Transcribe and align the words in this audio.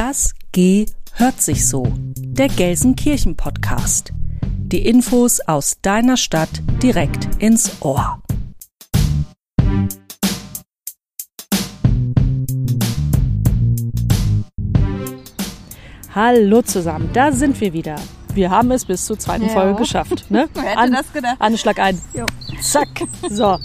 Das 0.00 0.32
G 0.52 0.86
hört 1.14 1.40
sich 1.40 1.66
so. 1.66 1.92
Der 2.16 2.46
Gelsenkirchen 2.46 3.34
Podcast. 3.34 4.12
Die 4.44 4.86
Infos 4.86 5.40
aus 5.40 5.78
deiner 5.82 6.16
Stadt 6.16 6.62
direkt 6.80 7.42
ins 7.42 7.82
Ohr. 7.82 8.22
Hallo 16.14 16.62
zusammen, 16.62 17.10
da 17.12 17.32
sind 17.32 17.60
wir 17.60 17.72
wieder. 17.72 17.96
Wir 18.34 18.50
haben 18.50 18.70
es 18.70 18.84
bis 18.84 19.04
zur 19.06 19.18
zweiten 19.18 19.46
Ja. 19.46 19.52
Folge 19.52 19.74
geschafft. 19.78 20.30
Ne? 20.30 20.48
Wer 20.54 20.62
hätte 20.62 20.78
An- 20.78 20.92
das 20.92 21.12
gedacht? 21.12 21.36
Anne, 21.38 21.58
schlag 21.58 21.78
ein. 21.80 22.00
Jo. 22.14 22.26
Zack. 22.60 22.88
So. 23.30 23.58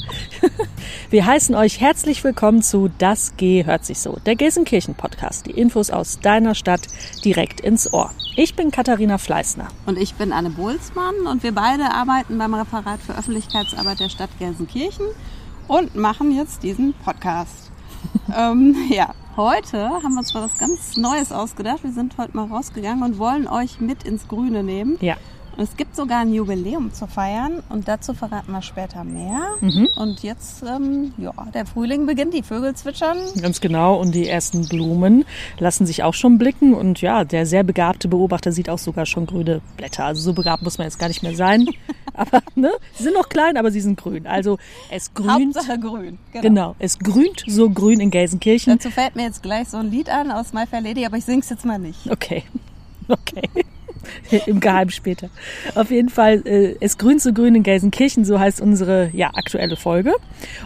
Wir 1.09 1.26
heißen 1.26 1.53
euch 1.55 1.80
herzlich 1.80 2.23
willkommen 2.23 2.62
zu 2.63 2.89
Das 2.98 3.36
G 3.38 3.66
hört 3.66 3.86
sich 3.86 3.99
so, 3.99 4.17
der 4.26 4.36
Gelsenkirchen 4.36 4.95
Podcast. 4.95 5.45
Die 5.45 5.52
Infos 5.52 5.91
aus 5.91 6.20
deiner 6.20 6.55
Stadt 6.55 6.81
direkt 7.23 7.62
ins 7.62 7.91
Ohr. 7.94 8.12
Ich 8.36 8.55
bin 8.55 8.72
Katharina 8.72 9.17
Fleißner. 9.20 9.67
Und 9.86 9.99
ich 9.99 10.16
bin 10.16 10.31
Anne 10.34 10.49
Bohlsmann 10.49 11.27
und 11.30 11.44
wir 11.44 11.53
beide 11.53 11.91
arbeiten 11.94 12.38
beim 12.38 12.53
Referat 12.53 13.00
für 13.00 13.16
Öffentlichkeitsarbeit 13.17 14.00
der 14.00 14.09
Stadt 14.09 14.30
Gelsenkirchen 14.39 15.05
und 15.67 15.95
machen 15.95 16.36
jetzt 16.36 16.64
diesen 16.64 16.94
Podcast. 17.03 17.72
ähm, 18.36 18.75
ja, 18.89 19.14
heute 19.37 19.89
haben 19.89 20.13
wir 20.13 20.19
uns 20.19 20.33
mal 20.33 20.43
was 20.43 20.57
ganz 20.57 20.97
Neues 20.97 21.31
ausgedacht. 21.31 21.83
Wir 21.83 21.91
sind 21.91 22.17
heute 22.17 22.35
mal 22.35 22.47
rausgegangen 22.47 23.03
und 23.03 23.17
wollen 23.17 23.47
euch 23.47 23.80
mit 23.80 24.03
ins 24.03 24.27
Grüne 24.27 24.63
nehmen. 24.63 24.97
Ja. 25.02 25.17
Und 25.55 25.63
es 25.63 25.77
gibt 25.77 25.95
sogar 25.95 26.21
ein 26.21 26.33
Jubiläum 26.33 26.93
zu 26.93 27.05
feiern 27.05 27.61
und 27.69 27.87
dazu 27.87 28.13
verraten 28.13 28.51
wir 28.51 28.61
später 28.63 29.03
mehr. 29.03 29.41
Und 29.95 30.23
jetzt, 30.23 30.63
ähm, 30.63 31.13
ja, 31.17 31.31
der 31.53 31.65
Frühling 31.65 32.05
beginnt, 32.07 32.33
die 32.33 32.41
Vögel 32.41 32.75
zwitschern. 32.75 33.17
Ganz 33.39 33.61
genau. 33.61 33.99
Und 33.99 34.15
die 34.15 34.27
ersten 34.27 34.67
Blumen 34.67 35.25
lassen 35.59 35.85
sich 35.85 36.01
auch 36.03 36.15
schon 36.15 36.39
blicken. 36.39 36.73
Und 36.73 37.01
ja, 37.01 37.23
der 37.23 37.45
sehr 37.45 37.63
begabte 37.63 38.07
Beobachter 38.07 38.51
sieht 38.51 38.69
auch 38.69 38.79
sogar 38.79 39.05
schon 39.05 39.27
grüne 39.27 39.61
Blätter. 39.77 40.05
Also 40.05 40.21
so 40.21 40.33
begabt 40.33 40.63
muss 40.63 40.79
man 40.79 40.85
jetzt 40.87 40.97
gar 40.97 41.07
nicht 41.07 41.21
mehr 41.21 41.35
sein. 41.35 41.67
Aber, 42.15 42.41
ne? 42.55 42.71
Sie 42.95 43.03
sind 43.03 43.13
noch 43.13 43.27
klein, 43.27 43.57
aber 43.57 43.71
sie 43.71 43.81
sind 43.81 43.99
grün. 43.99 44.27
Also 44.27 44.59
es 44.91 45.15
grünt. 45.15 45.55
Hauptsache 45.55 45.79
grün. 45.79 46.19
Genau. 46.31 46.75
Es 46.77 46.99
grünt 46.99 47.43
so 47.47 47.71
grün 47.71 47.99
in 47.99 48.11
Gelsenkirchen. 48.11 48.77
Dazu 48.77 48.91
fällt 48.91 49.15
mir 49.15 49.23
jetzt 49.23 49.41
gleich 49.41 49.69
so 49.69 49.77
ein 49.77 49.89
Lied 49.89 50.09
an 50.09 50.29
aus 50.29 50.53
My 50.53 50.67
Fair 50.67 50.81
Lady, 50.81 51.07
aber 51.07 51.17
ich 51.17 51.25
sing's 51.25 51.49
jetzt 51.49 51.65
mal 51.65 51.79
nicht. 51.79 52.09
Okay. 52.11 52.43
Okay. 53.09 53.49
Im 54.45 54.59
Geheim 54.59 54.89
später. 54.89 55.29
Auf 55.75 55.91
jeden 55.91 56.09
Fall, 56.09 56.45
äh, 56.45 56.75
es 56.79 56.97
grünt 56.97 57.21
so 57.21 57.33
grün 57.33 57.55
in 57.55 57.63
Gelsenkirchen, 57.63 58.25
so 58.25 58.39
heißt 58.39 58.61
unsere 58.61 59.09
ja, 59.13 59.31
aktuelle 59.33 59.75
Folge. 59.75 60.13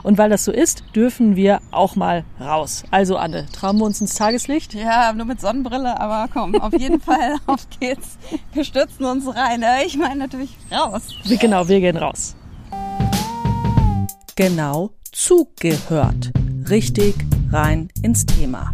Und 0.03 0.17
weil 0.17 0.29
das 0.29 0.45
so 0.45 0.51
ist, 0.51 0.83
dürfen 0.95 1.35
wir 1.35 1.59
auch 1.71 1.95
mal 1.95 2.23
raus. 2.39 2.83
Also 2.91 3.17
Anne, 3.17 3.45
trauen 3.51 3.77
wir 3.77 3.85
uns 3.85 4.01
ins 4.01 4.15
Tageslicht? 4.15 4.73
Ja, 4.73 5.13
nur 5.13 5.25
mit 5.25 5.41
Sonnenbrille, 5.41 5.99
aber 5.99 6.29
komm, 6.31 6.55
auf 6.55 6.73
jeden 6.73 6.99
Fall, 6.99 7.37
auf 7.45 7.67
geht's. 7.79 8.17
Wir 8.53 8.63
stürzen 8.63 9.05
uns 9.05 9.27
rein. 9.35 9.61
Äh, 9.61 9.85
Ich 9.85 9.97
meine 9.97 10.17
natürlich 10.17 10.51
raus. 10.71 11.03
Genau, 11.39 11.67
wir 11.67 11.79
gehen 11.79 11.97
raus. 11.97 12.35
Genau 14.35 14.91
zugehört. 15.11 16.31
Richtig 16.69 17.15
rein 17.51 17.89
ins 18.03 18.25
Thema. 18.25 18.73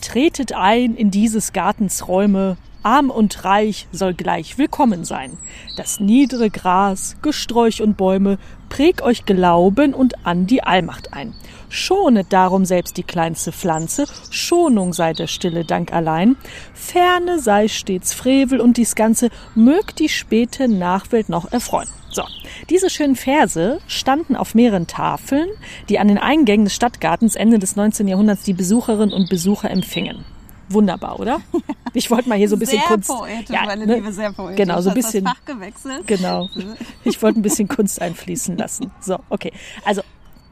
Tretet 0.00 0.52
ein 0.52 0.94
in 0.94 1.10
dieses 1.10 1.52
Gartens 1.52 2.06
Räume, 2.06 2.56
arm 2.84 3.10
und 3.10 3.44
reich 3.44 3.88
soll 3.92 4.14
gleich 4.14 4.58
willkommen 4.58 5.04
sein. 5.04 5.38
Das 5.76 6.00
niedere 6.00 6.50
Gras, 6.50 7.16
Gesträuch 7.22 7.82
und 7.82 7.96
Bäume 7.96 8.38
präg 8.68 9.02
euch 9.02 9.24
Glauben 9.24 9.94
und 9.94 10.26
an 10.26 10.46
die 10.46 10.62
Allmacht 10.62 11.12
ein. 11.12 11.34
Schonet 11.68 12.32
darum 12.32 12.64
selbst 12.64 12.96
die 12.96 13.02
kleinste 13.02 13.52
Pflanze, 13.52 14.06
Schonung 14.30 14.92
sei 14.92 15.12
der 15.12 15.26
stille 15.26 15.64
Dank 15.64 15.92
allein. 15.92 16.36
Ferne 16.72 17.40
sei 17.40 17.68
stets 17.68 18.12
Frevel 18.12 18.60
und 18.60 18.76
dies 18.76 18.94
Ganze 18.94 19.30
mögt 19.54 19.98
die 19.98 20.08
späte 20.08 20.68
Nachwelt 20.68 21.28
noch 21.28 21.50
erfreuen. 21.50 21.88
So, 22.10 22.22
diese 22.70 22.90
schönen 22.90 23.16
Verse 23.16 23.80
standen 23.88 24.36
auf 24.36 24.54
mehreren 24.54 24.86
Tafeln, 24.86 25.48
die 25.88 25.98
an 25.98 26.06
den 26.06 26.18
Eingängen 26.18 26.64
des 26.64 26.76
Stadtgartens 26.76 27.34
Ende 27.34 27.58
des 27.58 27.74
19. 27.74 28.06
Jahrhunderts 28.06 28.44
die 28.44 28.52
Besucherinnen 28.52 29.12
und 29.12 29.28
Besucher 29.28 29.68
empfingen. 29.68 30.24
Wunderbar, 30.68 31.18
oder? 31.20 31.40
Ich 31.96 32.10
wollte 32.10 32.28
mal 32.28 32.36
hier 32.36 32.48
so 32.48 32.56
ein 32.56 32.58
bisschen 32.58 32.80
sehr 32.80 32.88
Kunst. 32.88 33.08
poetisch, 33.08 33.54
Ja, 33.54 33.66
meine 33.66 33.86
ne? 33.86 33.94
Liebe, 33.94 34.12
sehr 34.12 34.32
poetisch. 34.32 34.56
Genau, 34.56 34.80
so 34.80 34.88
ein 34.90 34.96
bisschen. 34.96 35.22
Das 35.24 35.34
Fach 35.34 35.44
gewechselt. 35.44 36.04
Genau. 36.08 36.48
Ich 37.04 37.22
wollte 37.22 37.38
ein 37.38 37.42
bisschen 37.42 37.68
Kunst 37.68 38.02
einfließen 38.02 38.56
lassen. 38.56 38.90
So, 39.00 39.18
okay. 39.28 39.52
Also, 39.84 40.02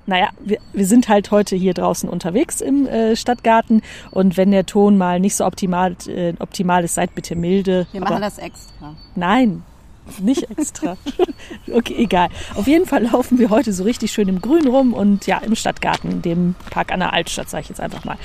naja, 0.06 0.28
wir, 0.38 0.58
wir 0.72 0.86
sind 0.86 1.08
halt 1.08 1.32
heute 1.32 1.56
hier 1.56 1.74
draußen 1.74 2.08
unterwegs 2.08 2.60
im 2.60 2.86
äh, 2.86 3.16
Stadtgarten 3.16 3.82
und 4.12 4.36
wenn 4.36 4.52
der 4.52 4.66
Ton 4.66 4.96
mal 4.96 5.18
nicht 5.18 5.34
so 5.34 5.44
optimal, 5.44 5.96
äh, 6.06 6.34
optimal 6.38 6.84
ist, 6.84 6.94
seid 6.94 7.12
bitte 7.16 7.34
milde. 7.34 7.88
Wir 7.90 8.00
machen 8.00 8.20
das 8.20 8.38
extra. 8.38 8.94
Nein, 9.16 9.64
nicht 10.20 10.50
extra. 10.50 10.96
okay, 11.72 11.94
egal. 11.98 12.28
Auf 12.54 12.66
jeden 12.66 12.86
Fall 12.86 13.04
laufen 13.04 13.38
wir 13.38 13.50
heute 13.50 13.72
so 13.72 13.84
richtig 13.84 14.12
schön 14.12 14.28
im 14.28 14.40
Grün 14.40 14.66
rum 14.66 14.92
und 14.92 15.26
ja, 15.26 15.38
im 15.38 15.54
Stadtgarten, 15.54 16.22
dem 16.22 16.54
Park 16.70 16.92
an 16.92 17.00
der 17.00 17.12
Altstadt, 17.12 17.50
sage 17.50 17.62
ich 17.62 17.68
jetzt 17.68 17.80
einfach 17.80 18.04
mal. 18.04 18.16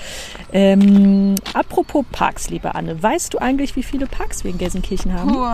Ähm, 0.51 1.35
apropos 1.53 2.05
Parks, 2.11 2.49
liebe 2.49 2.75
Anne, 2.75 3.01
weißt 3.01 3.33
du 3.33 3.39
eigentlich, 3.39 3.75
wie 3.75 3.83
viele 3.83 4.07
Parks 4.07 4.43
wir 4.43 4.51
in 4.51 4.57
Gelsenkirchen 4.57 5.13
haben? 5.13 5.31
Puh, 5.31 5.45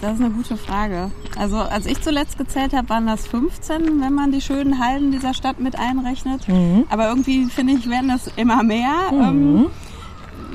das 0.00 0.14
ist 0.14 0.20
eine 0.20 0.30
gute 0.30 0.56
Frage. 0.56 1.10
Also, 1.38 1.56
als 1.56 1.86
ich 1.86 2.00
zuletzt 2.02 2.36
gezählt 2.36 2.74
habe, 2.74 2.88
waren 2.88 3.06
das 3.06 3.26
15, 3.26 4.00
wenn 4.00 4.12
man 4.12 4.30
die 4.30 4.40
schönen 4.40 4.78
Hallen 4.78 5.10
dieser 5.10 5.32
Stadt 5.32 5.58
mit 5.58 5.78
einrechnet. 5.78 6.46
Mhm. 6.48 6.84
Aber 6.90 7.08
irgendwie, 7.08 7.46
finde 7.46 7.74
ich, 7.74 7.88
werden 7.88 8.08
das 8.08 8.30
immer 8.36 8.62
mehr. 8.62 8.92
Ähm, 9.12 9.66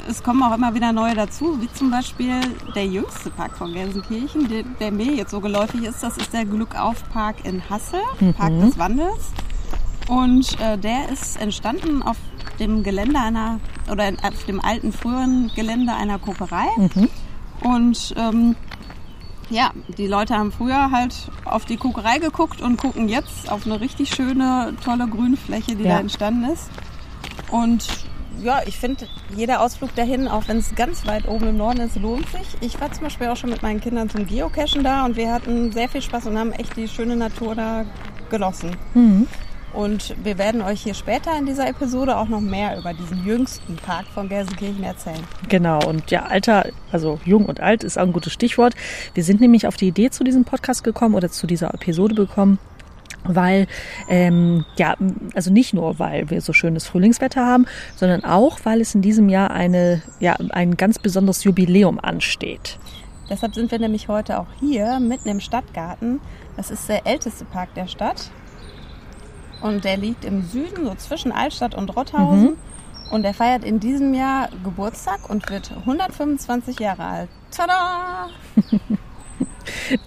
es 0.09 0.23
kommen 0.23 0.41
auch 0.43 0.55
immer 0.55 0.73
wieder 0.73 0.91
neue 0.91 1.15
dazu, 1.15 1.57
wie 1.61 1.71
zum 1.73 1.91
Beispiel 1.91 2.39
der 2.75 2.85
jüngste 2.85 3.29
Park 3.29 3.57
von 3.57 3.73
Gelsenkirchen, 3.73 4.47
der, 4.49 4.63
der 4.79 4.91
mir 4.91 5.13
jetzt 5.13 5.31
so 5.31 5.39
geläufig 5.41 5.83
ist. 5.83 6.01
Das 6.03 6.17
ist 6.17 6.33
der 6.33 6.45
Glückauf-Park 6.45 7.45
in 7.45 7.61
Hassel, 7.69 8.01
Park 8.37 8.59
des 8.59 8.77
Wandels. 8.77 9.29
Und 10.07 10.59
äh, 10.59 10.77
der 10.77 11.09
ist 11.09 11.39
entstanden 11.39 12.01
auf 12.03 12.17
dem 12.59 12.83
Gelände 12.83 13.19
einer, 13.19 13.59
oder 13.89 14.07
in, 14.07 14.17
auf 14.19 14.43
dem 14.45 14.59
alten 14.59 14.91
früheren 14.91 15.51
Gelände 15.55 15.93
einer 15.93 16.19
Kokerei. 16.19 16.67
Und 17.61 18.13
ähm, 18.17 18.55
ja, 19.49 19.71
die 19.97 20.07
Leute 20.07 20.35
haben 20.37 20.51
früher 20.51 20.91
halt 20.91 21.13
auf 21.45 21.65
die 21.65 21.77
Kokerei 21.77 22.17
geguckt 22.19 22.61
und 22.61 22.77
gucken 22.77 23.09
jetzt 23.09 23.51
auf 23.51 23.65
eine 23.65 23.79
richtig 23.81 24.13
schöne, 24.13 24.73
tolle 24.83 25.07
Grünfläche, 25.07 25.75
die 25.75 25.83
Ja. 25.83 25.95
da 25.95 25.99
entstanden 25.99 26.45
ist. 26.51 26.69
Und 27.51 27.87
ja, 28.43 28.61
ich 28.65 28.77
finde, 28.77 29.07
jeder 29.35 29.61
Ausflug 29.61 29.93
dahin, 29.95 30.27
auch 30.27 30.47
wenn 30.47 30.57
es 30.57 30.75
ganz 30.75 31.05
weit 31.05 31.27
oben 31.27 31.49
im 31.49 31.57
Norden 31.57 31.81
ist, 31.81 31.95
lohnt 31.95 32.27
sich. 32.29 32.47
Ich 32.61 32.79
war 32.81 32.91
zum 32.91 33.03
Beispiel 33.03 33.27
auch 33.27 33.37
schon 33.37 33.49
mit 33.49 33.61
meinen 33.61 33.79
Kindern 33.79 34.09
zum 34.09 34.25
Geocachen 34.25 34.83
da 34.83 35.05
und 35.05 35.15
wir 35.15 35.31
hatten 35.31 35.71
sehr 35.71 35.89
viel 35.89 36.01
Spaß 36.01 36.27
und 36.27 36.37
haben 36.37 36.51
echt 36.51 36.75
die 36.75 36.87
schöne 36.87 37.15
Natur 37.15 37.55
da 37.55 37.85
genossen. 38.29 38.75
Und 39.73 40.15
wir 40.23 40.37
werden 40.37 40.61
euch 40.61 40.81
hier 40.81 40.93
später 40.93 41.37
in 41.37 41.45
dieser 41.45 41.67
Episode 41.67 42.17
auch 42.17 42.27
noch 42.27 42.41
mehr 42.41 42.77
über 42.77 42.93
diesen 42.93 43.25
jüngsten 43.25 43.77
Park 43.77 44.05
von 44.13 44.27
Gelsenkirchen 44.27 44.83
erzählen. 44.83 45.23
Genau, 45.47 45.79
und 45.87 46.11
ja, 46.11 46.23
Alter, 46.23 46.67
also 46.91 47.19
jung 47.23 47.45
und 47.45 47.61
alt 47.61 47.83
ist 47.83 47.97
auch 47.97 48.03
ein 48.03 48.11
gutes 48.11 48.33
Stichwort. 48.33 48.73
Wir 49.13 49.23
sind 49.23 49.39
nämlich 49.39 49.67
auf 49.67 49.77
die 49.77 49.87
Idee 49.87 50.09
zu 50.09 50.23
diesem 50.25 50.43
Podcast 50.43 50.83
gekommen 50.83 51.15
oder 51.15 51.29
zu 51.29 51.47
dieser 51.47 51.73
Episode 51.73 52.15
bekommen, 52.15 52.59
weil, 53.23 53.67
ähm, 54.09 54.65
ja, 54.77 54.95
also 55.35 55.51
nicht 55.51 55.73
nur, 55.73 55.99
weil 55.99 56.29
wir 56.29 56.41
so 56.41 56.53
schönes 56.53 56.87
Frühlingswetter 56.87 57.45
haben, 57.45 57.65
sondern 57.95 58.23
auch, 58.23 58.59
weil 58.63 58.81
es 58.81 58.95
in 58.95 59.01
diesem 59.01 59.29
Jahr 59.29 59.51
eine, 59.51 60.01
ja, 60.19 60.35
ein 60.49 60.77
ganz 60.77 60.99
besonderes 60.99 61.43
Jubiläum 61.43 61.99
ansteht. 61.99 62.79
Deshalb 63.29 63.55
sind 63.55 63.71
wir 63.71 63.79
nämlich 63.79 64.07
heute 64.07 64.39
auch 64.39 64.47
hier, 64.59 64.99
mitten 64.99 65.29
im 65.29 65.39
Stadtgarten. 65.39 66.19
Das 66.57 66.69
ist 66.69 66.89
der 66.89 67.07
älteste 67.07 67.45
Park 67.45 67.73
der 67.75 67.87
Stadt. 67.87 68.29
Und 69.61 69.85
der 69.85 69.95
liegt 69.95 70.25
im 70.25 70.43
Süden, 70.43 70.85
so 70.85 70.95
zwischen 70.95 71.31
Altstadt 71.31 71.75
und 71.75 71.95
Rotthausen. 71.95 72.57
Und 73.11 73.25
er 73.25 73.33
feiert 73.33 73.63
in 73.63 73.79
diesem 73.79 74.13
Jahr 74.13 74.49
Geburtstag 74.63 75.29
und 75.29 75.49
wird 75.49 75.71
125 75.71 76.79
Jahre 76.79 77.03
alt. 77.03 77.29
Tada! 77.51 78.29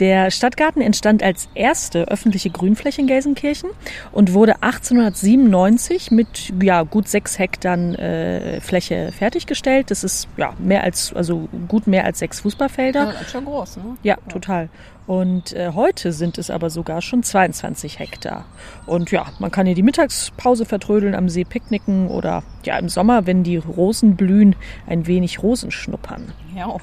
Der 0.01 0.31
Stadtgarten 0.31 0.83
entstand 0.83 1.23
als 1.23 1.49
erste 1.55 2.09
öffentliche 2.09 2.51
Grünfläche 2.51 3.01
in 3.01 3.07
Gelsenkirchen 3.07 3.71
und 4.13 4.33
wurde 4.33 4.63
1897 4.63 6.11
mit 6.11 6.53
ja, 6.63 6.83
gut 6.83 7.09
sechs 7.09 7.39
Hektar 7.39 7.77
äh, 7.99 8.61
Fläche 8.61 9.13
fertiggestellt. 9.13 9.91
Das 9.91 10.05
ist 10.05 10.29
ja 10.37 10.55
mehr 10.59 10.85
als, 10.85 11.13
also 11.15 11.49
gut 11.69 11.87
mehr 11.87 12.05
als 12.05 12.19
sechs 12.19 12.41
Fußballfelder. 12.41 13.15
Ist 13.21 13.31
schon 13.31 13.45
groß, 13.45 13.77
ne? 13.79 13.97
Ja, 14.03 14.17
total. 14.29 14.69
Und 15.07 15.53
äh, 15.53 15.73
heute 15.75 16.13
sind 16.13 16.39
es 16.39 16.51
aber 16.51 16.71
sogar 16.71 17.03
schon 17.03 17.23
22 17.23 17.99
Hektar. 17.99 18.47
Und 18.87 19.11
ja, 19.11 19.27
man 19.39 19.51
kann 19.51 19.67
hier 19.67 19.75
die 19.75 19.83
Mittagspause 19.83 20.65
vertrödeln, 20.65 21.15
am 21.15 21.29
See 21.29 21.45
picknicken 21.45 22.09
oder 22.09 22.43
ja 22.65 22.79
im 22.79 22.89
Sommer, 22.89 23.27
wenn 23.27 23.43
die 23.43 23.59
Rosen 23.59 24.17
blühen, 24.17 24.57
ein 24.87 25.07
wenig 25.07 25.43
Rosen 25.43 25.71
schnuppern. 25.71 26.33
Ja, 26.57 26.75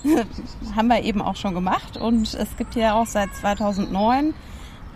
haben 0.76 0.88
wir 0.88 1.02
eben 1.02 1.20
auch 1.20 1.36
schon 1.36 1.54
gemacht. 1.54 1.98
Und 1.98 2.32
es 2.32 2.56
gibt 2.56 2.74
hier 2.74 2.94
auch 2.94 3.06
seit 3.06 3.34
2009 3.34 4.32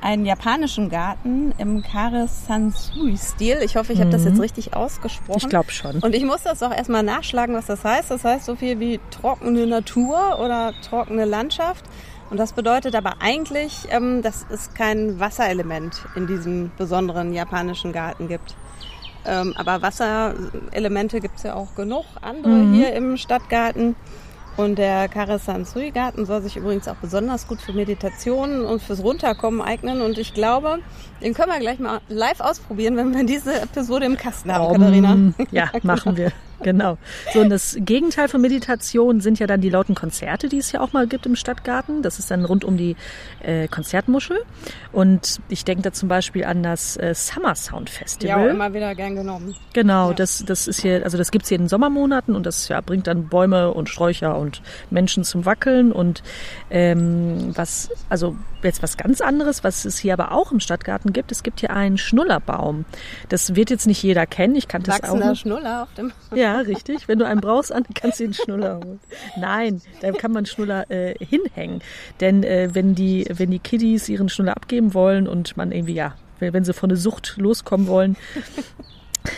einen 0.00 0.24
japanischen 0.24 0.88
Garten 0.88 1.52
im 1.58 1.82
Kare 1.82 2.26
Sansui-Stil. 2.26 3.58
Ich 3.62 3.76
hoffe, 3.76 3.92
ich 3.92 4.00
habe 4.00 4.10
das 4.10 4.24
jetzt 4.24 4.40
richtig 4.40 4.74
ausgesprochen. 4.74 5.40
Ich 5.42 5.48
glaube 5.48 5.70
schon. 5.70 5.98
Und 5.98 6.14
ich 6.14 6.24
muss 6.24 6.42
das 6.42 6.62
auch 6.62 6.72
erstmal 6.72 7.02
nachschlagen, 7.02 7.54
was 7.54 7.66
das 7.66 7.84
heißt. 7.84 8.10
Das 8.10 8.24
heißt 8.24 8.46
so 8.46 8.56
viel 8.56 8.80
wie 8.80 8.98
trockene 9.10 9.66
Natur 9.66 10.38
oder 10.40 10.72
trockene 10.82 11.24
Landschaft. 11.24 11.84
Und 12.30 12.38
das 12.38 12.52
bedeutet 12.52 12.94
aber 12.94 13.14
eigentlich, 13.20 13.88
ähm, 13.90 14.22
dass 14.22 14.46
es 14.50 14.72
kein 14.74 15.18
Wasserelement 15.18 16.04
in 16.14 16.26
diesem 16.26 16.70
besonderen 16.78 17.32
japanischen 17.32 17.92
Garten 17.92 18.28
gibt. 18.28 18.54
Ähm, 19.26 19.52
aber 19.56 19.82
Wasserelemente 19.82 21.20
gibt 21.20 21.36
es 21.38 21.42
ja 21.42 21.54
auch 21.54 21.74
genug 21.74 22.04
andere 22.22 22.52
Mhm. 22.52 22.74
hier 22.74 22.92
im 22.94 23.16
Stadtgarten. 23.16 23.96
Und 24.56 24.76
der 24.78 25.08
Kare-Sansui-Garten 25.08 26.26
soll 26.26 26.42
sich 26.42 26.56
übrigens 26.56 26.86
auch 26.88 26.96
besonders 26.96 27.46
gut 27.46 27.62
für 27.62 27.72
Meditationen 27.72 28.64
und 28.64 28.82
fürs 28.82 29.02
Runterkommen 29.02 29.62
eignen. 29.62 30.02
Und 30.02 30.18
ich 30.18 30.34
glaube, 30.34 30.80
den 31.22 31.34
können 31.34 31.50
wir 31.52 31.60
gleich 31.60 31.78
mal 31.78 32.00
live 32.08 32.40
ausprobieren, 32.40 32.96
wenn 32.96 33.14
wir 33.14 33.24
diese 33.24 33.60
Episode 33.60 34.06
im 34.06 34.16
Kasten 34.16 34.52
haben, 34.52 34.72
Katharina. 34.74 35.12
Um, 35.12 35.34
ja, 35.50 35.70
machen 35.82 36.16
wir. 36.16 36.32
Genau. 36.62 36.98
So, 37.32 37.40
und 37.40 37.50
das 37.50 37.76
Gegenteil 37.80 38.28
von 38.28 38.40
Meditation 38.40 39.20
sind 39.20 39.38
ja 39.38 39.46
dann 39.46 39.60
die 39.60 39.70
lauten 39.70 39.94
Konzerte, 39.94 40.48
die 40.48 40.58
es 40.58 40.72
ja 40.72 40.80
auch 40.80 40.92
mal 40.92 41.06
gibt 41.06 41.26
im 41.26 41.36
Stadtgarten. 41.36 42.02
Das 42.02 42.18
ist 42.18 42.30
dann 42.30 42.44
rund 42.44 42.64
um 42.64 42.76
die 42.76 42.96
äh, 43.42 43.66
Konzertmuschel. 43.68 44.38
Und 44.92 45.40
ich 45.48 45.64
denke 45.64 45.82
da 45.82 45.92
zum 45.92 46.08
Beispiel 46.08 46.44
an 46.44 46.62
das 46.62 46.96
äh, 46.96 47.14
Summer 47.14 47.54
Sound 47.54 47.88
Ja, 47.90 47.96
Festival. 47.98 48.48
auch 48.48 48.50
immer 48.54 48.74
wieder 48.74 48.94
gern 48.94 49.16
genommen. 49.16 49.54
Genau, 49.72 50.08
Ja. 50.10 50.14
das, 50.14 50.44
das 50.46 50.68
ist 50.68 50.80
hier, 50.82 51.02
also 51.04 51.16
das 51.16 51.30
gibt's 51.30 51.48
hier 51.48 51.56
in 51.56 51.62
den 51.64 51.68
Sommermonaten 51.68 52.34
und 52.36 52.44
das 52.46 52.68
ja, 52.68 52.80
bringt 52.80 53.06
dann 53.06 53.28
Bäume 53.28 53.72
und 53.72 53.88
Sträucher 53.88 54.38
und 54.38 54.60
Menschen 54.90 55.24
zum 55.24 55.44
Wackeln. 55.46 55.92
Und 55.92 56.22
ähm, 56.70 57.52
was, 57.56 57.88
also 58.08 58.36
jetzt 58.62 58.82
was 58.82 58.96
ganz 58.96 59.20
anderes, 59.20 59.64
was 59.64 59.84
es 59.84 59.98
hier 59.98 60.12
aber 60.12 60.32
auch 60.32 60.52
im 60.52 60.60
Stadtgarten 60.60 61.12
gibt, 61.12 61.32
es 61.32 61.42
gibt 61.42 61.60
hier 61.60 61.70
einen 61.70 61.96
Schnullerbaum. 61.98 62.84
Das 63.28 63.54
wird 63.56 63.70
jetzt 63.70 63.86
nicht 63.86 64.02
jeder 64.02 64.26
kennen, 64.26 64.54
ich 64.56 64.68
kannte 64.68 64.90
das 64.90 65.02
auch. 65.08 65.34
Schnuller 65.34 65.82
auf 65.84 65.94
dem. 65.94 66.12
Ja, 66.34 66.49
richtig. 66.58 67.08
Wenn 67.08 67.18
du 67.18 67.26
einen 67.26 67.40
brauchst, 67.40 67.72
kannst 67.94 68.20
du 68.20 68.24
den 68.24 68.34
Schnuller 68.34 68.76
holen. 68.76 69.00
Nein, 69.38 69.80
da 70.00 70.12
kann 70.12 70.32
man 70.32 70.46
Schnuller 70.46 70.90
äh, 70.90 71.14
hinhängen. 71.24 71.80
Denn 72.20 72.42
äh, 72.42 72.70
wenn 72.72 72.94
die, 72.94 73.26
wenn 73.32 73.50
die 73.50 73.58
Kiddies 73.58 74.08
ihren 74.08 74.28
Schnuller 74.28 74.56
abgeben 74.56 74.94
wollen 74.94 75.28
und 75.28 75.56
man 75.56 75.72
irgendwie, 75.72 75.94
ja, 75.94 76.14
wenn 76.38 76.64
sie 76.64 76.72
von 76.72 76.88
der 76.88 76.98
Sucht 76.98 77.36
loskommen 77.36 77.86
wollen, 77.86 78.16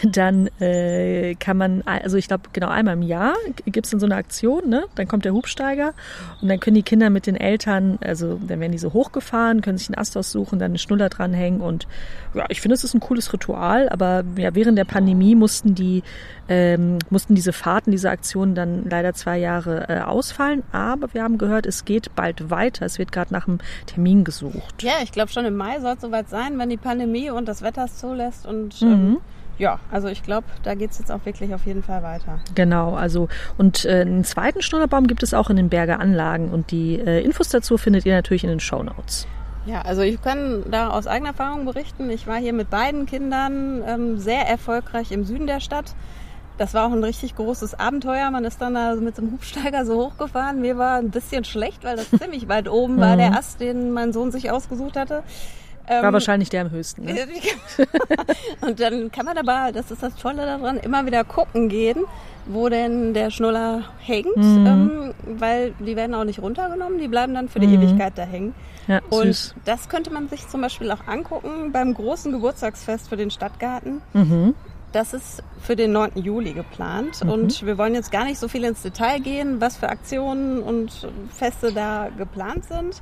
dann 0.02 0.48
äh, 0.60 1.34
kann 1.36 1.56
man, 1.56 1.82
also 1.82 2.16
ich 2.16 2.28
glaube, 2.28 2.44
genau 2.52 2.68
einmal 2.68 2.94
im 2.94 3.02
Jahr 3.02 3.34
gibt 3.66 3.86
es 3.86 3.90
dann 3.90 4.00
so 4.00 4.06
eine 4.06 4.14
Aktion, 4.16 4.68
ne? 4.68 4.84
Dann 4.94 5.08
kommt 5.08 5.24
der 5.24 5.32
Hubsteiger 5.32 5.92
und 6.40 6.48
dann 6.48 6.60
können 6.60 6.74
die 6.74 6.82
Kinder 6.82 7.10
mit 7.10 7.26
den 7.26 7.36
Eltern, 7.36 7.98
also 8.00 8.38
dann 8.46 8.60
werden 8.60 8.72
die 8.72 8.78
so 8.78 8.92
hochgefahren, 8.92 9.60
können 9.60 9.78
sich 9.78 9.88
einen 9.88 9.98
Ast 9.98 10.16
aussuchen, 10.16 10.58
dann 10.58 10.72
einen 10.72 10.78
Schnuller 10.78 11.08
dranhängen 11.08 11.60
und 11.60 11.86
ja, 12.34 12.46
ich 12.48 12.60
finde, 12.60 12.74
es 12.74 12.84
ist 12.84 12.94
ein 12.94 13.00
cooles 13.00 13.32
Ritual, 13.32 13.88
aber 13.88 14.24
ja, 14.36 14.54
während 14.54 14.78
der 14.78 14.84
Pandemie 14.84 15.34
mussten 15.34 15.74
die, 15.74 16.02
ähm, 16.48 16.98
mussten 17.10 17.34
diese 17.34 17.52
Fahrten, 17.52 17.90
diese 17.90 18.10
Aktionen 18.10 18.54
dann 18.54 18.88
leider 18.88 19.12
zwei 19.14 19.38
Jahre 19.38 19.88
äh, 19.88 20.00
ausfallen, 20.00 20.62
aber 20.72 21.12
wir 21.12 21.22
haben 21.22 21.38
gehört, 21.38 21.66
es 21.66 21.84
geht 21.84 22.14
bald 22.14 22.50
weiter, 22.50 22.86
es 22.86 22.98
wird 22.98 23.12
gerade 23.12 23.32
nach 23.32 23.48
einem 23.48 23.58
Termin 23.86 24.24
gesucht. 24.24 24.82
Ja, 24.82 24.94
ich 25.02 25.12
glaube 25.12 25.30
schon 25.30 25.44
im 25.44 25.56
Mai 25.56 25.80
soll 25.80 25.94
es 25.94 26.00
soweit 26.00 26.28
sein, 26.28 26.58
wenn 26.58 26.68
die 26.68 26.76
Pandemie 26.76 27.30
und 27.30 27.46
das 27.48 27.62
Wetter 27.62 27.84
es 27.84 27.98
zulässt. 27.98 28.46
Und 28.46 28.80
Mhm. 28.82 29.18
Ja, 29.58 29.78
also 29.90 30.08
ich 30.08 30.22
glaube, 30.22 30.46
da 30.62 30.74
geht 30.74 30.90
es 30.90 30.98
jetzt 30.98 31.12
auch 31.12 31.24
wirklich 31.24 31.54
auf 31.54 31.66
jeden 31.66 31.82
Fall 31.82 32.02
weiter. 32.02 32.40
Genau, 32.54 32.94
also 32.94 33.28
und 33.58 33.84
äh, 33.84 34.00
einen 34.00 34.24
zweiten 34.24 34.62
Schnullerbaum 34.62 35.06
gibt 35.06 35.22
es 35.22 35.34
auch 35.34 35.50
in 35.50 35.56
den 35.56 35.68
Berger 35.68 36.00
Anlagen 36.00 36.50
und 36.50 36.70
die 36.70 36.98
äh, 36.98 37.22
Infos 37.22 37.48
dazu 37.48 37.78
findet 37.78 38.06
ihr 38.06 38.14
natürlich 38.14 38.44
in 38.44 38.50
den 38.50 38.60
Show 38.60 38.82
Notes. 38.82 39.26
Ja, 39.64 39.82
also 39.82 40.02
ich 40.02 40.20
kann 40.20 40.64
da 40.70 40.90
aus 40.90 41.06
eigener 41.06 41.30
Erfahrung 41.30 41.64
berichten. 41.64 42.10
Ich 42.10 42.26
war 42.26 42.36
hier 42.36 42.52
mit 42.52 42.68
beiden 42.68 43.06
Kindern 43.06 43.82
ähm, 43.86 44.18
sehr 44.18 44.48
erfolgreich 44.48 45.12
im 45.12 45.24
Süden 45.24 45.46
der 45.46 45.60
Stadt. 45.60 45.94
Das 46.58 46.74
war 46.74 46.86
auch 46.86 46.92
ein 46.92 47.04
richtig 47.04 47.36
großes 47.36 47.78
Abenteuer. 47.78 48.30
Man 48.30 48.44
ist 48.44 48.60
dann 48.60 48.74
da 48.74 48.94
mit 48.96 49.16
so 49.16 49.22
einem 49.22 49.32
Hubsteiger 49.32 49.84
so 49.86 50.06
hochgefahren. 50.06 50.60
Mir 50.60 50.78
war 50.78 50.98
ein 50.98 51.10
bisschen 51.10 51.44
schlecht, 51.44 51.84
weil 51.84 51.96
das 51.96 52.10
ziemlich 52.18 52.48
weit 52.48 52.68
oben 52.68 52.98
war, 52.98 53.16
der 53.16 53.38
Ast, 53.38 53.60
den 53.60 53.92
mein 53.92 54.12
Sohn 54.12 54.32
sich 54.32 54.50
ausgesucht 54.50 54.96
hatte. 54.96 55.22
War 55.88 56.04
Ähm, 56.04 56.12
wahrscheinlich 56.12 56.48
der 56.48 56.62
am 56.62 56.70
höchsten. 56.70 57.04
Ne? 57.04 57.26
Und 58.60 58.80
dann 58.80 59.10
kann 59.10 59.26
man 59.26 59.36
aber, 59.38 59.72
das 59.72 59.90
ist 59.90 60.02
das 60.02 60.14
Tolle 60.16 60.46
daran, 60.46 60.76
immer 60.78 61.04
wieder 61.06 61.24
gucken 61.24 61.68
gehen, 61.68 62.04
wo 62.46 62.68
denn 62.68 63.14
der 63.14 63.30
Schnuller 63.30 63.84
hängt, 64.00 64.36
Mhm. 64.36 64.66
ähm, 64.66 65.14
weil 65.38 65.74
die 65.78 65.96
werden 65.96 66.14
auch 66.14 66.24
nicht 66.24 66.40
runtergenommen, 66.40 66.98
die 66.98 67.08
bleiben 67.08 67.34
dann 67.34 67.48
für 67.48 67.60
die 67.60 67.66
Mhm. 67.66 67.82
Ewigkeit 67.82 68.12
da 68.16 68.22
hängen. 68.22 68.54
Ja, 68.88 69.00
Und 69.10 69.24
süß. 69.26 69.54
das 69.64 69.88
könnte 69.88 70.12
man 70.12 70.28
sich 70.28 70.46
zum 70.48 70.60
Beispiel 70.60 70.90
auch 70.90 71.06
angucken 71.06 71.70
beim 71.72 71.94
großen 71.94 72.32
Geburtstagsfest 72.32 73.08
für 73.08 73.16
den 73.16 73.30
Stadtgarten. 73.30 74.02
Mhm. 74.12 74.54
Das 74.92 75.14
ist 75.14 75.42
für 75.62 75.74
den 75.74 75.92
9. 75.92 76.12
Juli 76.22 76.52
geplant 76.52 77.22
und 77.22 77.64
wir 77.64 77.78
wollen 77.78 77.94
jetzt 77.94 78.12
gar 78.12 78.24
nicht 78.24 78.38
so 78.38 78.46
viel 78.46 78.62
ins 78.64 78.82
Detail 78.82 79.20
gehen, 79.20 79.58
was 79.60 79.78
für 79.78 79.88
Aktionen 79.88 80.60
und 80.62 81.08
Feste 81.30 81.72
da 81.72 82.08
geplant 82.18 82.66
sind. 82.66 83.00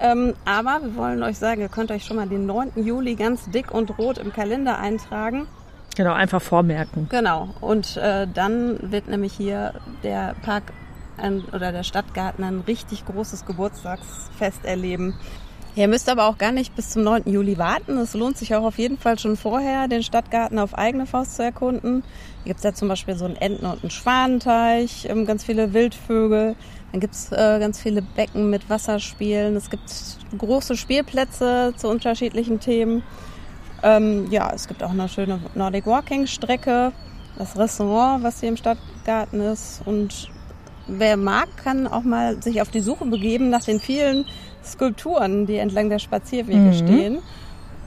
Ähm, 0.00 0.34
aber 0.44 0.80
wir 0.82 0.96
wollen 0.96 1.22
euch 1.22 1.38
sagen, 1.38 1.60
ihr 1.60 1.68
könnt 1.68 1.90
euch 1.90 2.04
schon 2.04 2.16
mal 2.16 2.28
den 2.28 2.46
9. 2.46 2.72
Juli 2.76 3.14
ganz 3.14 3.50
dick 3.50 3.70
und 3.70 3.98
rot 3.98 4.18
im 4.18 4.32
Kalender 4.32 4.78
eintragen. 4.78 5.46
Genau, 5.96 6.12
einfach 6.12 6.40
vormerken. 6.40 7.08
Genau. 7.10 7.50
Und 7.60 7.96
äh, 7.96 8.26
dann 8.32 8.90
wird 8.90 9.08
nämlich 9.08 9.32
hier 9.32 9.74
der 10.02 10.34
Park 10.42 10.72
ein, 11.18 11.44
oder 11.52 11.72
der 11.72 11.82
Stadtgarten 11.82 12.44
ein 12.44 12.60
richtig 12.60 13.04
großes 13.04 13.44
Geburtstagsfest 13.44 14.64
erleben. 14.64 15.14
Ihr 15.76 15.86
müsst 15.86 16.08
aber 16.08 16.26
auch 16.26 16.36
gar 16.36 16.50
nicht 16.50 16.74
bis 16.74 16.90
zum 16.90 17.04
9. 17.04 17.22
Juli 17.26 17.56
warten. 17.56 17.96
Es 17.98 18.14
lohnt 18.14 18.36
sich 18.36 18.54
auch 18.56 18.64
auf 18.64 18.78
jeden 18.78 18.98
Fall 18.98 19.18
schon 19.20 19.36
vorher, 19.36 19.86
den 19.86 20.02
Stadtgarten 20.02 20.58
auf 20.58 20.76
eigene 20.76 21.06
Faust 21.06 21.36
zu 21.36 21.44
erkunden. 21.44 22.02
Hier 22.42 22.52
gibt's 22.52 22.64
ja 22.64 22.74
zum 22.74 22.88
Beispiel 22.88 23.14
so 23.14 23.24
einen 23.24 23.36
Enten- 23.36 23.66
und 23.66 23.82
einen 23.82 23.90
Schwanenteich, 23.90 25.06
ähm, 25.08 25.26
ganz 25.26 25.44
viele 25.44 25.72
Wildvögel. 25.72 26.56
Dann 26.90 27.00
gibt's 27.00 27.30
äh, 27.30 27.58
ganz 27.60 27.80
viele 27.80 28.02
Becken 28.02 28.50
mit 28.50 28.68
Wasserspielen. 28.68 29.54
Es 29.54 29.70
gibt 29.70 29.92
große 30.36 30.76
Spielplätze 30.76 31.72
zu 31.76 31.88
unterschiedlichen 31.88 32.58
Themen. 32.58 33.04
Ähm, 33.84 34.26
ja, 34.30 34.50
es 34.52 34.66
gibt 34.66 34.82
auch 34.82 34.90
eine 34.90 35.08
schöne 35.08 35.40
Nordic 35.54 35.86
Walking 35.86 36.26
Strecke, 36.26 36.92
das 37.38 37.56
Restaurant, 37.56 38.24
was 38.24 38.40
hier 38.40 38.48
im 38.48 38.56
Stadtgarten 38.56 39.40
ist. 39.40 39.82
Und 39.86 40.30
wer 40.88 41.16
mag, 41.16 41.48
kann 41.62 41.86
auch 41.86 42.02
mal 42.02 42.42
sich 42.42 42.60
auf 42.60 42.70
die 42.70 42.80
Suche 42.80 43.06
begeben 43.06 43.50
nach 43.50 43.64
den 43.64 43.78
vielen 43.78 44.26
Skulpturen, 44.70 45.46
die 45.46 45.56
entlang 45.56 45.88
der 45.90 45.98
Spazierwege 45.98 46.58
Mhm. 46.58 46.72
stehen. 46.72 47.18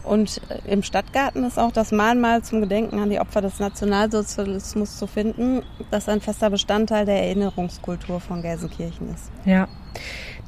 Und 0.04 0.42
im 0.66 0.84
Stadtgarten 0.84 1.46
ist 1.46 1.58
auch 1.58 1.72
das 1.72 1.94
Mahnmal 1.94 2.42
zum 2.44 2.60
Gedenken 2.60 3.00
an 3.00 3.10
die 3.10 3.22
Opfer 3.22 3.42
des 3.42 3.60
Nationalsozialismus 3.60 4.98
zu 4.98 5.08
finden, 5.08 5.62
das 5.92 6.10
ein 6.10 6.20
fester 6.20 6.50
Bestandteil 6.50 7.06
der 7.06 7.24
Erinnerungskultur 7.24 8.20
von 8.20 8.42
Gelsenkirchen 8.42 9.14
ist. 9.14 9.32
Ja. 9.46 9.68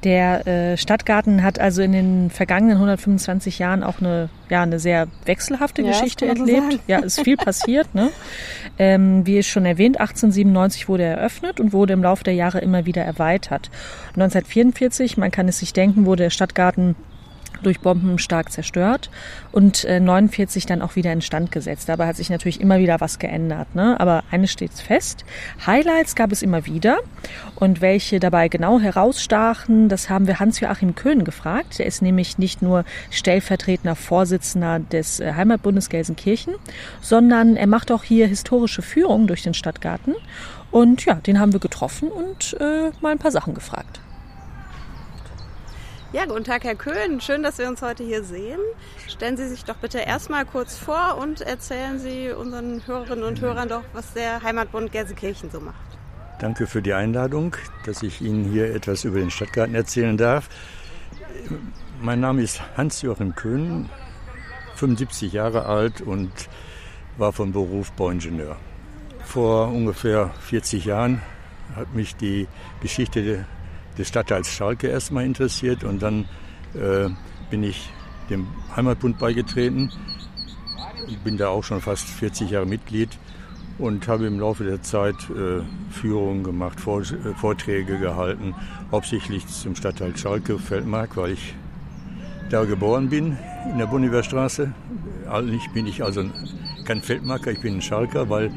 Der 0.03 0.45
äh, 0.45 0.77
Stadtgarten 0.77 1.41
hat 1.41 1.57
also 1.59 1.81
in 1.81 1.91
den 1.91 2.29
vergangenen 2.29 2.75
125 2.75 3.57
Jahren 3.57 3.83
auch 3.83 3.99
eine, 3.99 4.29
ja, 4.49 4.61
eine 4.61 4.77
sehr 4.77 5.07
wechselhafte 5.25 5.81
Ja, 5.81 5.89
Geschichte 5.89 6.25
so 6.25 6.31
erlebt. 6.41 6.71
sagen. 6.73 6.79
ja, 6.87 6.99
ist 6.99 7.21
viel 7.21 7.37
passiert. 7.37 7.93
Ne? 7.95 8.09
Ähm, 8.77 9.25
wie 9.25 9.41
schon 9.41 9.65
erwähnt, 9.65 10.01
1897 10.01 10.89
wurde 10.89 11.03
er 11.03 11.15
eröffnet 11.17 11.61
und 11.61 11.71
wurde 11.71 11.93
im 11.93 12.03
Laufe 12.03 12.25
der 12.25 12.33
Jahre 12.33 12.59
immer 12.59 12.85
wieder 12.85 13.03
erweitert. 13.05 13.69
1944, 14.15 15.15
man 15.15 15.31
kann 15.31 15.47
es 15.47 15.59
sich 15.59 15.71
denken, 15.71 16.05
wurde 16.05 16.23
der 16.23 16.29
Stadtgarten 16.29 16.97
durch 17.65 17.79
Bomben 17.79 18.19
stark 18.19 18.51
zerstört 18.51 19.09
und 19.51 19.83
äh, 19.85 19.99
49 19.99 20.65
dann 20.65 20.81
auch 20.81 20.95
wieder 20.95 21.11
instand 21.11 21.51
gesetzt. 21.51 21.89
Dabei 21.89 22.07
hat 22.07 22.15
sich 22.15 22.29
natürlich 22.29 22.61
immer 22.61 22.79
wieder 22.79 23.01
was 23.01 23.19
geändert. 23.19 23.73
Ne? 23.75 23.99
Aber 23.99 24.23
eines 24.31 24.51
steht 24.51 24.73
fest, 24.73 25.25
Highlights 25.65 26.15
gab 26.15 26.31
es 26.31 26.41
immer 26.41 26.65
wieder 26.65 26.97
und 27.55 27.81
welche 27.81 28.19
dabei 28.19 28.47
genau 28.47 28.79
herausstachen, 28.79 29.89
das 29.89 30.09
haben 30.09 30.27
wir 30.27 30.39
Hans-Joachim 30.39 30.95
Köhn 30.95 31.23
gefragt. 31.23 31.79
Der 31.79 31.85
ist 31.85 32.01
nämlich 32.01 32.37
nicht 32.37 32.61
nur 32.61 32.85
stellvertretender 33.09 33.95
Vorsitzender 33.95 34.79
des 34.79 35.19
äh, 35.19 35.33
Heimatbundes 35.33 35.89
Gelsenkirchen, 35.89 36.55
sondern 37.01 37.55
er 37.55 37.67
macht 37.67 37.91
auch 37.91 38.03
hier 38.03 38.27
historische 38.27 38.81
Führungen 38.81 39.27
durch 39.27 39.43
den 39.43 39.53
Stadtgarten 39.53 40.15
und 40.71 41.05
ja, 41.05 41.15
den 41.15 41.39
haben 41.39 41.53
wir 41.53 41.59
getroffen 41.59 42.09
und 42.09 42.57
äh, 42.59 42.91
mal 43.01 43.11
ein 43.11 43.17
paar 43.17 43.31
Sachen 43.31 43.53
gefragt. 43.53 44.01
Ja, 46.15 46.23
guten 46.25 46.45
Tag, 46.45 46.63
Herr 46.63 46.75
Köhn. 46.75 47.19
Schön, 47.19 47.43
dass 47.43 47.57
wir 47.57 47.67
uns 47.67 47.81
heute 47.81 48.01
hier 48.05 48.23
sehen. 48.23 48.61
Stellen 49.05 49.35
Sie 49.35 49.49
sich 49.49 49.65
doch 49.65 49.75
bitte 49.75 49.99
erstmal 49.99 50.45
kurz 50.45 50.77
vor 50.77 51.17
und 51.17 51.41
erzählen 51.41 51.99
Sie 51.99 52.29
unseren 52.29 52.81
Hörerinnen 52.87 53.25
und 53.25 53.41
Hörern 53.41 53.67
doch, 53.67 53.83
was 53.91 54.13
der 54.13 54.41
Heimatbund 54.41 54.93
Gelsenkirchen 54.93 55.51
so 55.51 55.59
macht. 55.59 55.75
Danke 56.39 56.67
für 56.67 56.81
die 56.81 56.93
Einladung, 56.93 57.57
dass 57.85 58.01
ich 58.01 58.21
Ihnen 58.21 58.45
hier 58.45 58.73
etwas 58.73 59.03
über 59.03 59.19
den 59.19 59.29
Stadtgarten 59.29 59.75
erzählen 59.75 60.15
darf. 60.15 60.47
Mein 62.01 62.21
Name 62.21 62.43
ist 62.43 62.61
Hans-Joachim 62.77 63.35
Köhn, 63.35 63.89
75 64.75 65.33
Jahre 65.33 65.65
alt 65.65 65.99
und 65.99 66.31
war 67.17 67.33
von 67.33 67.51
Beruf 67.51 67.91
Bauingenieur. 67.91 68.55
Vor 69.25 69.67
ungefähr 69.67 70.31
40 70.47 70.85
Jahren 70.85 71.21
hat 71.75 71.93
mich 71.93 72.15
die 72.15 72.47
Geschichte 72.81 73.45
des 73.97 74.07
Stadtteils 74.07 74.49
Schalke 74.49 74.87
erstmal 74.87 75.25
interessiert 75.25 75.83
und 75.83 76.01
dann 76.01 76.25
äh, 76.73 77.09
bin 77.49 77.63
ich 77.63 77.89
dem 78.29 78.47
Heimatbund 78.75 79.19
beigetreten. 79.19 79.91
Ich 81.07 81.19
bin 81.19 81.37
da 81.37 81.49
auch 81.49 81.63
schon 81.63 81.81
fast 81.81 82.07
40 82.07 82.49
Jahre 82.49 82.65
Mitglied 82.65 83.09
und 83.77 84.07
habe 84.07 84.25
im 84.25 84.39
Laufe 84.39 84.63
der 84.63 84.81
Zeit 84.81 85.15
äh, 85.29 85.61
Führungen 85.91 86.43
gemacht, 86.43 86.79
Vor 86.79 87.01
äh, 87.01 87.33
Vorträge 87.35 87.99
gehalten, 87.99 88.55
hauptsächlich 88.91 89.45
zum 89.47 89.75
Stadtteil 89.75 90.15
Schalke, 90.17 90.57
Feldmark, 90.57 91.17
weil 91.17 91.31
ich 91.31 91.53
da 92.49 92.63
geboren 92.63 93.09
bin, 93.09 93.37
in 93.69 93.77
der 93.77 93.87
Boniverstraße. 93.87 94.73
Eigentlich 95.29 95.69
bin 95.71 95.87
ich 95.87 96.03
also 96.03 96.23
kein 96.85 97.01
Feldmarker, 97.01 97.51
ich 97.51 97.61
bin 97.61 97.75
ein 97.75 97.81
Schalker, 97.81 98.29
weil 98.29 98.51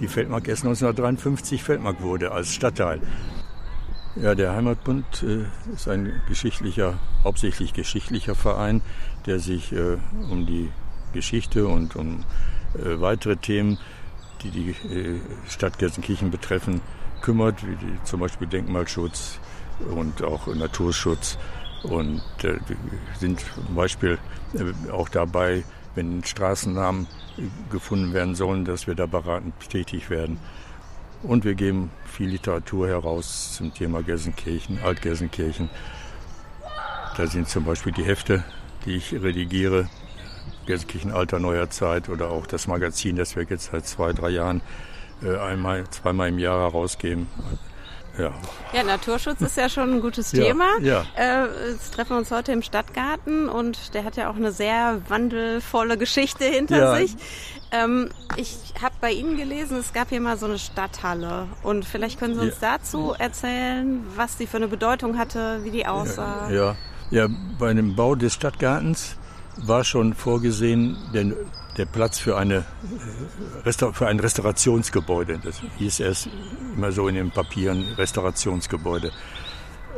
die 0.00 0.08
Feldmark 0.08 0.46
erst 0.46 0.64
1953 0.64 1.62
Feldmark 1.62 2.02
wurde 2.02 2.30
als 2.30 2.54
Stadtteil. 2.54 3.00
Ja, 4.20 4.34
der 4.34 4.54
Heimatbund 4.54 5.22
äh, 5.22 5.44
ist 5.72 5.88
ein 5.88 6.20
geschichtlicher, 6.28 6.98
hauptsächlich 7.22 7.72
geschichtlicher 7.72 8.34
Verein, 8.34 8.82
der 9.26 9.38
sich 9.38 9.72
äh, 9.72 9.96
um 10.30 10.44
die 10.44 10.70
Geschichte 11.12 11.66
und 11.66 11.94
um 11.94 12.24
äh, 12.74 13.00
weitere 13.00 13.36
Themen 13.36 13.78
die 14.42 14.50
die 14.50 14.70
äh, 14.70 15.20
Stadt 15.48 15.78
Gelsenkirchen 15.78 16.30
betreffen, 16.30 16.80
kümmert, 17.22 17.66
wie 17.66 17.76
die, 17.76 18.04
zum 18.04 18.20
Beispiel 18.20 18.46
Denkmalschutz 18.46 19.38
und 19.90 20.22
auch 20.22 20.46
Naturschutz. 20.54 21.38
Und 21.84 22.22
äh, 22.42 22.58
sind 23.18 23.40
zum 23.40 23.74
Beispiel 23.74 24.18
äh, 24.54 24.90
auch 24.90 25.08
dabei, 25.08 25.64
wenn 25.94 26.24
Straßennamen 26.24 27.06
gefunden 27.70 28.12
werden 28.12 28.34
sollen, 28.34 28.64
dass 28.64 28.86
wir 28.86 28.94
da 28.94 29.06
beratend 29.06 29.54
tätig 29.68 30.10
werden. 30.10 30.38
Und 31.22 31.44
wir 31.44 31.54
geben 31.54 31.90
viel 32.06 32.28
Literatur 32.28 32.88
heraus 32.88 33.54
zum 33.56 33.74
Thema 33.74 34.02
Gelsenkirchen, 34.02 34.78
Altgelsenkirchen. 34.82 35.68
Da 37.16 37.26
sind 37.26 37.48
zum 37.48 37.64
Beispiel 37.64 37.92
die 37.92 38.04
Hefte, 38.04 38.44
die 38.84 38.96
ich 38.96 39.12
redigiere, 39.12 39.88
Gelsenkirchen 40.66 41.10
Alter 41.10 41.40
Neuer 41.40 41.70
Zeit 41.70 42.08
oder 42.08 42.30
auch 42.30 42.46
das 42.46 42.68
Magazin, 42.68 43.16
das 43.16 43.34
wir 43.34 43.42
jetzt 43.44 43.70
seit 43.72 43.86
zwei, 43.86 44.12
drei 44.12 44.30
Jahren 44.30 44.60
äh, 45.22 45.36
einmal, 45.36 45.88
zweimal 45.90 46.28
im 46.28 46.38
Jahr 46.38 46.60
herausgeben. 46.60 47.26
Ja. 48.18 48.32
ja, 48.72 48.82
Naturschutz 48.82 49.40
ist 49.40 49.56
ja 49.56 49.68
schon 49.68 49.94
ein 49.94 50.00
gutes 50.00 50.30
Thema. 50.32 50.66
Ja, 50.80 51.04
ja. 51.16 51.44
Äh, 51.44 51.70
jetzt 51.70 51.94
treffen 51.94 52.10
wir 52.10 52.18
uns 52.18 52.30
heute 52.30 52.52
im 52.52 52.62
Stadtgarten 52.62 53.48
und 53.48 53.94
der 53.94 54.04
hat 54.04 54.16
ja 54.16 54.30
auch 54.30 54.36
eine 54.36 54.52
sehr 54.52 55.00
wandelvolle 55.08 55.96
Geschichte 55.96 56.44
hinter 56.44 56.78
ja. 56.78 56.96
sich. 56.96 57.16
Ähm, 57.70 58.08
ich 58.36 58.56
habe 58.82 58.94
bei 59.00 59.12
Ihnen 59.12 59.36
gelesen, 59.36 59.78
es 59.78 59.92
gab 59.92 60.08
hier 60.08 60.20
mal 60.20 60.38
so 60.38 60.46
eine 60.46 60.58
Stadthalle 60.58 61.46
und 61.62 61.84
vielleicht 61.84 62.18
können 62.18 62.34
Sie 62.34 62.40
uns 62.40 62.60
ja. 62.60 62.78
dazu 62.78 63.14
erzählen, 63.18 64.04
was 64.16 64.36
die 64.36 64.46
für 64.46 64.56
eine 64.56 64.68
Bedeutung 64.68 65.18
hatte, 65.18 65.60
wie 65.64 65.70
die 65.70 65.86
aussah. 65.86 66.50
Ja, 66.50 66.76
ja. 67.10 67.28
bei 67.58 67.72
dem 67.74 67.94
Bau 67.94 68.14
des 68.14 68.34
Stadtgartens 68.34 69.16
war 69.58 69.84
schon 69.84 70.14
vorgesehen 70.14 70.96
der, 71.12 71.26
der 71.78 71.86
Platz 71.86 72.18
für, 72.18 72.36
eine, 72.36 72.64
äh, 73.64 73.72
für 73.92 74.06
ein 74.06 74.20
Restaurationsgebäude. 74.20 75.38
Das 75.42 75.62
hieß 75.78 76.00
erst 76.00 76.28
immer 76.76 76.92
so 76.92 77.08
in 77.08 77.14
den 77.14 77.30
Papieren 77.30 77.84
Restaurationsgebäude. 77.96 79.12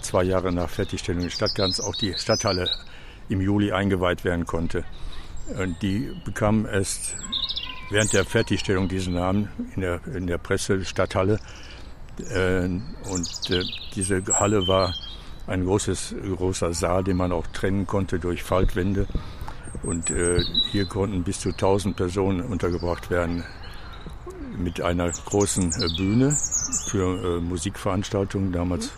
zwei 0.00 0.22
Jahre 0.22 0.52
nach 0.52 0.68
Fertigstellung 0.68 1.24
des 1.24 1.32
Stadtgartens, 1.32 1.80
auch 1.80 1.96
die 1.96 2.14
Stadthalle 2.14 2.70
im 3.28 3.40
Juli 3.40 3.72
eingeweiht 3.72 4.22
werden 4.24 4.46
konnte. 4.46 4.84
Und 5.58 5.82
die 5.82 6.12
bekam 6.24 6.66
erst 6.66 7.16
während 7.90 8.12
der 8.12 8.24
Fertigstellung 8.24 8.86
diesen 8.88 9.14
Namen 9.14 9.48
in 9.74 9.80
der, 9.82 10.00
in 10.06 10.28
der 10.28 10.38
Presse 10.38 10.84
Stadthalle 10.84 11.40
und 12.20 13.50
äh, 13.50 13.62
diese 13.94 14.22
Halle 14.38 14.66
war 14.66 14.94
ein 15.46 15.64
großes, 15.64 16.14
großer 16.36 16.72
Saal, 16.72 17.04
den 17.04 17.16
man 17.16 17.32
auch 17.32 17.46
trennen 17.48 17.86
konnte 17.86 18.18
durch 18.18 18.42
Faltwände. 18.42 19.06
Und 19.82 20.10
äh, 20.10 20.40
hier 20.70 20.86
konnten 20.86 21.24
bis 21.24 21.40
zu 21.40 21.50
1000 21.50 21.96
Personen 21.96 22.42
untergebracht 22.42 23.10
werden 23.10 23.44
mit 24.56 24.80
einer 24.80 25.10
großen 25.10 25.72
Bühne 25.96 26.36
für 26.88 27.40
Musikveranstaltungen. 27.40 28.52
Damals 28.52 28.90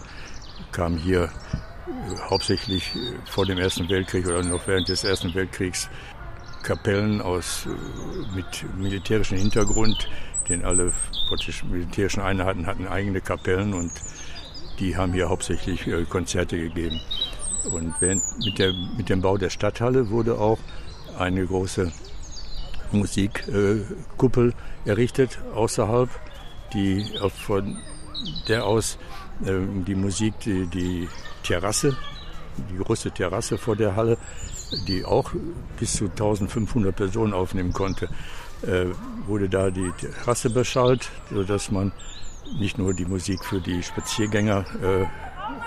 kam 0.72 0.96
hier 0.96 1.30
hauptsächlich 2.28 2.92
vor 3.24 3.46
dem 3.46 3.58
Ersten 3.58 3.88
Weltkrieg 3.88 4.26
oder 4.26 4.42
noch 4.42 4.66
während 4.66 4.88
des 4.88 5.04
Ersten 5.04 5.32
Weltkriegs 5.34 5.88
Kapellen 6.64 7.20
aus, 7.20 7.68
mit 8.34 8.64
militärischem 8.76 9.36
Hintergrund, 9.38 10.08
denn 10.48 10.64
alle 10.64 10.92
militärischen 11.68 12.22
Einheiten 12.22 12.66
hatten 12.66 12.86
eigene 12.86 13.20
Kapellen 13.20 13.74
und 13.74 13.92
die 14.78 14.96
haben 14.96 15.12
hier 15.12 15.28
hauptsächlich 15.28 15.86
äh, 15.86 16.04
Konzerte 16.04 16.58
gegeben. 16.58 17.00
Und 17.72 17.94
mit, 18.00 18.58
der, 18.58 18.72
mit 18.96 19.08
dem 19.08 19.22
Bau 19.22 19.38
der 19.38 19.50
Stadthalle 19.50 20.10
wurde 20.10 20.38
auch 20.38 20.58
eine 21.18 21.46
große 21.46 21.92
Musikkuppel 22.92 24.50
äh, 24.84 24.90
errichtet 24.90 25.38
außerhalb, 25.54 26.10
die 26.72 27.06
von 27.46 27.78
der 28.48 28.64
aus 28.64 28.98
äh, 29.44 29.60
die 29.86 29.94
Musik, 29.94 30.34
die, 30.40 30.66
die 30.66 31.08
Terrasse, 31.42 31.96
die 32.70 32.76
große 32.82 33.10
Terrasse 33.10 33.58
vor 33.58 33.76
der 33.76 33.96
Halle, 33.96 34.18
die 34.86 35.04
auch 35.04 35.32
bis 35.78 35.94
zu 35.94 36.04
1500 36.04 36.94
Personen 36.94 37.32
aufnehmen 37.32 37.72
konnte, 37.72 38.08
wurde 39.26 39.48
da 39.48 39.70
die 39.70 39.90
Terrasse 39.98 40.50
beschallt, 40.50 41.10
sodass 41.30 41.70
man 41.70 41.92
nicht 42.58 42.78
nur 42.78 42.94
die 42.94 43.06
Musik 43.06 43.44
für 43.44 43.60
die 43.60 43.82
Spaziergänger 43.82 44.64
äh, 44.82 45.06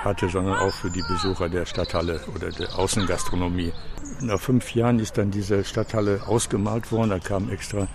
hatte, 0.04 0.30
sondern 0.30 0.58
auch 0.58 0.74
für 0.74 0.90
die 0.90 1.04
Besucher 1.08 1.50
der 1.50 1.66
Stadthalle 1.66 2.22
oder 2.36 2.52
der 2.52 2.78
Außengastronomie. 2.78 3.74
Nach 4.22 4.40
fünf 4.40 4.74
Jahren 4.74 5.00
ist 5.00 5.18
dann 5.18 5.32
diese 5.32 5.64
Stadthalle 5.64 6.22
ausgemalt 6.28 6.92
worden. 6.92 7.10
Da 7.10 7.20
kam 7.20 7.50
extra 7.50 7.88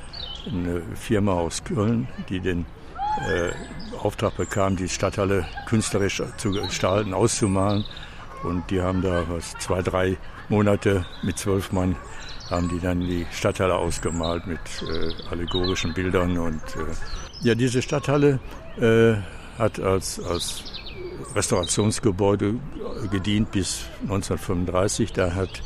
eine 0.46 0.82
Firma 0.94 1.32
aus 1.32 1.62
Köln, 1.64 2.08
die 2.28 2.40
den 2.40 2.66
äh, 3.28 3.50
Auftrag 3.98 4.36
bekam, 4.36 4.76
die 4.76 4.88
Stadthalle 4.88 5.46
künstlerisch 5.66 6.22
zu 6.36 6.52
gestalten, 6.52 7.14
auszumalen. 7.14 7.84
Und 8.42 8.70
die 8.70 8.80
haben 8.80 9.02
da 9.02 9.24
was 9.28 9.54
zwei, 9.58 9.82
drei 9.82 10.16
Monate 10.48 11.06
mit 11.22 11.38
zwölf 11.38 11.72
Mann 11.72 11.96
haben 12.52 12.68
die 12.68 12.78
dann 12.78 13.00
die 13.00 13.26
Stadthalle 13.32 13.74
ausgemalt 13.74 14.46
mit 14.46 14.60
äh, 14.82 15.12
allegorischen 15.30 15.94
Bildern. 15.94 16.38
Und 16.38 16.62
äh, 16.76 17.46
ja, 17.46 17.54
diese 17.54 17.82
Stadthalle 17.82 18.38
äh, 18.78 19.14
hat 19.58 19.80
als, 19.80 20.20
als 20.20 20.64
Restaurationsgebäude 21.34 22.54
gedient 23.10 23.50
bis 23.50 23.86
1935. 24.02 25.12
Da 25.12 25.34
hat 25.34 25.62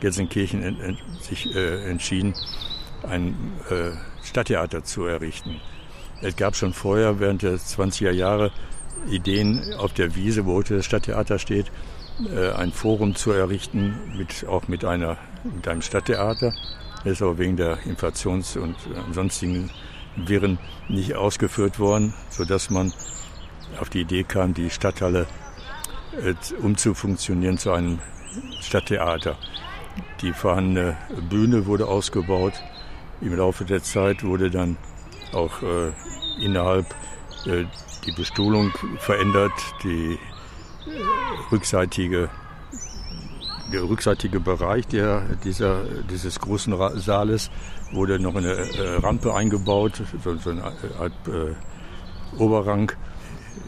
Gelsenkirchen 0.00 0.62
en, 0.62 0.80
en, 0.80 0.98
sich 1.20 1.54
äh, 1.54 1.90
entschieden, 1.90 2.34
ein 3.02 3.34
äh, 3.68 3.92
Stadttheater 4.24 4.82
zu 4.82 5.04
errichten. 5.04 5.60
Es 6.22 6.36
gab 6.36 6.56
schon 6.56 6.72
vorher, 6.72 7.20
während 7.20 7.42
der 7.42 7.56
20er 7.56 8.12
Jahre, 8.12 8.50
Ideen 9.10 9.74
auf 9.76 9.92
der 9.92 10.14
Wiese, 10.16 10.46
wo 10.46 10.54
heute 10.54 10.76
das 10.76 10.86
Stadttheater 10.86 11.38
steht, 11.38 11.70
ein 12.56 12.72
Forum 12.72 13.16
zu 13.16 13.32
errichten, 13.32 13.98
mit, 14.16 14.46
auch 14.46 14.68
mit, 14.68 14.84
einer, 14.84 15.16
mit 15.42 15.66
einem 15.66 15.82
Stadttheater. 15.82 16.54
Das 17.02 17.12
ist 17.12 17.22
aber 17.22 17.38
wegen 17.38 17.56
der 17.56 17.78
Inflations- 17.84 18.56
und 18.56 18.76
sonstigen 19.12 19.70
Wirren 20.16 20.58
nicht 20.88 21.16
ausgeführt 21.16 21.78
worden, 21.78 22.14
sodass 22.30 22.70
man 22.70 22.92
auf 23.80 23.90
die 23.90 24.02
Idee 24.02 24.24
kam, 24.24 24.54
die 24.54 24.70
Stadthalle 24.70 25.26
äh, 26.22 26.34
umzufunktionieren 26.62 27.58
zu 27.58 27.72
einem 27.72 27.98
Stadttheater. 28.60 29.36
Die 30.20 30.32
vorhandene 30.32 30.96
Bühne 31.28 31.66
wurde 31.66 31.86
ausgebaut. 31.86 32.54
Im 33.20 33.36
Laufe 33.36 33.64
der 33.64 33.82
Zeit 33.82 34.24
wurde 34.24 34.50
dann 34.50 34.76
auch 35.32 35.62
äh, 35.62 35.92
innerhalb 36.40 36.86
äh, 37.46 37.64
die 38.04 38.12
Bestuhlung 38.12 38.72
verändert, 38.98 39.52
die 39.82 40.14
äh, 40.14 40.18
rückseitige 41.50 42.28
der 43.72 43.82
rückseitige 43.82 44.40
Bereich 44.40 44.86
der, 44.86 45.22
dieser, 45.42 45.84
dieses 46.10 46.38
großen 46.38 46.74
Saales 47.00 47.50
wurde 47.92 48.18
noch 48.20 48.36
eine 48.36 48.52
äh, 48.52 48.96
Rampe 49.02 49.34
eingebaut, 49.34 50.02
so, 50.22 50.36
so 50.36 50.50
eine 50.50 50.64
Art 50.64 51.12
äh, 51.28 51.54
Oberrang. 52.38 52.92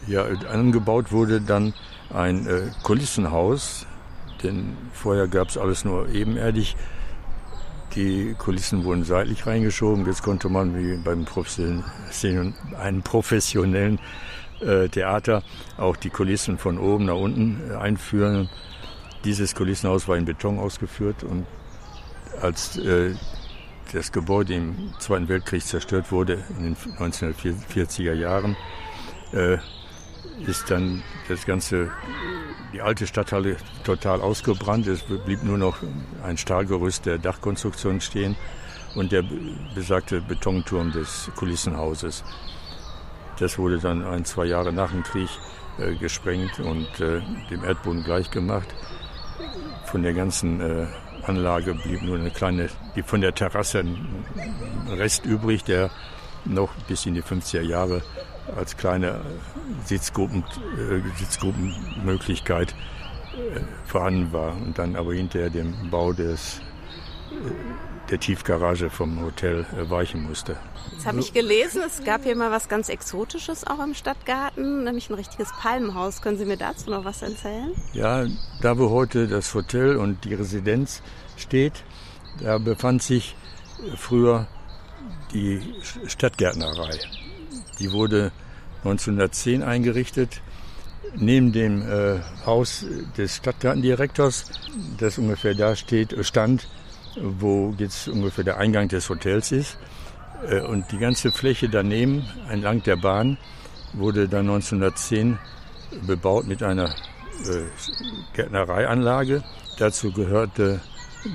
Ja, 0.07 0.25
angebaut 0.49 1.11
wurde 1.11 1.41
dann 1.41 1.73
ein 2.13 2.47
äh, 2.47 2.71
Kulissenhaus, 2.83 3.85
denn 4.43 4.77
vorher 4.93 5.27
gab 5.27 5.49
es 5.49 5.57
alles 5.57 5.83
nur 5.83 6.09
ebenerdig. 6.09 6.75
Die 7.95 8.35
Kulissen 8.37 8.83
wurden 8.83 9.03
seitlich 9.03 9.47
reingeschoben. 9.47 10.05
Jetzt 10.05 10.21
konnte 10.21 10.49
man 10.49 10.77
wie 10.77 10.97
beim 10.97 11.25
professionellen, 11.25 12.53
einem 12.79 13.01
professionellen 13.01 13.99
äh, 14.61 14.89
Theater 14.89 15.43
auch 15.77 15.95
die 15.95 16.09
Kulissen 16.09 16.57
von 16.57 16.77
oben 16.77 17.05
nach 17.05 17.15
unten 17.15 17.71
äh, 17.71 17.75
einführen. 17.75 18.49
Dieses 19.23 19.55
Kulissenhaus 19.55 20.07
war 20.07 20.17
in 20.17 20.25
Beton 20.25 20.59
ausgeführt 20.59 21.23
und 21.23 21.45
als 22.41 22.77
äh, 22.77 23.15
das 23.93 24.11
Gebäude 24.11 24.55
im 24.55 24.93
Zweiten 24.99 25.27
Weltkrieg 25.29 25.63
zerstört 25.63 26.11
wurde 26.11 26.43
in 26.57 26.63
den 26.63 26.75
1940er 26.75 28.13
Jahren, 28.13 28.57
ist 30.45 30.69
dann 30.69 31.03
das 31.27 31.45
ganze, 31.45 31.91
die 32.73 32.81
alte 32.81 33.07
Stadthalle 33.07 33.57
total 33.83 34.21
ausgebrannt. 34.21 34.87
Es 34.87 35.03
blieb 35.03 35.43
nur 35.43 35.57
noch 35.57 35.77
ein 36.23 36.37
Stahlgerüst 36.37 37.05
der 37.05 37.17
Dachkonstruktion 37.17 38.01
stehen 38.01 38.35
und 38.95 39.11
der 39.11 39.23
besagte 39.73 40.21
Betonturm 40.21 40.91
des 40.91 41.31
Kulissenhauses. 41.35 42.23
Das 43.39 43.57
wurde 43.57 43.79
dann 43.79 44.03
ein, 44.03 44.25
zwei 44.25 44.45
Jahre 44.45 44.73
nach 44.73 44.91
dem 44.91 45.03
Krieg 45.03 45.29
äh, 45.77 45.95
gesprengt 45.95 46.59
und 46.59 46.87
äh, 46.99 47.21
dem 47.49 47.63
Erdboden 47.63 48.03
gleichgemacht. 48.03 48.67
Von 49.85 50.03
der 50.03 50.13
ganzen 50.13 50.59
äh, 50.59 50.87
Anlage 51.23 51.73
blieb 51.75 52.01
nur 52.01 52.17
eine 52.17 52.31
kleine, 52.31 52.69
die 52.95 53.03
von 53.03 53.21
der 53.21 53.33
Terrasse 53.35 53.79
ein 53.79 54.25
Rest 54.89 55.25
übrig, 55.25 55.63
der 55.63 55.89
noch 56.45 56.73
bis 56.87 57.05
in 57.05 57.13
die 57.13 57.23
50er 57.23 57.61
Jahre 57.61 58.01
als 58.55 58.77
kleine 58.77 59.21
Sitzgruppen, 59.85 60.43
äh, 60.77 61.01
Sitzgruppenmöglichkeit 61.17 62.71
äh, 62.71 63.59
vorhanden 63.85 64.31
war 64.31 64.53
und 64.55 64.77
dann 64.77 64.95
aber 64.95 65.13
hinterher 65.13 65.49
dem 65.49 65.89
Bau 65.91 66.13
des, 66.13 66.61
äh, 67.31 67.96
der 68.09 68.19
Tiefgarage 68.19 68.89
vom 68.89 69.21
Hotel 69.21 69.65
äh, 69.75 69.89
weichen 69.89 70.23
musste. 70.23 70.57
Jetzt 70.93 71.05
habe 71.05 71.19
ich 71.19 71.33
gelesen, 71.33 71.81
es 71.85 72.03
gab 72.03 72.23
hier 72.23 72.35
mal 72.35 72.51
was 72.51 72.69
ganz 72.69 72.89
Exotisches 72.89 73.65
auch 73.67 73.83
im 73.83 73.93
Stadtgarten, 73.93 74.83
nämlich 74.83 75.09
ein 75.09 75.15
richtiges 75.15 75.49
Palmenhaus. 75.59 76.21
Können 76.21 76.37
Sie 76.37 76.45
mir 76.45 76.57
dazu 76.57 76.89
noch 76.89 77.05
was 77.05 77.21
erzählen? 77.21 77.71
Ja, 77.93 78.25
da 78.61 78.77
wo 78.77 78.89
heute 78.89 79.27
das 79.27 79.53
Hotel 79.53 79.97
und 79.97 80.23
die 80.25 80.33
Residenz 80.33 81.01
steht, 81.35 81.83
da 82.41 82.57
befand 82.57 83.03
sich 83.03 83.35
früher 83.97 84.47
die 85.33 85.61
Stadtgärtnerei. 86.07 86.99
Die 87.79 87.91
wurde 87.91 88.31
1910 88.83 89.63
eingerichtet 89.63 90.41
neben 91.15 91.51
dem 91.51 91.81
äh, 91.81 92.19
Haus 92.45 92.85
des 93.17 93.37
Stadtgartendirektors, 93.37 94.45
das 94.97 95.17
ungefähr 95.17 95.55
da 95.55 95.75
steht, 95.75 96.15
stand, 96.25 96.67
wo 97.21 97.73
jetzt 97.77 98.07
ungefähr 98.07 98.43
der 98.43 98.57
Eingang 98.57 98.87
des 98.87 99.09
Hotels 99.09 99.51
ist. 99.51 99.77
Äh, 100.49 100.61
und 100.61 100.91
die 100.91 100.97
ganze 100.97 101.31
Fläche 101.31 101.69
daneben, 101.69 102.25
entlang 102.49 102.83
der 102.83 102.97
Bahn, 102.97 103.37
wurde 103.93 104.27
dann 104.27 104.49
1910 104.49 105.39
bebaut 106.05 106.47
mit 106.47 106.63
einer 106.63 106.89
äh, 106.89 107.63
Gärtnereianlage. 108.33 109.43
Dazu 109.77 110.11
gehörte, 110.11 110.81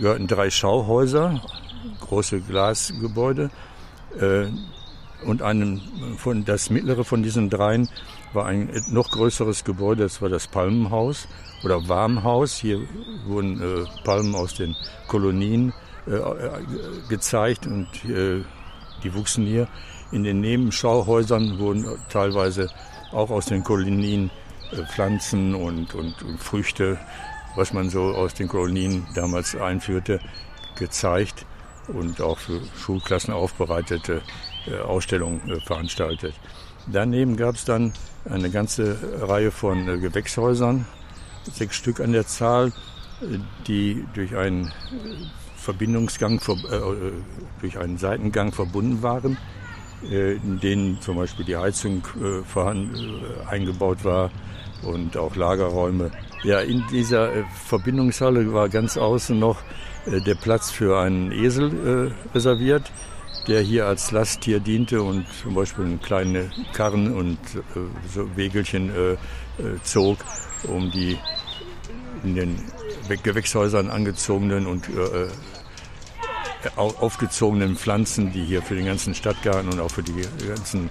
gehörten 0.00 0.26
drei 0.26 0.50
Schauhäuser, 0.50 1.40
große 2.00 2.40
Glasgebäude. 2.40 3.50
Und 5.24 5.42
einem 5.42 5.80
von, 6.16 6.44
das 6.44 6.70
mittlere 6.70 7.04
von 7.04 7.22
diesen 7.22 7.50
dreien 7.50 7.88
war 8.32 8.46
ein 8.46 8.70
noch 8.90 9.10
größeres 9.10 9.64
Gebäude, 9.64 10.04
das 10.04 10.22
war 10.22 10.28
das 10.28 10.46
Palmenhaus 10.46 11.28
oder 11.64 11.88
Warmhaus. 11.88 12.56
Hier 12.56 12.80
wurden 13.26 13.60
äh, 13.60 13.84
Palmen 14.04 14.34
aus 14.34 14.54
den 14.54 14.74
Kolonien 15.06 15.72
äh, 16.06 16.18
gezeigt 17.08 17.66
und 17.66 17.88
äh, 18.04 18.42
die 19.02 19.14
wuchsen 19.14 19.46
hier. 19.46 19.68
In 20.10 20.24
den 20.24 20.40
Nebenschauhäusern 20.40 21.58
wurden 21.58 21.86
teilweise 22.10 22.68
auch 23.12 23.30
aus 23.30 23.46
den 23.46 23.62
Kolonien 23.62 24.30
äh, 24.72 24.84
Pflanzen 24.86 25.54
und, 25.54 25.94
und, 25.94 26.22
und 26.22 26.38
Früchte, 26.38 26.98
was 27.54 27.72
man 27.72 27.90
so 27.90 28.02
aus 28.02 28.34
den 28.34 28.48
Kolonien 28.48 29.06
damals 29.14 29.54
einführte, 29.54 30.20
gezeigt 30.76 31.46
und 31.88 32.20
auch 32.20 32.38
für 32.38 32.60
Schulklassen 32.78 33.34
aufbereitete 33.34 34.22
äh, 34.66 34.78
Ausstellungen 34.80 35.40
äh, 35.48 35.60
veranstaltet. 35.60 36.34
Daneben 36.86 37.36
gab 37.36 37.54
es 37.54 37.64
dann 37.64 37.92
eine 38.28 38.50
ganze 38.50 38.96
Reihe 39.20 39.50
von 39.50 39.86
Gewächshäusern, 40.00 40.86
sechs 41.52 41.76
Stück 41.76 42.00
an 42.00 42.12
der 42.12 42.26
Zahl, 42.26 42.72
die 43.66 44.04
durch 44.14 44.36
einen 44.36 44.72
Verbindungsgang, 45.62 46.38
äh, 46.38 47.12
durch 47.60 47.78
einen 47.78 47.98
Seitengang 47.98 48.52
verbunden 48.52 49.02
waren, 49.02 49.38
äh, 50.10 50.34
in 50.34 50.58
denen 50.58 51.00
zum 51.00 51.16
Beispiel 51.16 51.44
die 51.44 51.56
Heizung 51.56 52.02
äh, 52.20 52.40
äh, 52.40 53.46
eingebaut 53.48 54.04
war 54.04 54.30
und 54.82 55.16
auch 55.16 55.36
Lagerräume. 55.36 56.10
Ja, 56.42 56.58
in 56.60 56.82
dieser 56.90 57.32
äh, 57.32 57.44
Verbindungshalle 57.66 58.52
war 58.52 58.68
ganz 58.68 58.96
außen 58.96 59.38
noch 59.38 59.62
äh, 60.06 60.20
der 60.20 60.34
Platz 60.34 60.72
für 60.72 60.98
einen 60.98 61.30
Esel 61.30 62.12
reserviert, 62.34 62.90
der 63.48 63.60
hier 63.60 63.86
als 63.86 64.10
Lasttier 64.10 64.60
diente 64.60 65.02
und 65.02 65.26
zum 65.42 65.54
Beispiel 65.54 65.98
kleine 66.02 66.50
Karren 66.72 67.14
und 67.14 67.38
so 68.12 68.36
Wegelchen 68.36 69.18
zog, 69.82 70.18
um 70.64 70.90
die 70.90 71.18
in 72.22 72.34
den 72.34 72.58
Gewächshäusern 73.22 73.90
angezogenen 73.90 74.66
und 74.66 74.88
äh, 74.88 75.28
aufgezogenen 76.76 77.76
Pflanzen, 77.76 78.32
die 78.32 78.44
hier 78.44 78.62
für 78.62 78.74
den 78.74 78.86
ganzen 78.86 79.14
Stadtgarten 79.14 79.70
und 79.72 79.80
auch 79.80 79.90
für 79.90 80.02
die 80.02 80.14
ganzen 80.46 80.90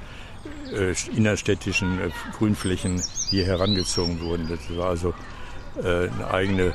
äh, 0.73 0.93
innerstädtischen 1.15 1.99
äh, 1.99 2.09
Grünflächen 2.37 3.01
hier 3.29 3.45
herangezogen 3.45 4.19
wurden. 4.21 4.47
Das 4.49 4.77
war 4.77 4.89
also 4.89 5.13
äh, 5.81 6.09
eine 6.09 6.31
eigene 6.31 6.63
äh, 6.63 6.73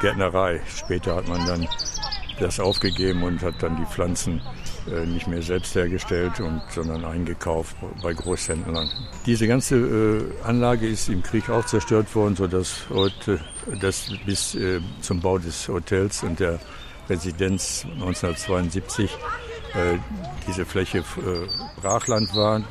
Gärtnerei. 0.00 0.60
Später 0.66 1.16
hat 1.16 1.28
man 1.28 1.46
dann 1.46 1.68
das 2.40 2.60
aufgegeben 2.60 3.22
und 3.22 3.42
hat 3.42 3.62
dann 3.62 3.76
die 3.76 3.86
Pflanzen 3.86 4.40
äh, 4.90 5.06
nicht 5.06 5.26
mehr 5.26 5.42
selbst 5.42 5.74
hergestellt, 5.74 6.40
und, 6.40 6.62
sondern 6.70 7.04
eingekauft 7.04 7.76
bei 8.02 8.12
Großhändlern. 8.12 8.90
Diese 9.26 9.46
ganze 9.46 9.76
äh, 9.76 10.22
Anlage 10.44 10.86
ist 10.86 11.08
im 11.08 11.22
Krieg 11.22 11.48
auch 11.50 11.64
zerstört 11.64 12.14
worden, 12.14 12.36
sodass 12.36 12.84
heute 12.90 13.40
das 13.80 14.10
bis 14.26 14.54
äh, 14.54 14.80
zum 15.00 15.20
Bau 15.20 15.38
des 15.38 15.68
Hotels 15.68 16.22
und 16.22 16.40
der 16.40 16.58
Residenz 17.08 17.86
1972 17.94 19.10
äh, 19.74 19.98
diese 20.46 20.64
Fläche 20.64 20.98
äh, 20.98 21.02
Brachland 21.80 22.34
war. 22.34 22.62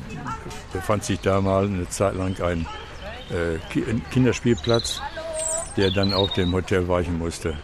Befand 0.72 1.04
sich 1.04 1.20
da 1.20 1.40
mal 1.40 1.66
eine 1.66 1.88
Zeit 1.88 2.14
lang 2.14 2.40
ein 2.40 2.66
äh, 3.30 3.58
Kinderspielplatz, 4.10 5.00
der 5.76 5.90
dann 5.90 6.12
auch 6.12 6.30
dem 6.30 6.52
Hotel 6.52 6.88
weichen 6.88 7.18
musste. 7.18 7.56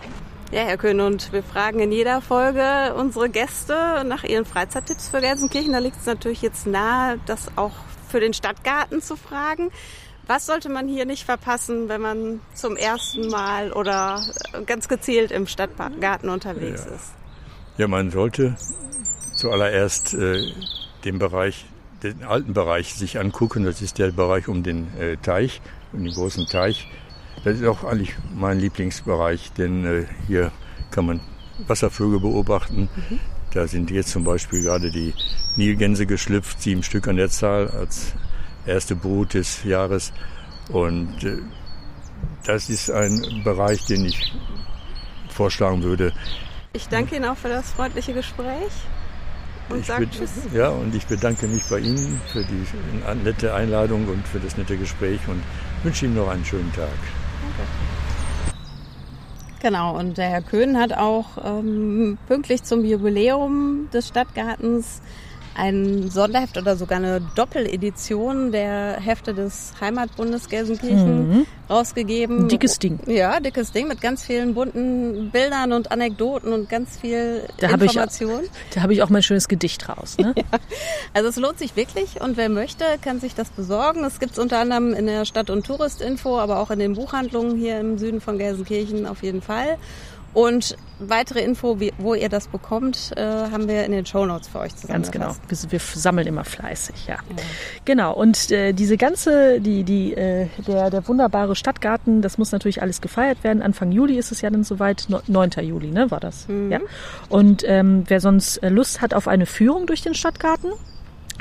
Ja, 0.52 0.62
Herr 0.62 0.78
Köhn, 0.78 1.00
und 1.00 1.32
wir 1.32 1.44
fragen 1.44 1.78
in 1.78 1.92
jeder 1.92 2.20
Folge 2.20 2.92
unsere 2.96 3.28
Gäste 3.28 4.02
nach 4.04 4.24
ihren 4.24 4.44
Freizeittipps 4.44 5.08
für 5.08 5.20
Gelsenkirchen. 5.20 5.72
Da 5.72 5.78
liegt 5.78 6.00
es 6.00 6.06
natürlich 6.06 6.42
jetzt 6.42 6.66
nahe, 6.66 7.20
das 7.26 7.46
auch 7.54 7.70
für 8.08 8.18
den 8.18 8.34
Stadtgarten 8.34 9.00
zu 9.00 9.14
fragen. 9.14 9.70
Was 10.26 10.46
sollte 10.46 10.68
man 10.68 10.88
hier 10.88 11.06
nicht 11.06 11.22
verpassen, 11.22 11.88
wenn 11.88 12.00
man 12.00 12.40
zum 12.52 12.76
ersten 12.76 13.28
Mal 13.28 13.72
oder 13.72 14.20
ganz 14.66 14.88
gezielt 14.88 15.30
im 15.30 15.46
Stadtgarten 15.46 16.28
unterwegs 16.28 16.84
ja. 16.84 16.96
ist? 16.96 17.12
Ja, 17.78 17.86
man 17.86 18.10
sollte 18.10 18.56
zuallererst 19.36 20.14
äh, 20.14 20.52
den 21.04 21.20
Bereich, 21.20 21.64
den 22.02 22.24
alten 22.24 22.54
Bereich 22.54 22.94
sich 22.94 23.20
angucken. 23.20 23.62
Das 23.62 23.82
ist 23.82 23.98
der 23.98 24.10
Bereich 24.10 24.48
um 24.48 24.64
den 24.64 24.88
äh, 24.98 25.16
Teich, 25.16 25.62
um 25.92 26.02
den 26.02 26.12
großen 26.12 26.46
Teich 26.46 26.88
das 27.44 27.58
ist 27.58 27.66
auch 27.66 27.84
eigentlich 27.84 28.14
mein 28.34 28.58
Lieblingsbereich, 28.60 29.52
denn 29.52 29.84
äh, 29.84 30.06
hier 30.26 30.52
kann 30.90 31.06
man 31.06 31.20
Wasservögel 31.66 32.20
beobachten. 32.20 32.88
Mhm. 32.94 33.20
Da 33.52 33.66
sind 33.66 33.90
jetzt 33.90 34.10
zum 34.10 34.24
Beispiel 34.24 34.62
gerade 34.62 34.90
die 34.90 35.14
Nilgänse 35.56 36.06
geschlüpft, 36.06 36.62
sieben 36.62 36.82
Stück 36.82 37.08
an 37.08 37.16
der 37.16 37.30
Zahl 37.30 37.68
als 37.68 38.14
erste 38.66 38.94
Brut 38.94 39.34
des 39.34 39.64
Jahres. 39.64 40.12
Und 40.68 41.24
äh, 41.24 41.38
das 42.46 42.70
ist 42.70 42.90
ein 42.90 43.42
Bereich, 43.44 43.84
den 43.86 44.04
ich 44.04 44.32
vorschlagen 45.28 45.82
würde. 45.82 46.12
Ich 46.72 46.88
danke 46.88 47.16
Ihnen 47.16 47.24
auch 47.24 47.36
für 47.36 47.48
das 47.48 47.70
freundliche 47.72 48.12
Gespräch 48.12 48.70
und 49.68 49.84
sage 49.84 50.08
Tschüss. 50.08 50.30
Ja, 50.52 50.68
und 50.68 50.94
ich 50.94 51.06
bedanke 51.06 51.48
mich 51.48 51.64
bei 51.64 51.78
Ihnen 51.78 52.20
für 52.32 52.44
die 52.44 52.66
nette 53.24 53.54
Einladung 53.54 54.06
und 54.06 54.26
für 54.28 54.38
das 54.38 54.56
nette 54.56 54.76
Gespräch 54.76 55.20
und 55.26 55.42
wünsche 55.82 56.06
Ihnen 56.06 56.14
noch 56.14 56.28
einen 56.28 56.44
schönen 56.44 56.72
Tag. 56.72 56.88
Genau, 59.62 59.98
und 59.98 60.16
der 60.16 60.30
Herr 60.30 60.42
Köhn 60.42 60.78
hat 60.78 60.94
auch 60.94 61.36
ähm, 61.44 62.16
pünktlich 62.26 62.62
zum 62.62 62.82
Jubiläum 62.82 63.90
des 63.92 64.08
Stadtgartens 64.08 65.02
ein 65.60 66.10
Sonderheft 66.10 66.56
oder 66.56 66.74
sogar 66.74 66.98
eine 66.98 67.20
Doppeledition 67.34 68.50
der 68.50 68.98
Hefte 68.98 69.34
des 69.34 69.74
Heimatbundes 69.78 70.48
Gelsenkirchen 70.48 71.28
mhm. 71.28 71.46
rausgegeben. 71.68 72.48
Dickes 72.48 72.78
Ding. 72.78 72.98
Ja, 73.06 73.40
dickes 73.40 73.70
Ding 73.70 73.86
mit 73.86 74.00
ganz 74.00 74.24
vielen 74.24 74.54
bunten 74.54 75.30
Bildern 75.30 75.72
und 75.72 75.92
Anekdoten 75.92 76.54
und 76.54 76.70
ganz 76.70 76.96
viel 76.98 77.46
da 77.58 77.68
Information. 77.68 78.36
Hab 78.36 78.42
ich, 78.42 78.50
da 78.74 78.82
habe 78.82 78.94
ich 78.94 79.02
auch 79.02 79.10
mein 79.10 79.22
schönes 79.22 79.48
Gedicht 79.48 79.86
raus. 79.88 80.16
Ne? 80.16 80.32
ja. 80.36 80.44
Also 81.12 81.28
es 81.28 81.36
lohnt 81.36 81.58
sich 81.58 81.76
wirklich 81.76 82.22
und 82.22 82.38
wer 82.38 82.48
möchte, 82.48 82.84
kann 83.02 83.20
sich 83.20 83.34
das 83.34 83.50
besorgen. 83.50 84.02
Das 84.02 84.18
gibt 84.18 84.32
es 84.32 84.38
unter 84.38 84.60
anderem 84.60 84.94
in 84.94 85.06
der 85.06 85.26
Stadt- 85.26 85.50
und 85.50 85.66
Touristinfo, 85.66 86.38
aber 86.38 86.58
auch 86.58 86.70
in 86.70 86.78
den 86.78 86.94
Buchhandlungen 86.94 87.58
hier 87.58 87.78
im 87.78 87.98
Süden 87.98 88.22
von 88.22 88.38
Gelsenkirchen 88.38 89.06
auf 89.06 89.22
jeden 89.22 89.42
Fall. 89.42 89.76
Und 90.32 90.76
weitere 91.00 91.40
Info, 91.40 91.80
wie, 91.80 91.92
wo 91.98 92.14
ihr 92.14 92.28
das 92.28 92.46
bekommt, 92.48 93.12
äh, 93.16 93.22
haben 93.22 93.68
wir 93.68 93.84
in 93.84 93.92
den 93.92 94.06
Show 94.06 94.24
Notes 94.26 94.48
für 94.48 94.60
euch 94.60 94.74
zusammen. 94.76 95.02
Ganz 95.02 95.10
genau. 95.10 95.34
Wir, 95.48 95.72
wir, 95.72 95.80
sammeln 95.80 96.26
immer 96.26 96.44
fleißig, 96.44 97.06
ja. 97.06 97.14
ja. 97.14 97.42
Genau. 97.84 98.14
Und 98.14 98.50
äh, 98.50 98.72
diese 98.72 98.96
ganze, 98.96 99.60
die, 99.60 99.82
die, 99.82 100.14
äh, 100.14 100.46
der, 100.66 100.90
der 100.90 101.08
wunderbare 101.08 101.56
Stadtgarten, 101.56 102.22
das 102.22 102.38
muss 102.38 102.52
natürlich 102.52 102.82
alles 102.82 103.00
gefeiert 103.00 103.42
werden. 103.42 103.62
Anfang 103.62 103.90
Juli 103.92 104.18
ist 104.18 104.30
es 104.30 104.40
ja 104.40 104.50
dann 104.50 104.64
soweit. 104.64 105.06
9. 105.26 105.50
Juli, 105.62 105.90
ne, 105.90 106.10
war 106.10 106.20
das. 106.20 106.46
Mhm. 106.48 106.70
Ja. 106.70 106.80
Und 107.28 107.64
ähm, 107.66 108.04
wer 108.06 108.20
sonst 108.20 108.58
äh, 108.58 108.68
Lust 108.68 109.00
hat 109.00 109.14
auf 109.14 109.26
eine 109.26 109.46
Führung 109.46 109.86
durch 109.86 110.02
den 110.02 110.14
Stadtgarten, 110.14 110.70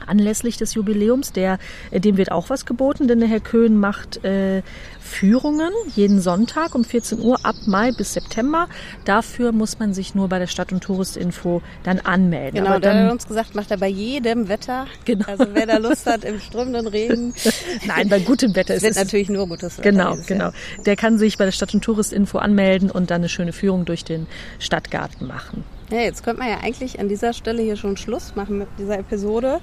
anlässlich 0.10 0.58
des 0.58 0.74
Jubiläums. 0.74 1.32
Der, 1.32 1.60
äh, 1.92 2.00
dem 2.00 2.18
wird 2.18 2.32
auch 2.32 2.50
was 2.50 2.66
geboten, 2.66 3.08
denn 3.08 3.20
der 3.20 3.30
Herr 3.30 3.40
Köhn 3.40 3.78
macht 3.78 4.24
äh, 4.24 4.62
Führungen 5.00 5.72
jeden 5.96 6.22
Sonntag 6.22 6.76
um 6.76 6.84
14 6.84 7.20
Uhr 7.20 7.38
ab 7.44 7.56
Mai 7.66 7.92
bis 7.92 8.14
September. 8.14 8.68
Dafür 9.06 9.52
muss 9.52 9.80
man 9.80 9.94
sich 9.94 10.14
nur 10.14 10.30
bei 10.30 10.40
der 10.40 10.48
Stadt- 10.48 10.72
und 10.72 10.84
Touristinfo 10.84 11.62
dann 11.84 12.00
anmelden. 12.00 12.60
Genau, 12.60 12.72
Aber 12.72 12.80
der 12.80 13.06
hat 13.06 13.12
uns 13.12 13.28
gesagt, 13.28 13.56
macht 13.56 13.72
er 13.72 13.78
bei 13.78 13.88
jedem 13.88 14.48
Wetter. 14.48 14.86
Genau. 15.06 15.26
Also 15.28 15.48
wer 15.54 15.66
da 15.66 15.78
Lust 15.78 16.06
hat 16.06 16.24
im 16.24 16.40
strömenden 16.40 16.88
Regen. 16.88 17.34
Nein, 17.88 18.10
bei 18.10 18.20
gutem 18.20 18.56
Wetter. 18.56 18.76
Es 18.76 18.84
wird 18.84 18.96
natürlich 18.96 19.30
nur 19.30 19.48
gutes 19.48 19.78
Wetter. 19.80 19.90
Genau, 19.90 20.16
genau. 20.28 20.52
Der 20.86 20.96
kann 20.96 21.18
sich 21.18 21.38
bei 21.38 21.46
der 21.46 21.52
Stadt- 21.52 21.74
und 21.74 21.84
Touristinfo 21.84 22.38
anmelden 22.38 22.92
und 22.92 23.10
dann 23.10 23.22
eine 23.22 23.30
schöne 23.30 23.52
Führung 23.52 23.86
durch 23.86 24.04
den 24.04 24.28
Stadtgarten 24.60 25.28
machen. 25.28 25.64
Ja, 25.92 26.02
jetzt 26.02 26.24
könnte 26.24 26.42
man 26.42 26.50
ja 26.50 26.60
eigentlich 26.60 27.00
an 27.00 27.10
dieser 27.10 27.34
Stelle 27.34 27.64
hier 27.64 27.76
schon 27.76 27.98
Schluss 27.98 28.36
machen 28.36 28.60
mit 28.60 28.68
dieser 28.78 29.00
Episode. 29.00 29.60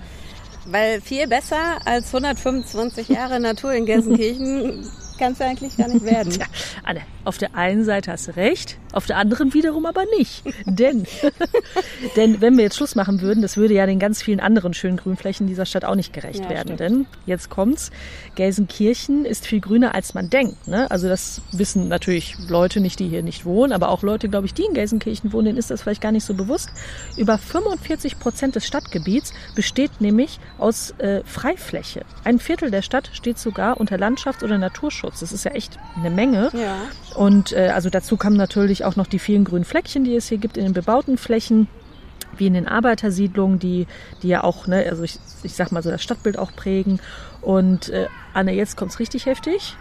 Weil 0.68 1.00
viel 1.00 1.28
besser 1.28 1.78
als 1.84 2.12
125 2.12 3.08
Jahre 3.08 3.38
Natur 3.38 3.72
in 3.72 3.86
Gelsenkirchen 3.86 4.90
kann 5.18 5.32
es 5.32 5.40
eigentlich 5.40 5.76
gar 5.76 5.88
nicht 5.88 6.04
werden. 6.04 6.32
Tja, 6.32 6.46
Anne, 6.84 7.00
auf 7.24 7.38
der 7.38 7.54
einen 7.54 7.84
Seite 7.84 8.12
hast 8.12 8.28
du 8.28 8.36
recht, 8.36 8.78
auf 8.92 9.06
der 9.06 9.16
anderen 9.16 9.52
wiederum 9.54 9.86
aber 9.86 10.04
nicht. 10.18 10.42
denn, 10.66 11.06
denn 12.16 12.40
wenn 12.40 12.56
wir 12.56 12.64
jetzt 12.64 12.76
Schluss 12.76 12.94
machen 12.94 13.20
würden, 13.20 13.42
das 13.42 13.56
würde 13.56 13.74
ja 13.74 13.86
den 13.86 13.98
ganz 13.98 14.22
vielen 14.22 14.40
anderen 14.40 14.74
schönen 14.74 14.96
Grünflächen 14.96 15.46
dieser 15.46 15.66
Stadt 15.66 15.84
auch 15.84 15.94
nicht 15.96 16.12
gerecht 16.12 16.44
ja, 16.44 16.50
werden. 16.50 16.76
Stimmt. 16.76 16.80
Denn 16.80 17.06
jetzt 17.26 17.50
kommt's, 17.50 17.90
Gelsenkirchen 18.34 19.24
ist 19.24 19.46
viel 19.46 19.60
grüner 19.60 19.94
als 19.94 20.14
man 20.14 20.30
denkt. 20.30 20.68
Ne? 20.68 20.90
Also 20.90 21.08
das 21.08 21.40
wissen 21.52 21.88
natürlich 21.88 22.36
Leute 22.48 22.80
nicht, 22.80 23.00
die 23.00 23.08
hier 23.08 23.22
nicht 23.22 23.44
wohnen, 23.44 23.72
aber 23.72 23.88
auch 23.88 24.02
Leute, 24.02 24.28
glaube 24.28 24.46
ich, 24.46 24.54
die 24.54 24.64
in 24.64 24.74
Gelsenkirchen 24.74 25.32
wohnen, 25.32 25.46
denen 25.46 25.58
ist 25.58 25.70
das 25.70 25.82
vielleicht 25.82 26.02
gar 26.02 26.12
nicht 26.12 26.24
so 26.24 26.34
bewusst. 26.34 26.70
Über 27.16 27.38
45 27.38 28.18
Prozent 28.18 28.54
des 28.54 28.66
Stadtgebiets 28.66 29.32
besteht 29.54 30.00
nämlich 30.00 30.38
aus 30.58 30.90
äh, 30.98 31.22
Freifläche. 31.24 32.02
Ein 32.24 32.38
Viertel 32.38 32.70
der 32.70 32.82
Stadt 32.82 33.10
steht 33.12 33.38
sogar 33.38 33.80
unter 33.80 33.96
Landschafts- 33.96 34.44
oder 34.44 34.58
Naturschutz. 34.58 35.05
Das 35.20 35.32
ist 35.32 35.44
ja 35.44 35.52
echt 35.52 35.78
eine 35.96 36.10
Menge. 36.10 36.50
Ja. 36.52 36.76
Und 37.14 37.52
äh, 37.52 37.70
also 37.74 37.90
dazu 37.90 38.16
kommen 38.16 38.36
natürlich 38.36 38.84
auch 38.84 38.96
noch 38.96 39.06
die 39.06 39.18
vielen 39.18 39.44
grünen 39.44 39.64
Fleckchen, 39.64 40.04
die 40.04 40.14
es 40.14 40.28
hier 40.28 40.38
gibt 40.38 40.56
in 40.56 40.64
den 40.64 40.72
bebauten 40.72 41.18
Flächen 41.18 41.68
wie 42.36 42.46
in 42.46 42.54
den 42.54 42.68
Arbeitersiedlungen, 42.68 43.58
die, 43.58 43.86
die 44.22 44.28
ja 44.28 44.44
auch, 44.44 44.66
ne, 44.66 44.86
also 44.90 45.02
ich, 45.04 45.18
ich 45.42 45.54
sag 45.54 45.72
mal 45.72 45.82
so 45.82 45.90
das 45.90 46.02
Stadtbild 46.02 46.38
auch 46.38 46.54
prägen. 46.54 47.00
Und 47.40 47.88
äh, 47.88 48.08
Anne, 48.34 48.52
jetzt 48.52 48.76
kommt's 48.76 48.98
richtig 48.98 49.26
heftig. 49.26 49.76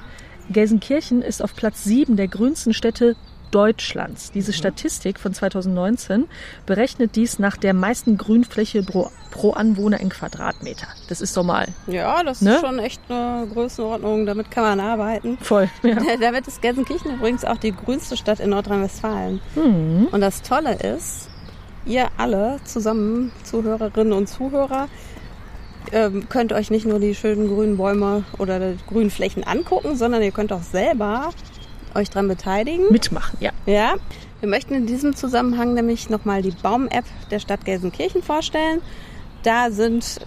Gelsenkirchen 0.50 1.22
ist 1.22 1.42
auf 1.42 1.56
Platz 1.56 1.84
sieben 1.84 2.16
der 2.16 2.28
grünsten 2.28 2.74
Städte 2.74 3.16
Deutschlands. 3.52 4.32
Diese 4.32 4.52
mhm. 4.52 4.56
Statistik 4.56 5.20
von 5.20 5.34
2019 5.34 6.26
berechnet 6.66 7.16
dies 7.16 7.40
nach 7.40 7.58
der 7.58 7.74
meisten 7.74 8.18
Grünfläche 8.18 8.84
pro, 8.84 9.10
pro 9.32 9.52
Anwohner 9.52 10.00
in 10.00 10.10
Quadratmeter. 10.10 10.88
Das 11.10 11.22
ist 11.22 11.36
doch 11.38 11.44
mal. 11.44 11.68
Ja, 11.88 12.24
das 12.24 12.42
ne? 12.42 12.56
ist 12.56 12.62
schon 12.62 12.80
echt 12.80 13.02
eine 13.10 13.48
Größenordnung. 13.54 14.26
Damit 14.26 14.52
kann 14.52 14.64
man 14.64 14.80
arbeiten. 14.80 15.38
Voll. 15.42 15.70
Ja. 15.84 15.98
Damit 16.20 16.48
ist 16.48 16.62
Gelsenkirchen 16.62 17.16
übrigens 17.16 17.46
auch 17.46 17.58
die 17.58 17.72
grünste 17.72 18.18
Stadt 18.18 18.40
in 18.40 18.50
Nordrhein-Westfalen. 18.50 19.42
Mhm. 19.56 20.08
Und 20.12 20.22
das 20.22 20.42
Tolle 20.42 20.76
ist, 20.76 21.30
ihr 21.86 22.08
alle 22.18 22.60
zusammen, 22.64 23.32
Zuhörerinnen 23.44 24.14
und 24.14 24.28
Zuhörer, 24.28 24.88
ähm, 25.92 26.28
könnt 26.30 26.54
euch 26.54 26.72
nicht 26.72 26.86
nur 26.86 27.00
die 27.00 27.16
schönen 27.16 27.48
grünen 27.48 27.78
Bäume 27.78 28.24
oder 28.38 28.60
die 28.60 28.78
grünen 28.88 29.12
Flächen 29.12 29.44
angucken, 29.44 29.96
sondern 29.96 30.22
ihr 30.22 30.32
könnt 30.32 30.52
auch 30.52 30.64
selber 30.64 31.30
euch 31.96 32.10
daran 32.10 32.28
beteiligen. 32.28 32.86
Mitmachen, 32.92 33.38
ja. 33.40 33.52
Ja. 33.66 33.96
Wir 34.40 34.50
möchten 34.50 34.74
in 34.74 34.86
diesem 34.86 35.16
Zusammenhang 35.16 35.74
nämlich 35.74 36.10
nochmal 36.10 36.42
die 36.42 36.52
Baum-App 36.52 37.06
der 37.32 37.40
Stadt 37.40 37.66
Gelsenkirchen 37.66 38.22
vorstellen. 38.22 38.82
Da 39.44 39.72
sind, 39.72 40.20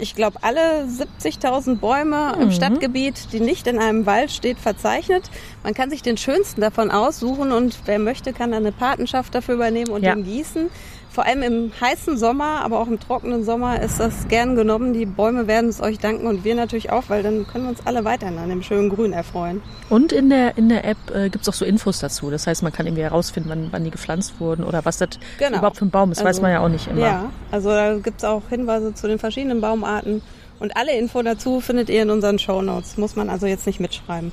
ich 0.00 0.14
glaube, 0.14 0.38
alle 0.42 0.84
70.000 0.84 1.76
Bäume 1.76 2.34
mhm. 2.36 2.42
im 2.42 2.50
Stadtgebiet, 2.52 3.32
die 3.32 3.40
nicht 3.40 3.66
in 3.66 3.78
einem 3.78 4.06
Wald 4.06 4.30
steht, 4.30 4.58
verzeichnet. 4.58 5.30
Man 5.62 5.74
kann 5.74 5.90
sich 5.90 6.02
den 6.02 6.16
schönsten 6.16 6.60
davon 6.60 6.90
aussuchen 6.90 7.52
und 7.52 7.78
wer 7.86 7.98
möchte, 7.98 8.32
kann 8.32 8.52
dann 8.52 8.62
eine 8.62 8.72
Patenschaft 8.72 9.34
dafür 9.34 9.54
übernehmen 9.54 9.90
und 9.90 10.02
ja. 10.02 10.14
den 10.14 10.24
gießen. 10.24 10.70
Vor 11.14 11.26
allem 11.26 11.42
im 11.42 11.72
heißen 11.80 12.18
Sommer, 12.18 12.62
aber 12.64 12.80
auch 12.80 12.88
im 12.88 12.98
trockenen 12.98 13.44
Sommer 13.44 13.80
ist 13.80 14.00
das 14.00 14.26
gern 14.26 14.56
genommen. 14.56 14.94
Die 14.94 15.06
Bäume 15.06 15.46
werden 15.46 15.70
es 15.70 15.80
euch 15.80 16.00
danken 16.00 16.26
und 16.26 16.42
wir 16.42 16.56
natürlich 16.56 16.90
auch, 16.90 17.04
weil 17.06 17.22
dann 17.22 17.46
können 17.46 17.66
wir 17.66 17.70
uns 17.70 17.86
alle 17.86 18.04
weiterhin 18.04 18.36
an 18.36 18.48
dem 18.48 18.64
schönen 18.64 18.90
Grün 18.90 19.12
erfreuen. 19.12 19.62
Und 19.90 20.10
in 20.10 20.28
der, 20.28 20.58
in 20.58 20.68
der 20.68 20.84
App 20.84 20.96
äh, 21.14 21.28
gibt 21.30 21.42
es 21.42 21.48
auch 21.48 21.54
so 21.54 21.64
Infos 21.64 22.00
dazu. 22.00 22.32
Das 22.32 22.48
heißt, 22.48 22.64
man 22.64 22.72
kann 22.72 22.86
irgendwie 22.86 23.04
herausfinden, 23.04 23.48
wann, 23.48 23.68
wann 23.70 23.84
die 23.84 23.92
gepflanzt 23.92 24.40
wurden 24.40 24.64
oder 24.64 24.84
was 24.84 24.98
das 24.98 25.10
genau. 25.38 25.58
überhaupt 25.58 25.76
für 25.76 25.84
ein 25.84 25.90
Baum 25.90 26.10
ist. 26.10 26.18
Also, 26.18 26.30
weiß 26.30 26.40
man 26.40 26.50
ja 26.50 26.58
auch 26.58 26.68
nicht 26.68 26.88
immer. 26.88 26.98
Ja, 26.98 27.30
also 27.52 27.68
da 27.68 27.96
gibt 27.98 28.18
es 28.18 28.24
auch 28.24 28.42
Hinweise 28.48 28.92
zu 28.92 29.06
den 29.06 29.20
verschiedenen 29.20 29.60
Baumarten. 29.60 30.20
Und 30.58 30.76
alle 30.76 30.98
Info 30.98 31.22
dazu 31.22 31.60
findet 31.60 31.90
ihr 31.90 32.02
in 32.02 32.10
unseren 32.10 32.40
Show 32.40 32.60
Notes. 32.60 32.96
Muss 32.96 33.14
man 33.14 33.30
also 33.30 33.46
jetzt 33.46 33.68
nicht 33.68 33.78
mitschreiben. 33.78 34.32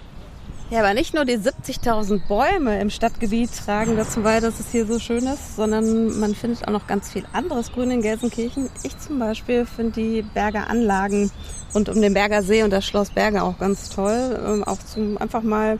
Ja, 0.71 0.79
aber 0.79 0.93
nicht 0.93 1.13
nur 1.13 1.25
die 1.25 1.37
70.000 1.37 2.29
Bäume 2.29 2.79
im 2.79 2.89
Stadtgebiet 2.89 3.49
tragen 3.65 3.97
dazu 3.97 4.21
bei, 4.21 4.39
dass 4.39 4.61
es 4.61 4.71
hier 4.71 4.85
so 4.85 4.99
schön 4.99 5.27
ist, 5.27 5.57
sondern 5.57 6.17
man 6.17 6.33
findet 6.33 6.65
auch 6.65 6.71
noch 6.71 6.87
ganz 6.87 7.11
viel 7.11 7.25
anderes 7.33 7.73
Grün 7.73 7.91
in 7.91 8.01
Gelsenkirchen. 8.01 8.69
Ich 8.83 8.97
zum 8.97 9.19
Beispiel 9.19 9.65
finde 9.65 9.91
die 9.91 10.21
Berger 10.21 10.69
Anlagen 10.69 11.29
rund 11.75 11.89
um 11.89 12.01
den 12.01 12.13
Berger 12.13 12.41
See 12.41 12.63
und 12.63 12.69
das 12.69 12.85
Schloss 12.85 13.09
Berge 13.09 13.43
auch 13.43 13.59
ganz 13.59 13.89
toll. 13.89 14.39
Ähm, 14.47 14.63
auch 14.63 14.77
zum 14.77 15.17
einfach 15.17 15.41
mal, 15.41 15.77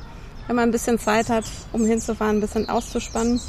wenn 0.47 0.58
man 0.58 0.67
ein 0.67 0.71
bisschen 0.73 0.99
Zeit 0.99 1.30
hat, 1.30 1.45
um 1.71 1.86
hinzufahren, 1.86 2.39
ein 2.39 2.41
bisschen 2.41 2.67
auszuspannen. 2.67 3.39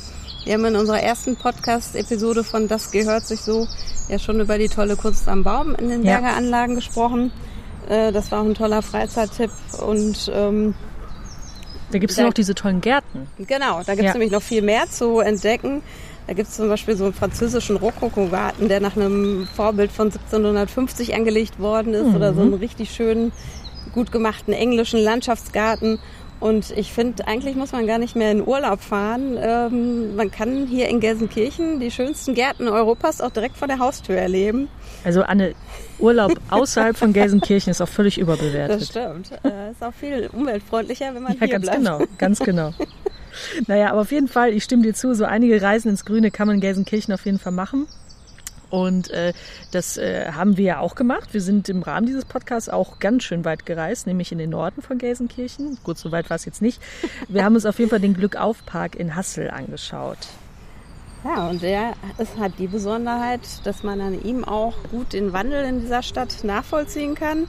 Wir 0.44 0.54
haben 0.54 0.64
in 0.64 0.76
unserer 0.76 1.00
ersten 1.00 1.34
Podcast-Episode 1.34 2.44
von 2.44 2.68
Das 2.68 2.92
gehört 2.92 3.26
sich 3.26 3.40
so 3.40 3.66
ja 4.08 4.20
schon 4.20 4.38
über 4.38 4.58
die 4.58 4.68
tolle 4.68 4.94
Kunst 4.94 5.28
am 5.28 5.42
Baum 5.42 5.74
in 5.74 5.88
den 5.88 6.02
Berger 6.02 6.36
Anlagen 6.36 6.76
gesprochen. 6.76 7.32
Äh, 7.88 8.12
das 8.12 8.30
war 8.30 8.42
auch 8.42 8.46
ein 8.46 8.54
toller 8.54 8.82
Freizeittipp 8.82 9.50
und 9.84 10.30
ähm, 10.32 10.76
da 11.92 11.98
gibt 11.98 12.10
es 12.10 12.16
ja 12.16 12.24
noch 12.24 12.32
diese 12.32 12.54
tollen 12.54 12.80
Gärten. 12.80 13.28
Genau, 13.38 13.82
da 13.84 13.94
gibt 13.94 14.00
es 14.00 14.04
ja. 14.06 14.12
nämlich 14.14 14.32
noch 14.32 14.42
viel 14.42 14.62
mehr 14.62 14.88
zu 14.88 15.20
entdecken. 15.20 15.82
Da 16.26 16.34
gibt 16.34 16.48
es 16.48 16.56
zum 16.56 16.68
Beispiel 16.68 16.96
so 16.96 17.04
einen 17.04 17.14
französischen 17.14 17.76
Rokoko-Garten, 17.76 18.68
der 18.68 18.80
nach 18.80 18.96
einem 18.96 19.48
Vorbild 19.54 19.90
von 19.90 20.06
1750 20.06 21.14
angelegt 21.14 21.58
worden 21.58 21.94
ist. 21.94 22.08
Mhm. 22.08 22.16
Oder 22.16 22.34
so 22.34 22.42
einen 22.42 22.54
richtig 22.54 22.90
schönen, 22.92 23.32
gut 23.92 24.12
gemachten 24.12 24.52
englischen 24.52 25.00
Landschaftsgarten. 25.00 25.98
Und 26.42 26.76
ich 26.76 26.92
finde, 26.92 27.28
eigentlich 27.28 27.54
muss 27.54 27.70
man 27.70 27.86
gar 27.86 27.98
nicht 27.98 28.16
mehr 28.16 28.32
in 28.32 28.44
Urlaub 28.44 28.80
fahren. 28.80 29.38
Ähm, 29.40 30.16
man 30.16 30.32
kann 30.32 30.66
hier 30.66 30.88
in 30.88 30.98
Gelsenkirchen 30.98 31.78
die 31.78 31.92
schönsten 31.92 32.34
Gärten 32.34 32.66
Europas 32.66 33.20
auch 33.20 33.30
direkt 33.30 33.56
vor 33.56 33.68
der 33.68 33.78
Haustür 33.78 34.16
erleben. 34.16 34.68
Also 35.04 35.22
Anne, 35.22 35.54
Urlaub 36.00 36.32
außerhalb 36.50 36.96
von 36.96 37.12
Gelsenkirchen 37.12 37.70
ist 37.70 37.80
auch 37.80 37.88
völlig 37.88 38.18
überbewertet. 38.18 38.80
Das 38.80 38.88
stimmt. 38.88 39.30
Äh, 39.44 39.70
ist 39.70 39.84
auch 39.84 39.94
viel 39.94 40.28
umweltfreundlicher, 40.32 41.14
wenn 41.14 41.22
man 41.22 41.34
ja, 41.34 41.46
hier 41.46 41.60
ganz 41.60 41.70
genau, 41.70 42.02
ganz 42.18 42.38
genau. 42.40 42.74
Naja, 43.66 43.90
aber 43.90 44.02
auf 44.02 44.12
jeden 44.12 44.28
Fall, 44.28 44.52
ich 44.52 44.62
stimme 44.62 44.82
dir 44.82 44.92
zu, 44.92 45.14
so 45.14 45.24
einige 45.24 45.62
Reisen 45.62 45.88
ins 45.88 46.04
Grüne 46.04 46.30
kann 46.30 46.48
man 46.48 46.56
in 46.56 46.60
Gelsenkirchen 46.60 47.14
auf 47.14 47.24
jeden 47.24 47.38
Fall 47.38 47.52
machen. 47.52 47.86
Und 48.72 49.10
äh, 49.10 49.34
das 49.70 49.98
äh, 49.98 50.32
haben 50.32 50.56
wir 50.56 50.64
ja 50.64 50.78
auch 50.78 50.94
gemacht. 50.94 51.34
Wir 51.34 51.42
sind 51.42 51.68
im 51.68 51.82
Rahmen 51.82 52.06
dieses 52.06 52.24
Podcasts 52.24 52.70
auch 52.70 53.00
ganz 53.00 53.22
schön 53.22 53.44
weit 53.44 53.66
gereist, 53.66 54.06
nämlich 54.06 54.32
in 54.32 54.38
den 54.38 54.48
Norden 54.48 54.80
von 54.80 54.96
Gelsenkirchen. 54.96 55.76
Gut, 55.84 55.98
so 55.98 56.10
weit 56.10 56.30
war 56.30 56.36
es 56.36 56.46
jetzt 56.46 56.62
nicht. 56.62 56.80
Wir 57.28 57.44
haben 57.44 57.54
uns 57.54 57.66
auf 57.66 57.78
jeden 57.78 57.90
Fall 57.90 58.00
den 58.00 58.14
Glückauf-Park 58.14 58.96
in 58.96 59.14
Hassel 59.14 59.50
angeschaut. 59.50 60.16
Ja, 61.22 61.50
und 61.50 61.60
der 61.60 61.92
ist, 62.16 62.38
hat 62.38 62.52
die 62.58 62.66
Besonderheit, 62.66 63.42
dass 63.64 63.82
man 63.82 64.00
an 64.00 64.24
ihm 64.24 64.42
auch 64.42 64.74
gut 64.90 65.12
den 65.12 65.34
Wandel 65.34 65.66
in 65.66 65.82
dieser 65.82 66.02
Stadt 66.02 66.42
nachvollziehen 66.42 67.14
kann. 67.14 67.48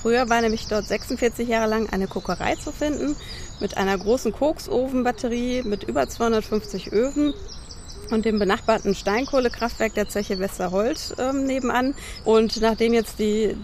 Früher 0.00 0.30
war 0.30 0.42
nämlich 0.42 0.68
dort 0.68 0.84
46 0.84 1.48
Jahre 1.48 1.68
lang 1.68 1.88
eine 1.90 2.06
Kokerei 2.06 2.54
zu 2.54 2.70
finden 2.70 3.16
mit 3.58 3.76
einer 3.76 3.98
großen 3.98 4.30
Koksofenbatterie 4.30 5.64
mit 5.64 5.82
über 5.82 6.08
250 6.08 6.92
Öfen 6.92 7.34
und 8.10 8.24
dem 8.24 8.38
benachbarten 8.38 8.94
Steinkohlekraftwerk 8.94 9.94
der 9.94 10.08
Zeche 10.08 10.38
Westerhold 10.38 11.14
ähm, 11.18 11.44
nebenan. 11.44 11.94
Und 12.24 12.60
nachdem 12.60 12.92
jetzt 12.94 13.18
die 13.18 13.56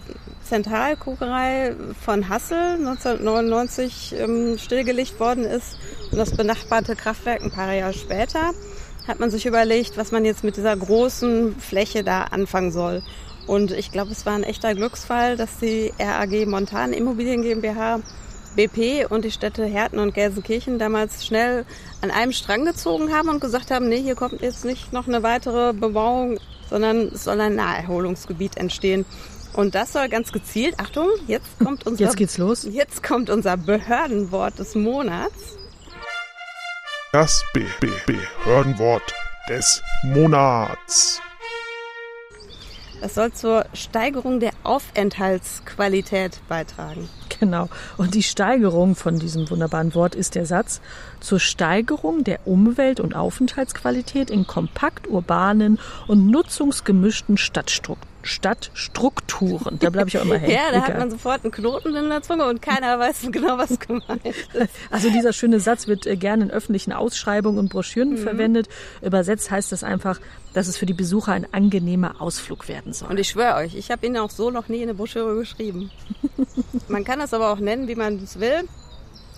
Zentralkokerei 0.43 1.75
von 2.01 2.29
Hassel 2.29 2.75
1999 2.79 4.15
ähm, 4.17 4.57
stillgelegt 4.57 5.19
worden 5.19 5.45
ist 5.45 5.77
und 6.11 6.17
das 6.17 6.35
benachbarte 6.35 6.95
Kraftwerk 6.95 7.41
ein 7.41 7.51
paar 7.51 7.73
Jahre 7.73 7.93
später, 7.93 8.51
hat 9.07 9.19
man 9.19 9.29
sich 9.29 9.45
überlegt, 9.45 9.97
was 9.97 10.11
man 10.11 10.25
jetzt 10.25 10.43
mit 10.43 10.57
dieser 10.57 10.75
großen 10.75 11.55
Fläche 11.59 12.03
da 12.03 12.23
anfangen 12.23 12.71
soll. 12.71 13.01
Und 13.47 13.71
ich 13.71 13.91
glaube, 13.91 14.11
es 14.11 14.25
war 14.25 14.33
ein 14.33 14.43
echter 14.43 14.73
Glücksfall, 14.73 15.35
dass 15.35 15.57
die 15.59 15.91
RAG 15.99 16.45
Montan 16.47 16.93
Immobilien 16.93 17.41
GmbH 17.41 17.99
BP 18.55 19.05
und 19.09 19.25
die 19.25 19.31
Städte 19.31 19.65
Herten 19.65 19.99
und 19.99 20.13
Gelsenkirchen 20.13 20.79
damals 20.79 21.25
schnell 21.25 21.65
an 22.01 22.11
einem 22.11 22.31
Strang 22.31 22.65
gezogen 22.65 23.13
haben 23.13 23.29
und 23.29 23.39
gesagt 23.39 23.71
haben, 23.71 23.89
nee, 23.89 24.01
hier 24.01 24.15
kommt 24.15 24.41
jetzt 24.41 24.65
nicht 24.65 24.93
noch 24.93 25.07
eine 25.07 25.23
weitere 25.23 25.73
Bebauung, 25.73 26.39
sondern 26.69 27.09
es 27.13 27.23
soll 27.25 27.39
ein 27.41 27.55
Naherholungsgebiet 27.55 28.57
entstehen. 28.57 29.05
Und 29.53 29.75
das 29.75 29.93
soll 29.93 30.09
ganz 30.09 30.31
gezielt, 30.31 30.79
Achtung, 30.79 31.07
jetzt 31.27 31.59
kommt 31.59 31.85
unser, 31.85 32.05
jetzt 32.05 32.17
geht's 32.17 32.37
los. 32.37 32.63
Jetzt 32.63 33.03
kommt 33.03 33.29
unser 33.29 33.57
Behördenwort 33.57 34.57
des 34.59 34.75
Monats. 34.75 35.57
Das 37.11 37.43
B 37.53 37.63
-B 37.79 37.91
Behördenwort 38.07 39.13
des 39.47 39.83
Monats. 40.03 41.21
Das 43.03 43.15
soll 43.15 43.33
zur 43.33 43.65
Steigerung 43.73 44.39
der 44.39 44.51
Aufenthaltsqualität 44.63 46.39
beitragen. 46.47 47.09
Genau. 47.37 47.67
Und 47.97 48.15
die 48.15 48.23
Steigerung 48.23 48.95
von 48.95 49.19
diesem 49.19 49.49
wunderbaren 49.49 49.93
Wort 49.93 50.15
ist 50.15 50.35
der 50.35 50.45
Satz 50.45 50.79
zur 51.19 51.41
Steigerung 51.41 52.23
der 52.23 52.47
Umwelt- 52.47 53.01
und 53.01 53.13
Aufenthaltsqualität 53.13 54.29
in 54.29 54.47
kompakt 54.47 55.07
urbanen 55.07 55.79
und 56.07 56.27
nutzungsgemischten 56.27 57.35
Stadtstrukturen. 57.35 58.12
Stadtstrukturen. 58.23 59.77
Da 59.79 59.89
bleibe 59.89 60.07
ich 60.07 60.17
auch 60.17 60.23
immer 60.23 60.35
hängen. 60.39 60.51
ja, 60.51 60.71
da 60.71 60.77
Egal. 60.77 60.87
hat 60.87 60.97
man 60.99 61.11
sofort 61.11 61.43
einen 61.43 61.51
Knoten 61.51 61.95
in 61.95 62.09
der 62.09 62.21
Zunge 62.21 62.45
und 62.45 62.61
keiner 62.61 62.97
weiß 62.97 63.27
genau, 63.31 63.57
was 63.57 63.79
gemeint 63.79 64.25
ist. 64.25 64.49
Also 64.89 65.09
dieser 65.09 65.33
schöne 65.33 65.59
Satz 65.59 65.87
wird 65.87 66.07
äh, 66.07 66.15
gerne 66.15 66.45
in 66.45 66.51
öffentlichen 66.51 66.93
Ausschreibungen 66.93 67.59
und 67.59 67.69
Broschüren 67.69 68.11
mhm. 68.11 68.17
verwendet. 68.17 68.69
Übersetzt 69.01 69.51
heißt 69.51 69.71
das 69.71 69.83
einfach, 69.83 70.19
dass 70.53 70.67
es 70.67 70.77
für 70.77 70.85
die 70.85 70.93
Besucher 70.93 71.33
ein 71.33 71.47
angenehmer 71.51 72.21
Ausflug 72.21 72.67
werden 72.67 72.93
soll. 72.93 73.09
Und 73.09 73.19
ich 73.19 73.29
schwöre 73.29 73.55
euch, 73.55 73.75
ich 73.75 73.91
habe 73.91 74.05
ihn 74.05 74.17
auch 74.17 74.29
so 74.29 74.49
noch 74.49 74.69
nie 74.69 74.77
in 74.77 74.83
eine 74.83 74.93
Broschüre 74.93 75.35
geschrieben. 75.35 75.91
man 76.87 77.03
kann 77.03 77.19
das 77.19 77.33
aber 77.33 77.51
auch 77.51 77.59
nennen, 77.59 77.87
wie 77.87 77.95
man 77.95 78.23
es 78.23 78.39
will. 78.39 78.67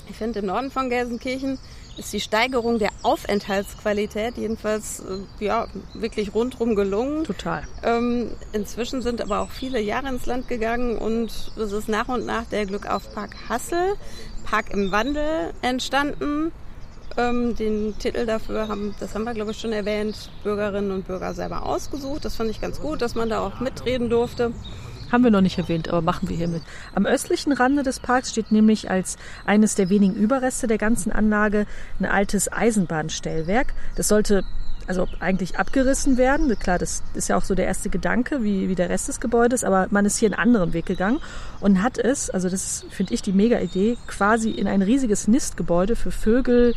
Ich 0.10 0.18
finde, 0.18 0.40
im 0.40 0.46
Norden 0.46 0.70
von 0.70 0.90
Gelsenkirchen 0.90 1.58
ist 1.98 2.14
die 2.14 2.20
Steigerung 2.20 2.80
der 2.80 2.90
Aufenthaltsqualität 3.04 4.38
jedenfalls 4.38 5.02
äh, 5.02 5.46
ja, 5.46 5.68
wirklich 5.94 6.34
rundrum 6.34 6.76
gelungen. 6.76 7.24
Total. 7.24 7.64
Ähm, 7.84 8.32
inzwischen 8.54 9.02
sind 9.02 9.22
aber 9.22 9.42
auch 9.42 9.52
viele 9.52 9.80
Jahre 9.80 10.10
ins 10.10 10.26
Land 10.26 10.48
gegangen 10.48 10.98
und 10.98 11.32
es 11.58 11.72
ist 11.72 11.90
nach 11.90 12.08
und 12.08 12.26
nach 12.26 12.46
der 12.46 12.66
Glückauf-Park 12.66 13.36
Hassel, 13.50 13.96
Park 14.44 14.72
im 14.72 14.92
Wandel 14.92 15.54
entstanden. 15.62 16.52
Ähm, 17.18 17.56
den 17.56 17.98
Titel 17.98 18.26
dafür 18.26 18.68
haben, 18.68 18.94
das 19.00 19.16
haben 19.16 19.24
wir 19.24 19.34
glaube 19.34 19.52
ich 19.52 19.60
schon 19.60 19.72
erwähnt, 19.72 20.30
Bürgerinnen 20.44 20.92
und 20.92 21.08
Bürger 21.08 21.34
selber 21.34 21.66
ausgesucht. 21.66 22.26
Das 22.26 22.36
fand 22.36 22.50
ich 22.50 22.60
ganz 22.60 22.82
gut, 22.82 23.02
dass 23.02 23.16
man 23.16 23.30
da 23.30 23.40
auch 23.40 23.62
mitreden 23.62 24.10
durfte. 24.10 24.52
Haben 25.12 25.24
wir 25.24 25.32
noch 25.32 25.42
nicht 25.42 25.58
erwähnt, 25.58 25.90
aber 25.90 26.02
machen 26.02 26.30
wir 26.30 26.38
hiermit. 26.38 26.64
Am 26.94 27.06
östlichen 27.06 27.54
Rande 27.54 27.84
des 27.84 28.00
Parks 28.00 28.32
steht 28.32 28.52
nämlich 28.52 28.90
als 28.90 29.18
eines 29.46 29.76
der 29.76 29.90
wenigen 29.90 30.16
Überreste 30.16 30.68
der 30.68 30.78
ganzen 30.78 31.12
Anlage 31.12 31.66
ein 32.00 32.06
altes 32.06 32.52
Eisenbahnstellwerk. 32.52 33.74
Das 33.96 34.08
sollte 34.08 34.44
also 34.88 35.08
eigentlich 35.20 35.58
abgerissen 35.58 36.18
werden. 36.18 36.58
Klar, 36.60 36.78
das 36.78 37.04
ist 37.14 37.28
ja 37.28 37.38
auch 37.38 37.44
so 37.44 37.56
der 37.56 37.66
erste 37.66 37.90
Gedanke, 37.90 38.44
wie, 38.44 38.70
wie 38.70 38.76
der 38.76 38.90
Rest 38.90 39.08
des 39.08 39.20
Gebäudes, 39.20 39.64
aber 39.64 39.88
man 39.90 40.06
ist 40.06 40.18
hier 40.18 40.28
einen 40.28 40.40
anderen 40.40 40.74
Weg 40.74 40.86
gegangen 40.86 41.20
und 41.60 41.82
hat 41.82 41.98
es, 41.98 42.30
also 42.30 42.50
das 42.50 42.86
finde 42.90 43.14
ich 43.14 43.22
die 43.22 43.34
mega 43.34 43.60
Idee, 43.60 43.98
quasi 44.08 44.52
in 44.52 44.68
ein 44.68 44.82
riesiges 44.82 45.28
Nistgebäude 45.28 45.96
für 45.96 46.12
Vögel, 46.12 46.76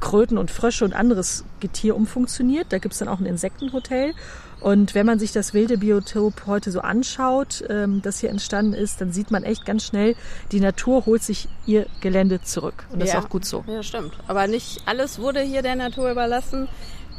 Kröten 0.00 0.38
und 0.38 0.50
Frösche 0.50 0.84
und 0.84 0.94
anderes 0.94 1.44
Getier 1.60 1.96
umfunktioniert. 1.96 2.66
Da 2.70 2.78
gibt 2.78 2.92
es 2.92 2.98
dann 2.98 3.08
auch 3.08 3.20
ein 3.20 3.26
Insektenhotel. 3.26 4.14
Und 4.60 4.94
wenn 4.94 5.06
man 5.06 5.18
sich 5.18 5.32
das 5.32 5.54
wilde 5.54 5.78
Biotop 5.78 6.46
heute 6.46 6.70
so 6.70 6.80
anschaut, 6.80 7.64
ähm, 7.68 8.02
das 8.02 8.20
hier 8.20 8.30
entstanden 8.30 8.74
ist, 8.74 9.00
dann 9.00 9.12
sieht 9.12 9.30
man 9.30 9.44
echt 9.44 9.64
ganz 9.64 9.84
schnell, 9.84 10.16
die 10.52 10.60
Natur 10.60 11.06
holt 11.06 11.22
sich 11.22 11.48
ihr 11.66 11.86
Gelände 12.00 12.42
zurück. 12.42 12.86
Und 12.92 13.00
das 13.00 13.12
ja. 13.12 13.18
ist 13.18 13.24
auch 13.24 13.28
gut 13.28 13.44
so. 13.44 13.64
Ja, 13.66 13.82
stimmt. 13.82 14.12
Aber 14.26 14.46
nicht 14.46 14.82
alles 14.86 15.18
wurde 15.18 15.40
hier 15.40 15.62
der 15.62 15.76
Natur 15.76 16.10
überlassen. 16.10 16.68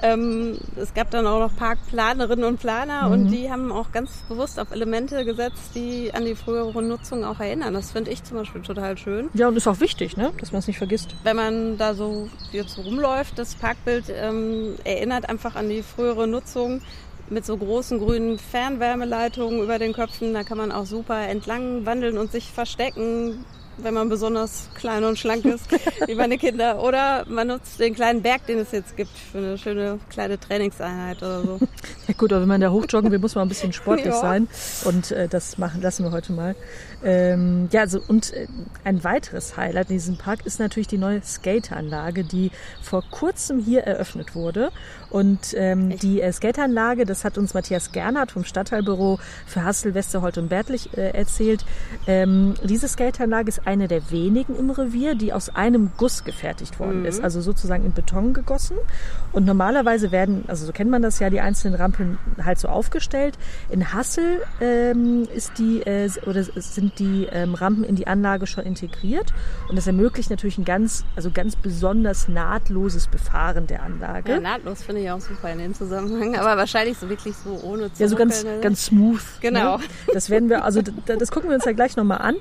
Ähm, 0.01 0.57
es 0.77 0.93
gab 0.93 1.11
dann 1.11 1.27
auch 1.27 1.39
noch 1.39 1.55
Parkplanerinnen 1.55 2.45
und 2.45 2.59
Planer 2.59 3.07
mhm. 3.07 3.11
und 3.11 3.31
die 3.31 3.51
haben 3.51 3.71
auch 3.71 3.91
ganz 3.91 4.11
bewusst 4.29 4.59
auf 4.59 4.71
Elemente 4.71 5.25
gesetzt, 5.25 5.71
die 5.75 6.13
an 6.13 6.25
die 6.25 6.35
frühere 6.35 6.81
Nutzung 6.81 7.25
auch 7.25 7.39
erinnern. 7.39 7.73
Das 7.73 7.91
finde 7.91 8.11
ich 8.11 8.23
zum 8.23 8.37
Beispiel 8.37 8.61
total 8.61 8.97
schön. 8.97 9.29
Ja, 9.33 9.49
und 9.49 9.57
ist 9.57 9.67
auch 9.67 9.81
wichtig, 9.81 10.15
ne? 10.15 10.31
dass 10.39 10.51
man 10.51 10.59
es 10.59 10.67
nicht 10.67 10.77
vergisst. 10.77 11.15
Wenn 11.23 11.35
man 11.35 11.77
da 11.77 11.93
so 11.93 12.29
jetzt 12.51 12.77
rumläuft, 12.77 13.37
das 13.37 13.55
Parkbild 13.55 14.05
ähm, 14.09 14.75
erinnert 14.85 15.27
einfach 15.27 15.55
an 15.55 15.67
die 15.67 15.83
frühere 15.83 16.27
Nutzung 16.27 16.81
mit 17.29 17.45
so 17.45 17.57
großen 17.57 17.99
grünen 17.99 18.39
Fernwärmeleitungen 18.39 19.61
über 19.61 19.79
den 19.79 19.93
Köpfen. 19.93 20.33
Da 20.33 20.43
kann 20.43 20.57
man 20.57 20.71
auch 20.71 20.85
super 20.85 21.27
entlang 21.27 21.85
wandeln 21.85 22.17
und 22.17 22.31
sich 22.31 22.51
verstecken 22.51 23.45
wenn 23.83 23.93
man 23.93 24.09
besonders 24.09 24.69
klein 24.75 25.03
und 25.03 25.17
schlank 25.17 25.45
ist, 25.45 25.65
wie 26.07 26.15
meine 26.15 26.37
Kinder. 26.37 26.81
Oder 26.83 27.25
man 27.27 27.47
nutzt 27.47 27.79
den 27.79 27.95
kleinen 27.95 28.21
Berg, 28.21 28.45
den 28.47 28.59
es 28.59 28.71
jetzt 28.71 28.95
gibt, 28.97 29.11
für 29.31 29.37
eine 29.37 29.57
schöne 29.57 29.99
kleine 30.09 30.39
Trainingseinheit 30.39 31.17
oder 31.17 31.41
so. 31.41 31.59
Ja 32.07 32.15
gut, 32.17 32.33
aber 32.33 32.41
wenn 32.41 32.47
man 32.47 32.61
da 32.61 32.71
hochjoggen 32.71 33.11
will, 33.11 33.19
muss 33.19 33.35
man 33.35 33.45
ein 33.45 33.49
bisschen 33.49 33.71
sportlich 33.71 34.07
ja. 34.13 34.19
sein. 34.19 34.47
Und 34.83 35.11
äh, 35.11 35.27
das 35.27 35.59
machen 35.59 35.79
lassen 35.79 36.03
wir 36.03 36.11
heute 36.11 36.33
mal. 36.33 36.55
Ähm, 37.03 37.69
ja, 37.71 37.81
also 37.81 38.01
und 38.07 38.33
äh, 38.33 38.47
ein 38.83 39.03
weiteres 39.03 39.55
Highlight 39.57 39.91
in 39.91 39.97
diesem 39.97 40.17
Park 40.17 40.43
ist 40.45 40.59
natürlich 40.59 40.87
die 40.87 40.97
neue 40.97 41.21
Skateranlage, 41.21 42.23
die 42.23 42.49
vor 42.81 43.03
kurzem 43.11 43.59
hier 43.59 43.83
eröffnet 43.83 44.33
wurde. 44.33 44.71
Und 45.09 45.53
ähm, 45.55 45.97
die 45.97 46.21
äh, 46.21 46.31
Skateranlage, 46.31 47.05
das 47.05 47.23
hat 47.25 47.37
uns 47.37 47.53
Matthias 47.53 47.91
Gernhardt 47.91 48.31
vom 48.31 48.43
Stadtteilbüro 48.43 49.19
für 49.45 49.63
Hassel, 49.63 49.93
Westerholt 49.93 50.37
und 50.37 50.49
Bertlich 50.49 50.95
äh, 50.97 51.11
erzählt. 51.11 51.65
Ähm, 52.07 52.55
diese 52.63 52.87
Skateranlage 52.87 53.49
ist 53.49 53.67
eine 53.69 53.87
der 53.87 54.09
wenigen 54.09 54.55
im 54.55 54.71
Revier, 54.71 55.13
die 55.13 55.31
aus 55.31 55.55
einem 55.55 55.91
Guss 55.95 56.23
gefertigt 56.23 56.79
worden 56.79 57.01
mhm. 57.01 57.05
ist, 57.05 57.23
also 57.23 57.39
sozusagen 57.39 57.85
in 57.85 57.91
Beton 57.91 58.33
gegossen. 58.33 58.77
Und 59.31 59.45
normalerweise 59.45 60.11
werden, 60.11 60.45
also 60.47 60.65
so 60.65 60.71
kennt 60.71 60.89
man 60.89 61.03
das 61.03 61.19
ja, 61.19 61.29
die 61.29 61.39
einzelnen 61.39 61.75
Rampeln 61.75 62.17
halt 62.43 62.57
so 62.57 62.67
aufgestellt. 62.67 63.37
In 63.69 63.93
Hassel 63.93 64.41
ähm, 64.59 65.27
ist 65.35 65.59
die 65.59 65.81
äh, 65.81 66.09
oder 66.25 66.43
sind 66.43 66.97
die 66.97 67.27
ähm, 67.31 67.53
Rampen 67.53 67.83
in 67.83 67.95
die 67.95 68.07
Anlage 68.07 68.47
schon 68.47 68.63
integriert 68.63 69.33
und 69.69 69.75
das 69.75 69.85
ermöglicht 69.85 70.31
natürlich 70.31 70.57
ein 70.57 70.65
ganz, 70.65 71.05
also 71.15 71.29
ganz 71.29 71.55
besonders 71.55 72.27
nahtloses 72.27 73.05
Befahren 73.07 73.67
der 73.67 73.83
Anlage. 73.83 74.31
Ja, 74.31 74.39
nahtlos 74.39 74.81
finde 74.81 75.01
ich 75.01 75.11
auch 75.11 75.21
super 75.21 75.51
in 75.51 75.59
dem 75.59 75.75
Zusammenhang, 75.75 76.35
aber 76.35 76.57
wahrscheinlich 76.57 76.97
so 76.97 77.07
wirklich 77.07 77.35
so 77.35 77.59
ohne 77.63 77.93
zu 77.93 78.01
Ja, 78.01 78.09
so 78.09 78.15
ganz, 78.15 78.43
ganz 78.61 78.85
smooth. 78.85 79.21
Genau. 79.41 79.77
Ne? 79.77 79.83
Das 80.11 80.31
werden 80.31 80.49
wir, 80.49 80.63
also 80.63 80.81
das, 80.81 81.19
das 81.19 81.31
gucken 81.31 81.49
wir 81.51 81.55
uns 81.55 81.65
ja 81.65 81.73
gleich 81.73 81.95
nochmal 81.95 82.19
an. 82.19 82.35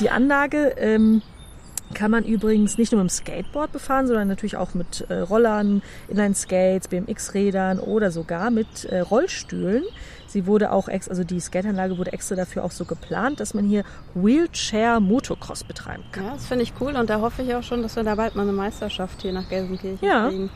Die 0.00 0.10
Anlage 0.10 0.73
ähm, 0.78 1.22
kann 1.94 2.10
man 2.10 2.24
übrigens 2.24 2.78
nicht 2.78 2.92
nur 2.92 3.02
mit 3.02 3.10
dem 3.10 3.14
Skateboard 3.14 3.72
befahren, 3.72 4.06
sondern 4.06 4.28
natürlich 4.28 4.56
auch 4.56 4.74
mit 4.74 5.06
äh, 5.08 5.20
Rollern, 5.20 5.82
Inline-Skates, 6.08 6.88
BMX-Rädern 6.88 7.78
oder 7.78 8.10
sogar 8.10 8.50
mit 8.50 8.84
äh, 8.86 9.00
Rollstühlen. 9.00 9.84
Sie 10.26 10.46
wurde 10.46 10.72
auch 10.72 10.88
ex, 10.88 11.08
also 11.08 11.22
die 11.22 11.38
Skateanlage 11.38 11.96
wurde 11.96 12.12
extra 12.12 12.34
dafür 12.34 12.64
auch 12.64 12.72
so 12.72 12.84
geplant, 12.84 13.38
dass 13.38 13.54
man 13.54 13.64
hier 13.64 13.84
Wheelchair 14.14 14.98
Motocross 14.98 15.62
betreiben 15.62 16.02
kann. 16.10 16.24
Ja, 16.24 16.32
das 16.32 16.46
finde 16.46 16.64
ich 16.64 16.72
cool 16.80 16.96
und 16.96 17.08
da 17.08 17.20
hoffe 17.20 17.42
ich 17.42 17.54
auch 17.54 17.62
schon, 17.62 17.82
dass 17.82 17.94
wir 17.94 18.02
da 18.02 18.16
bald 18.16 18.34
mal 18.34 18.42
eine 18.42 18.52
Meisterschaft 18.52 19.22
hier 19.22 19.32
nach 19.32 19.48
Gelsenkirchen 19.48 20.06
ja. 20.06 20.28
kriegen. 20.28 20.50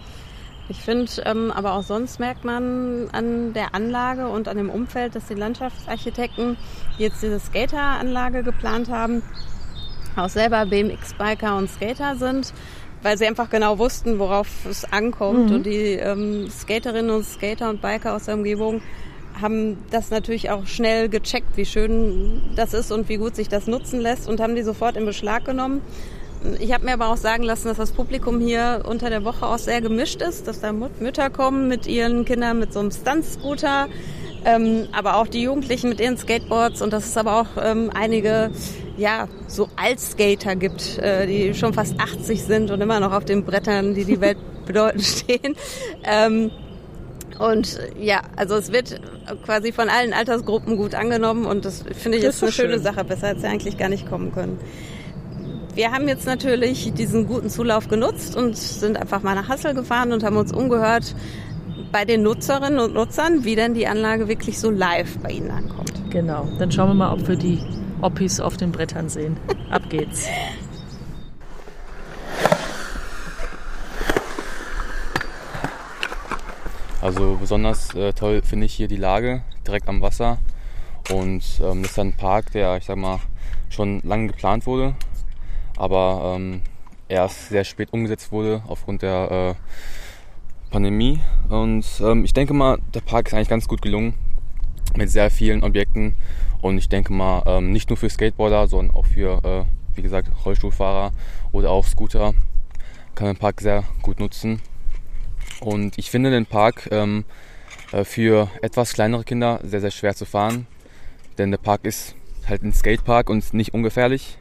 Ich 0.71 0.83
finde, 0.83 1.11
ähm, 1.25 1.51
aber 1.51 1.75
auch 1.75 1.83
sonst 1.83 2.21
merkt 2.21 2.45
man 2.45 3.09
an 3.13 3.55
der 3.55 3.75
Anlage 3.75 4.29
und 4.29 4.49
an 4.49 4.57
dem 4.59 4.69
Umfeld, 4.69 5.15
dass 5.15 5.27
die 5.27 5.35
Landschaftsarchitekten 5.35 6.59
jetzt 6.99 7.23
diese 7.23 7.39
Skateranlage 7.39 8.43
geplant 8.43 8.91
haben, 8.91 9.23
auch 10.19 10.29
selber 10.29 10.67
BMX-Biker 10.67 11.57
und 11.57 11.71
Skater 11.71 12.17
sind, 12.17 12.53
weil 13.03 13.17
sie 13.17 13.27
einfach 13.27 13.51
genau 13.51 13.79
wussten, 13.79 14.19
worauf 14.19 14.49
es 14.69 14.85
ankommt. 14.85 15.51
Mhm. 15.51 15.57
Und 15.57 15.67
die 15.67 15.95
ähm, 15.95 16.51
Skaterinnen 16.51 17.11
und 17.11 17.25
Skater 17.25 17.71
und 17.71 17.81
Biker 17.81 18.15
aus 18.15 18.25
der 18.25 18.35
Umgebung 18.35 18.83
haben 19.41 19.79
das 19.91 20.11
natürlich 20.11 20.51
auch 20.51 20.67
schnell 20.67 21.09
gecheckt, 21.09 21.57
wie 21.57 21.65
schön 21.65 22.43
das 22.57 22.75
ist 22.75 22.91
und 22.91 23.09
wie 23.09 23.17
gut 23.17 23.37
sich 23.37 23.49
das 23.49 23.67
nutzen 23.67 24.01
lässt 24.01 24.29
und 24.29 24.41
haben 24.41 24.55
die 24.55 24.63
sofort 24.63 24.97
in 24.97 25.05
Beschlag 25.05 25.45
genommen. 25.45 25.81
Ich 26.61 26.73
habe 26.73 26.85
mir 26.85 26.93
aber 26.93 27.09
auch 27.09 27.17
sagen 27.17 27.43
lassen, 27.43 27.69
dass 27.69 27.79
das 27.79 27.93
Publikum 27.93 28.41
hier 28.41 28.83
unter 28.87 29.11
der 29.11 29.25
Woche 29.25 29.47
auch 29.47 29.59
sehr 29.59 29.81
gemischt 29.81 30.23
ist, 30.23 30.47
dass 30.47 30.61
da 30.61 30.73
Mütter 30.73 31.31
kommen 31.31 31.69
mit 31.69 31.87
ihren 31.87 32.25
Kindern 32.25 32.61
mit 32.61 32.73
so 32.73 32.81
einem 32.81 32.93
Stunt-Scooter, 32.93 33.89
ähm, 34.45 34.89
aber 34.93 35.17
auch 35.17 35.27
die 35.27 35.43
Jugendlichen 35.43 35.89
mit 35.89 36.01
ihren 36.01 36.17
Skateboards 36.17 36.83
und 36.83 36.93
dass 36.93 37.07
es 37.07 37.17
aber 37.17 37.41
auch 37.41 37.63
ähm, 37.63 37.91
einige 37.95 38.51
ja 38.97 39.29
so 39.47 39.69
Altskater 39.77 40.57
gibt, 40.57 40.99
äh, 40.99 41.27
die 41.27 41.55
schon 41.55 41.73
fast 41.73 41.99
80 42.01 42.43
sind 42.43 42.71
und 42.71 42.81
immer 42.81 43.01
noch 43.01 43.13
auf 43.13 43.25
den 43.25 43.45
Brettern, 43.45 43.95
die 43.95 44.05
die 44.05 44.21
Welt 44.21 44.39
bedeuten, 44.67 45.01
stehen. 45.01 45.57
Ähm, 46.05 46.51
und 47.39 47.79
ja, 47.99 48.23
also 48.37 48.57
es 48.57 48.73
wird 48.73 49.01
quasi 49.45 49.73
von 49.73 49.89
allen 49.89 50.13
Altersgruppen 50.13 50.77
gut 50.77 50.95
angenommen 50.95 51.47
und 51.47 51.65
das 51.65 51.85
finde 51.93 52.19
ich 52.19 52.25
das 52.25 52.37
ist 52.37 52.43
eine 52.43 52.53
schöne 52.53 52.79
Sache. 52.81 53.05
Besser 53.05 53.29
hätte 53.29 53.41
sie 53.41 53.47
eigentlich 53.47 53.79
gar 53.79 53.89
nicht 53.89 54.09
kommen 54.09 54.33
können. 54.33 54.59
Wir 55.75 55.93
haben 55.93 56.09
jetzt 56.09 56.27
natürlich 56.27 56.93
diesen 56.95 57.29
guten 57.29 57.51
Zulauf 57.51 57.89
genutzt 57.89 58.35
und 58.35 58.57
sind 58.57 58.97
einfach 58.97 59.23
mal 59.23 59.37
nach 59.37 59.49
Hassel 59.49 59.75
gefahren 59.75 60.13
und 60.13 60.25
haben 60.25 60.37
uns 60.37 60.53
umgehört 60.53 61.15
bei 61.93 62.05
den 62.05 62.23
Nutzerinnen 62.23 62.79
und 62.79 62.95
Nutzern, 62.95 63.45
wie 63.45 63.57
denn 63.57 63.75
die 63.75 63.87
Anlage 63.87 64.29
wirklich 64.29 64.59
so 64.59 64.71
live 64.71 65.19
bei 65.19 65.31
ihnen 65.31 65.51
ankommt. 65.51 65.93
Genau, 66.11 66.49
dann 66.59 66.71
schauen 66.71 66.89
wir 66.89 66.95
mal, 66.95 67.13
ob 67.13 67.29
wir 67.29 67.37
die 67.37 67.61
Oppis 68.01 68.41
auf 68.41 68.57
den 68.57 68.73
Brettern 68.73 69.09
sehen. 69.09 69.37
Ab 69.71 69.83
geht's. 69.89 70.29
Also 77.01 77.37
besonders 77.41 77.95
äh, 77.95 78.13
toll 78.13 78.43
finde 78.43 78.67
ich 78.67 78.75
hier 78.75 78.89
die 78.89 78.97
Lage 78.97 79.43
direkt 79.67 79.89
am 79.89 80.03
Wasser 80.03 80.39
und 81.11 81.43
ähm, 81.63 81.83
das 81.83 81.93
ist 81.93 81.99
ein 81.99 82.13
Park, 82.13 82.53
der 82.53 82.77
ich 82.77 82.85
sag 82.85 82.97
mal 82.97 83.21
schon 83.71 84.01
lange 84.03 84.29
geplant 84.29 84.67
wurde 84.67 84.95
aber 85.79 86.35
ähm, 86.35 86.61
erst 87.09 87.49
sehr 87.49 87.65
spät 87.65 87.93
umgesetzt 87.93 88.33
wurde 88.33 88.63
aufgrund 88.67 89.03
der 89.03 89.57
äh, 89.57 89.98
Pandemie. 90.71 91.21
Und 91.49 91.85
ähm, 92.01 92.25
ich 92.25 92.35
denke 92.35 92.55
mal, 92.55 92.79
der 92.95 93.01
Park 93.01 93.29
ist 93.29 93.35
eigentlich 93.35 93.49
ganz 93.49 93.69
gut 93.69 93.83
gelungen 93.83 94.15
mit 94.97 95.11
sehr 95.11 95.31
vielen 95.31 95.63
Objekten. 95.63 96.15
Und 96.61 96.79
ich 96.79 96.89
denke 96.89 97.13
mal, 97.13 97.43
ähm, 97.47 97.73
nicht 97.73 97.89
nur 97.89 97.97
für 97.97 98.11
Skateboarder, 98.11 98.67
sondern 98.67 98.97
auch 98.97 99.07
für, 99.07 99.45
äh, 99.45 99.97
wie 99.97 100.03
gesagt, 100.03 100.31
Rollstuhlfahrer 100.45 101.13
oder 101.53 101.71
auch 101.71 101.87
Scooter 101.87 102.35
kann 103.15 103.27
man 103.27 103.35
den 103.35 103.41
Park 103.41 103.61
sehr 103.61 103.83
gut 104.03 104.21
nutzen. 104.21 104.61
Und 105.61 105.99
ich 105.99 106.11
finde 106.11 106.31
den 106.31 106.47
Park 106.47 106.89
ähm, 106.93 107.25
äh, 107.91 108.05
für 108.05 108.49
etwas 108.63 108.93
kleinere 108.93 109.25
Kinder 109.25 109.59
sehr, 109.65 109.81
sehr 109.81 109.91
schwer 109.91 110.15
zu 110.15 110.25
fahren. 110.25 110.69
Denn 111.37 111.51
der 111.51 111.59
Park 111.59 111.85
ist 111.85 112.15
halt 112.47 112.63
ein 112.63 112.73
Skatepark 112.73 113.29
und 113.29 113.55
nicht 113.55 113.75
ungefährlich. 113.75 114.39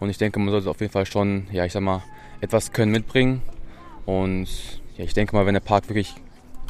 Und 0.00 0.10
ich 0.10 0.18
denke, 0.18 0.40
man 0.40 0.50
sollte 0.50 0.68
auf 0.70 0.80
jeden 0.80 0.92
Fall 0.92 1.06
schon, 1.06 1.46
ja, 1.52 1.64
ich 1.64 1.72
sag 1.72 1.82
mal, 1.82 2.02
etwas 2.40 2.72
Können 2.72 2.90
mitbringen. 2.90 3.42
Und 4.04 4.48
ja, 4.98 5.04
ich 5.04 5.14
denke 5.14 5.34
mal, 5.34 5.46
wenn 5.46 5.54
der 5.54 5.60
Park 5.60 5.88
wirklich 5.88 6.14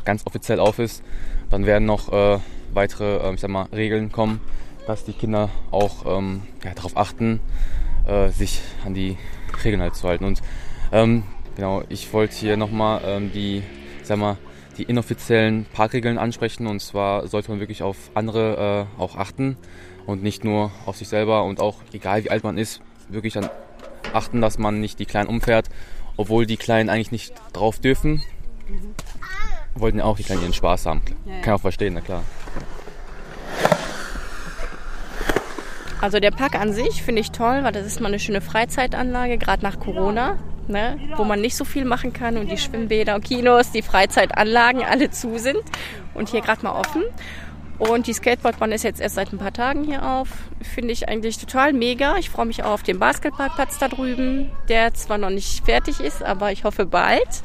ganz 0.04 0.26
offiziell 0.26 0.60
auf 0.60 0.78
ist, 0.78 1.02
dann 1.50 1.66
werden 1.66 1.86
noch 1.86 2.12
äh, 2.12 2.38
weitere, 2.72 3.26
äh, 3.26 3.34
ich 3.34 3.40
sag 3.40 3.50
mal, 3.50 3.66
Regeln 3.72 4.12
kommen, 4.12 4.40
dass 4.86 5.04
die 5.04 5.12
Kinder 5.12 5.48
auch 5.70 6.04
ähm, 6.06 6.42
ja, 6.64 6.74
darauf 6.74 6.96
achten, 6.96 7.40
äh, 8.06 8.28
sich 8.28 8.60
an 8.84 8.94
die 8.94 9.16
Regeln 9.64 9.82
halt 9.82 9.96
zu 9.96 10.06
halten. 10.06 10.24
Und 10.24 10.42
ähm, 10.92 11.24
genau, 11.56 11.82
ich 11.88 12.12
wollte 12.12 12.36
hier 12.36 12.56
nochmal 12.56 13.00
ähm, 13.04 13.32
die, 13.32 13.62
ich 14.00 14.06
sag 14.06 14.18
mal, 14.18 14.36
die 14.76 14.84
inoffiziellen 14.84 15.66
Parkregeln 15.72 16.18
ansprechen. 16.18 16.66
Und 16.66 16.80
zwar 16.80 17.26
sollte 17.28 17.50
man 17.50 17.60
wirklich 17.60 17.82
auf 17.82 17.96
andere 18.14 18.86
äh, 18.98 19.00
auch 19.00 19.16
achten 19.16 19.56
und 20.06 20.22
nicht 20.22 20.44
nur 20.44 20.70
auf 20.86 20.96
sich 20.96 21.08
selber 21.08 21.44
und 21.44 21.60
auch 21.60 21.76
egal 21.92 22.24
wie 22.24 22.30
alt 22.30 22.44
man 22.44 22.58
ist, 22.58 22.80
wirklich 23.08 23.34
dann 23.34 23.48
achten, 24.12 24.40
dass 24.40 24.58
man 24.58 24.80
nicht 24.80 24.98
die 24.98 25.06
Kleinen 25.06 25.28
umfährt, 25.28 25.68
obwohl 26.18 26.44
die 26.44 26.58
Kleinen 26.58 26.90
eigentlich 26.90 27.12
nicht 27.12 27.32
drauf 27.54 27.78
dürfen. 27.78 28.22
Mhm. 28.68 28.94
Wollten 29.74 29.98
ja 29.98 30.04
auch 30.04 30.16
die 30.16 30.24
Kleinen 30.24 30.42
ihren 30.42 30.52
Spaß 30.52 30.84
haben. 30.84 31.00
Ja, 31.24 31.34
ja. 31.34 31.40
Kann 31.40 31.54
auch 31.54 31.60
verstehen, 31.60 31.94
na 31.94 32.02
klar. 32.02 32.22
Also 36.00 36.20
der 36.20 36.30
Park 36.30 36.54
an 36.54 36.72
sich 36.72 37.02
finde 37.02 37.20
ich 37.20 37.30
toll, 37.30 37.60
weil 37.62 37.72
das 37.72 37.86
ist 37.86 38.00
mal 38.00 38.08
eine 38.08 38.18
schöne 38.18 38.40
Freizeitanlage, 38.40 39.38
gerade 39.38 39.62
nach 39.62 39.80
Corona, 39.80 40.38
ne, 40.68 40.98
wo 41.16 41.24
man 41.24 41.40
nicht 41.40 41.56
so 41.56 41.64
viel 41.64 41.84
machen 41.84 42.12
kann 42.12 42.36
und 42.36 42.50
die 42.50 42.58
Schwimmbäder 42.58 43.16
und 43.16 43.24
Kinos, 43.24 43.72
die 43.72 43.82
Freizeitanlagen 43.82 44.82
alle 44.82 45.10
zu 45.10 45.38
sind 45.38 45.62
und 46.14 46.28
hier 46.28 46.40
gerade 46.40 46.62
mal 46.62 46.72
offen. 46.72 47.02
Und 47.78 48.08
die 48.08 48.12
Skateboardbahn 48.12 48.72
ist 48.72 48.82
jetzt 48.82 49.00
erst 49.00 49.14
seit 49.14 49.32
ein 49.32 49.38
paar 49.38 49.52
Tagen 49.52 49.84
hier 49.84 50.04
auf. 50.04 50.28
Finde 50.74 50.92
ich 50.92 51.08
eigentlich 51.08 51.38
total 51.38 51.72
mega. 51.72 52.16
Ich 52.16 52.28
freue 52.28 52.46
mich 52.46 52.64
auch 52.64 52.72
auf 52.72 52.82
den 52.82 52.98
Basketballplatz 52.98 53.78
da 53.78 53.88
drüben, 53.88 54.50
der 54.68 54.94
zwar 54.94 55.18
noch 55.18 55.30
nicht 55.30 55.64
fertig 55.64 56.00
ist, 56.00 56.22
aber 56.22 56.50
ich 56.50 56.64
hoffe 56.64 56.86
bald. 56.86 57.42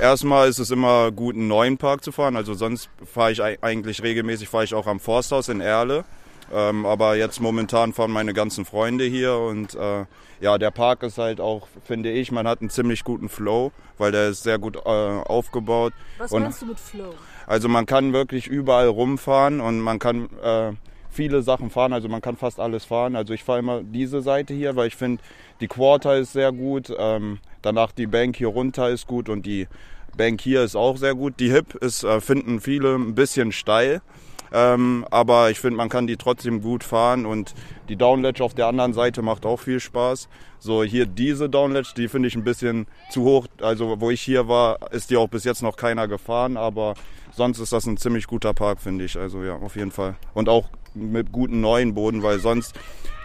Erstmal 0.00 0.48
ist 0.48 0.58
es 0.58 0.70
immer 0.70 1.12
gut, 1.12 1.34
einen 1.34 1.48
neuen 1.48 1.78
Park 1.78 2.04
zu 2.04 2.12
fahren. 2.12 2.36
Also 2.36 2.52
sonst 2.52 2.90
fahre 3.10 3.32
ich 3.32 3.42
eigentlich 3.42 4.02
regelmäßig, 4.02 4.50
fahre 4.50 4.64
ich 4.64 4.74
auch 4.74 4.86
am 4.86 5.00
Forsthaus 5.00 5.48
in 5.48 5.62
Erle. 5.62 6.04
Ähm, 6.52 6.86
aber 6.86 7.16
jetzt 7.16 7.40
momentan 7.40 7.92
fahren 7.92 8.10
meine 8.10 8.34
ganzen 8.34 8.64
Freunde 8.64 9.04
hier 9.04 9.36
und 9.36 9.74
äh, 9.74 10.04
ja, 10.40 10.58
der 10.58 10.70
Park 10.70 11.02
ist 11.02 11.18
halt 11.18 11.40
auch, 11.40 11.68
finde 11.84 12.10
ich, 12.10 12.30
man 12.30 12.46
hat 12.46 12.60
einen 12.60 12.70
ziemlich 12.70 13.04
guten 13.04 13.28
Flow, 13.28 13.72
weil 13.98 14.12
der 14.12 14.28
ist 14.28 14.42
sehr 14.42 14.58
gut 14.58 14.76
äh, 14.76 14.88
aufgebaut. 14.88 15.92
Was 16.18 16.32
und, 16.32 16.42
meinst 16.42 16.62
du 16.62 16.66
mit 16.66 16.80
Flow? 16.80 17.14
Also 17.46 17.68
man 17.68 17.86
kann 17.86 18.12
wirklich 18.12 18.46
überall 18.46 18.88
rumfahren 18.88 19.60
und 19.60 19.80
man 19.80 19.98
kann 19.98 20.28
äh, 20.42 20.72
viele 21.10 21.42
Sachen 21.42 21.70
fahren, 21.70 21.92
also 21.92 22.08
man 22.08 22.20
kann 22.20 22.36
fast 22.36 22.60
alles 22.60 22.84
fahren. 22.84 23.16
Also 23.16 23.32
ich 23.32 23.44
fahre 23.44 23.60
immer 23.60 23.82
diese 23.82 24.20
Seite 24.20 24.52
hier, 24.52 24.76
weil 24.76 24.88
ich 24.88 24.96
finde, 24.96 25.22
die 25.60 25.68
Quarter 25.68 26.16
ist 26.16 26.32
sehr 26.32 26.52
gut, 26.52 26.92
ähm, 26.96 27.38
danach 27.62 27.92
die 27.92 28.06
Bank 28.06 28.36
hier 28.36 28.48
runter 28.48 28.90
ist 28.90 29.06
gut 29.06 29.28
und 29.28 29.46
die 29.46 29.68
Bank 30.16 30.40
hier 30.40 30.62
ist 30.62 30.76
auch 30.76 30.96
sehr 30.96 31.14
gut. 31.14 31.40
Die 31.40 31.50
Hip 31.50 31.74
ist, 31.76 32.04
äh, 32.04 32.20
finden 32.20 32.60
viele 32.60 32.94
ein 32.96 33.14
bisschen 33.14 33.52
steil. 33.52 34.00
Ähm, 34.52 35.06
aber 35.10 35.50
ich 35.50 35.60
finde, 35.60 35.76
man 35.76 35.88
kann 35.88 36.06
die 36.06 36.16
trotzdem 36.16 36.62
gut 36.62 36.84
fahren 36.84 37.26
und 37.26 37.54
die 37.88 37.96
Downledge 37.96 38.42
auf 38.42 38.54
der 38.54 38.66
anderen 38.66 38.92
Seite 38.92 39.22
macht 39.22 39.46
auch 39.46 39.60
viel 39.60 39.80
Spaß. 39.80 40.28
So 40.58 40.82
hier 40.82 41.06
diese 41.06 41.50
Downledge, 41.50 41.92
die 41.96 42.08
finde 42.08 42.28
ich 42.28 42.36
ein 42.36 42.44
bisschen 42.44 42.86
zu 43.10 43.22
hoch. 43.22 43.46
Also 43.60 44.00
wo 44.00 44.10
ich 44.10 44.20
hier 44.20 44.48
war, 44.48 44.92
ist 44.92 45.10
die 45.10 45.16
auch 45.16 45.28
bis 45.28 45.44
jetzt 45.44 45.62
noch 45.62 45.76
keiner 45.76 46.08
gefahren, 46.08 46.56
aber 46.56 46.94
sonst 47.36 47.58
ist 47.58 47.72
das 47.72 47.86
ein 47.86 47.96
ziemlich 47.96 48.26
guter 48.26 48.54
Park, 48.54 48.80
finde 48.80 49.04
ich. 49.04 49.18
Also 49.18 49.42
ja, 49.42 49.56
auf 49.56 49.76
jeden 49.76 49.90
Fall. 49.90 50.16
Und 50.34 50.48
auch 50.48 50.68
mit 50.94 51.32
guten 51.32 51.60
neuen 51.60 51.94
Boden, 51.94 52.22
weil 52.22 52.38
sonst 52.38 52.74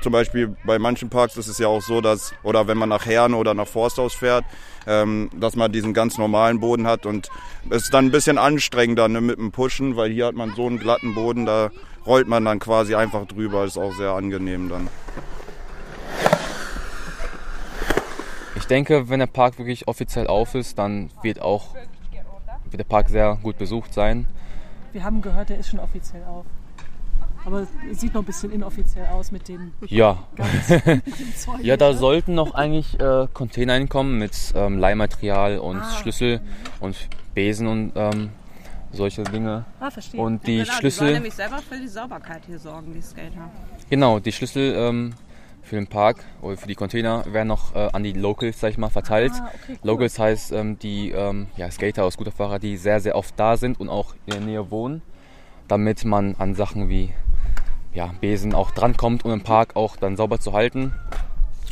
zum 0.02 0.12
Beispiel 0.12 0.56
bei 0.66 0.80
manchen 0.80 1.10
Parks 1.10 1.38
ist 1.38 1.48
es 1.48 1.58
ja 1.58 1.68
auch 1.68 1.82
so, 1.82 2.02
dass, 2.02 2.34
oder 2.44 2.68
wenn 2.68 2.78
man 2.78 2.90
nach 2.90 3.06
Herne 3.06 3.36
oder 3.36 3.54
nach 3.54 3.68
Forsthaus 3.68 4.14
fährt, 4.14 4.46
ähm, 4.88 5.30
dass 5.36 5.56
man 5.56 5.72
diesen 5.72 5.94
ganz 5.94 6.18
normalen 6.18 6.60
Boden 6.60 6.88
hat 6.88 7.06
und 7.06 7.30
es 7.70 7.84
ist 7.84 7.94
dann 7.94 8.06
ein 8.06 8.12
bisschen 8.12 8.38
anstrengender 8.38 9.08
ne, 9.08 9.22
mit 9.22 9.38
dem 9.38 9.52
Pushen, 9.52 9.98
weil 9.98 10.12
hier 10.12 10.28
hat 10.28 10.36
man 10.36 10.54
so 10.56 10.66
einen 10.66 10.80
glatten 10.80 11.14
Boden, 11.14 11.46
da 11.46 11.70
rollt 12.06 12.28
man 12.28 12.46
dann 12.46 12.60
quasi 12.60 12.96
einfach 12.96 13.26
drüber, 13.26 13.66
ist 13.66 13.78
auch 13.78 13.94
sehr 13.94 14.12
angenehm 14.12 14.70
dann. 14.70 14.88
Ich 18.56 18.66
denke, 18.66 19.10
wenn 19.10 19.20
der 19.20 19.28
Park 19.28 19.58
wirklich 19.58 19.88
offiziell 19.88 20.28
auf 20.28 20.56
ist, 20.56 20.80
dann 20.80 21.12
wird 21.22 21.42
auch 21.42 21.76
wird 22.72 22.80
der 22.80 22.86
Park 22.86 23.10
sehr 23.10 23.38
gut 23.42 23.58
besucht 23.58 23.94
sein. 23.94 24.28
Wir 24.92 25.04
haben 25.04 25.22
gehört, 25.22 25.50
der 25.50 25.60
ist 25.60 25.70
schon 25.70 25.80
offiziell 25.80 26.24
auf. 26.24 26.46
Aber 27.46 27.66
es 27.90 28.02
sieht 28.02 28.14
noch 28.14 28.22
ein 28.22 28.26
bisschen 28.26 28.52
inoffiziell 28.52 29.08
aus 29.08 29.32
mit 29.32 29.48
dem. 29.48 29.72
Ja. 29.88 30.28
ja, 31.62 31.78
da 31.78 31.94
sollten 31.94 32.36
noch 32.36 32.54
eigentlich 32.54 33.00
äh, 33.00 33.28
Container 33.34 33.76
hinkommen 33.76 34.18
mit 34.18 34.54
ähm, 34.56 34.78
Leihmaterial 34.78 35.60
und 35.60 35.78
ah. 35.78 35.92
Schlüssel 36.02 36.42
und 36.80 36.96
Besen 37.34 37.68
und 37.68 37.94
ähm, 37.96 38.30
solche 38.92 39.24
Dinge. 39.24 39.66
Ah, 39.80 39.90
verstehe. 39.90 40.20
Und 40.20 40.46
die 40.48 40.58
ja, 40.58 40.64
genau, 40.64 40.76
Schlüssel. 40.78 41.08
Die 41.08 41.14
nämlich 41.14 41.34
selber 41.34 41.60
für 41.60 41.78
die 41.78 41.88
Sauberkeit 41.88 42.42
hier 42.46 42.60
sorgen, 42.60 42.94
die 42.94 43.02
Skater. 43.02 43.50
Genau, 43.90 44.20
die 44.20 44.32
Schlüssel 44.32 44.76
ähm, 44.76 45.14
für 45.70 45.76
den 45.76 45.88
Park 45.88 46.26
oder 46.42 46.58
für 46.58 46.68
die 46.68 46.74
Container 46.74 47.24
werden 47.32 47.48
noch 47.48 47.76
äh, 47.76 47.90
an 47.94 48.04
die 48.04 48.14
Locals, 48.14 48.60
sag 48.60 48.72
ich 48.72 48.78
mal, 48.80 48.90
verteilt. 48.90 49.32
Ah, 49.36 49.52
okay, 49.54 49.58
cool. 49.70 49.78
Locals 49.84 50.18
heißt 50.18 50.52
ähm, 50.52 50.80
die 50.80 51.12
ähm, 51.12 51.48
ja, 51.58 51.70
Skater 51.70 52.02
oder 52.02 52.12
Scooterfahrer, 52.12 52.58
die 52.58 52.76
sehr, 52.76 53.00
sehr 53.00 53.16
oft 53.16 53.40
da 53.40 53.56
sind 53.56 53.80
und 53.80 53.88
auch 53.88 54.16
in 54.26 54.34
der 54.34 54.42
Nähe 54.42 54.72
wohnen, 54.72 55.04
damit 55.68 56.04
man 56.06 56.36
an 56.40 56.56
Sachen 56.56 56.90
wie 56.90 57.14
ja, 57.94 58.08
Besen 58.20 58.56
auch 58.56 58.72
drankommt, 58.72 59.24
um 59.26 59.32
den 59.32 59.42
Park 59.42 59.76
auch 59.76 59.96
dann 59.96 60.18
sauber 60.18 60.40
zu 60.40 60.54
halten. 60.54 60.94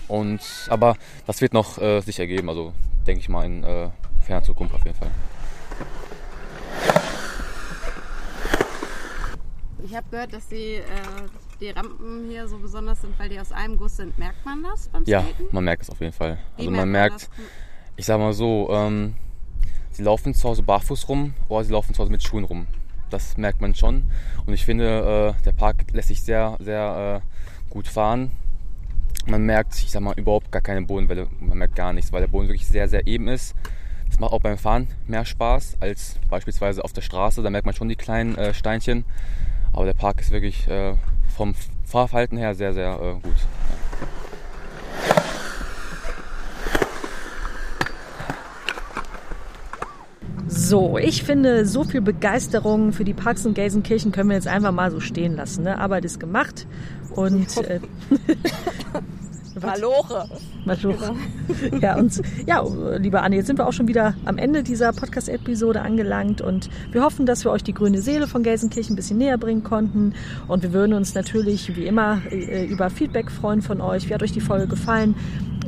Und, 0.07 0.41
aber 0.69 0.95
das 1.25 1.41
wird 1.41 1.53
noch 1.53 1.79
äh, 1.79 1.99
sich 2.01 2.19
ergeben, 2.19 2.49
also 2.49 2.73
denke 3.07 3.21
ich 3.21 3.29
mal 3.29 3.45
in 3.45 3.63
äh, 3.63 3.89
ferner 4.21 4.43
Zukunft 4.43 4.75
auf 4.75 4.85
jeden 4.85 4.97
Fall. 4.97 5.11
Ich 9.83 9.95
habe 9.95 10.05
gehört, 10.11 10.33
dass 10.33 10.47
die, 10.49 10.75
äh, 10.75 10.83
die 11.59 11.69
Rampen 11.69 12.29
hier 12.29 12.47
so 12.47 12.57
besonders 12.57 13.01
sind, 13.01 13.17
weil 13.19 13.29
die 13.29 13.39
aus 13.39 13.51
einem 13.51 13.77
Guss 13.77 13.97
sind. 13.97 14.17
Merkt 14.17 14.45
man 14.45 14.63
das 14.63 14.87
beim 14.89 15.03
Ja, 15.05 15.21
Skaten? 15.21 15.47
man 15.51 15.63
merkt 15.63 15.83
es 15.83 15.89
auf 15.89 15.99
jeden 15.99 16.13
Fall. 16.13 16.37
Wie 16.55 16.61
Also 16.67 16.71
man 16.71 16.89
merkt, 16.89 17.29
ich 17.95 18.05
sag 18.05 18.19
mal 18.19 18.33
so, 18.33 18.69
ähm, 18.71 19.15
sie 19.91 20.03
laufen 20.03 20.33
zu 20.33 20.47
Hause 20.47 20.63
barfuß 20.63 21.09
rum 21.09 21.33
oder 21.49 21.63
sie 21.63 21.71
laufen 21.73 21.93
zu 21.93 21.99
Hause 22.01 22.11
mit 22.11 22.23
Schuhen 22.23 22.43
rum. 22.43 22.67
Das 23.09 23.37
merkt 23.37 23.61
man 23.61 23.73
schon. 23.73 24.03
Und 24.45 24.53
ich 24.53 24.65
finde, 24.65 25.35
äh, 25.39 25.43
der 25.43 25.53
Park 25.53 25.85
lässt 25.93 26.09
sich 26.09 26.21
sehr, 26.21 26.57
sehr 26.59 27.21
äh, 27.23 27.71
gut 27.71 27.87
fahren. 27.87 28.31
Man 29.25 29.43
merkt, 29.45 29.75
ich 29.75 29.91
sag 29.91 30.01
mal, 30.01 30.13
überhaupt 30.17 30.51
gar 30.51 30.61
keine 30.61 30.81
Bodenwelle. 30.83 31.27
Man 31.39 31.57
merkt 31.57 31.75
gar 31.75 31.93
nichts, 31.93 32.11
weil 32.11 32.21
der 32.21 32.27
Boden 32.27 32.47
wirklich 32.47 32.67
sehr, 32.67 32.87
sehr 32.87 33.07
eben 33.07 33.27
ist. 33.27 33.55
Das 34.09 34.19
macht 34.19 34.31
auch 34.31 34.41
beim 34.41 34.57
Fahren 34.57 34.87
mehr 35.05 35.25
Spaß 35.25 35.77
als 35.81 36.17
beispielsweise 36.29 36.83
auf 36.83 36.93
der 36.93 37.01
Straße. 37.01 37.41
Da 37.41 37.49
merkt 37.49 37.65
man 37.65 37.75
schon 37.75 37.89
die 37.89 37.95
kleinen 37.95 38.35
äh, 38.37 38.53
Steinchen. 38.53 39.03
Aber 39.73 39.85
der 39.85 39.93
Park 39.93 40.21
ist 40.21 40.31
wirklich 40.31 40.67
äh, 40.67 40.93
vom 41.35 41.53
Fahrverhalten 41.85 42.37
her 42.37 42.55
sehr, 42.55 42.73
sehr 42.73 42.99
äh, 42.99 43.13
gut. 43.21 43.35
So, 50.49 50.97
ich 50.97 51.23
finde, 51.23 51.65
so 51.65 51.83
viel 51.83 52.01
Begeisterung 52.01 52.91
für 52.91 53.03
die 53.03 53.13
Parks 53.13 53.45
und 53.45 53.53
Gelsenkirchen 53.53 54.11
können 54.11 54.29
wir 54.29 54.35
jetzt 54.35 54.47
einfach 54.47 54.71
mal 54.71 54.91
so 54.91 54.99
stehen 54.99 55.35
lassen. 55.35 55.63
Ne? 55.63 55.77
Arbeit 55.79 56.03
ist 56.03 56.19
gemacht 56.19 56.67
und 57.15 57.57
äh, 57.57 57.79
Maloche. 59.65 60.25
Maloche. 60.65 61.15
Ja, 61.81 61.97
und 61.97 62.21
ja, 62.45 62.63
liebe 62.97 63.21
Anne, 63.21 63.37
jetzt 63.37 63.47
sind 63.47 63.57
wir 63.57 63.67
auch 63.67 63.73
schon 63.73 63.87
wieder 63.87 64.15
am 64.25 64.37
Ende 64.37 64.63
dieser 64.63 64.91
Podcast-Episode 64.91 65.81
angelangt 65.81 66.41
und 66.41 66.69
wir 66.91 67.03
hoffen, 67.03 67.25
dass 67.25 67.43
wir 67.45 67.51
euch 67.51 67.63
die 67.63 67.73
grüne 67.73 68.01
Seele 68.01 68.27
von 68.27 68.43
Gelsenkirchen 68.43 68.93
ein 68.93 68.95
bisschen 68.95 69.17
näher 69.17 69.37
bringen 69.37 69.63
konnten. 69.63 70.13
Und 70.47 70.63
wir 70.63 70.73
würden 70.73 70.93
uns 70.93 71.15
natürlich 71.15 71.75
wie 71.75 71.85
immer 71.85 72.21
äh, 72.29 72.65
über 72.65 72.89
Feedback 72.89 73.31
freuen 73.31 73.61
von 73.61 73.81
euch. 73.81 74.09
Wie 74.09 74.13
hat 74.13 74.23
euch 74.23 74.33
die 74.33 74.41
Folge 74.41 74.67
gefallen? 74.67 75.15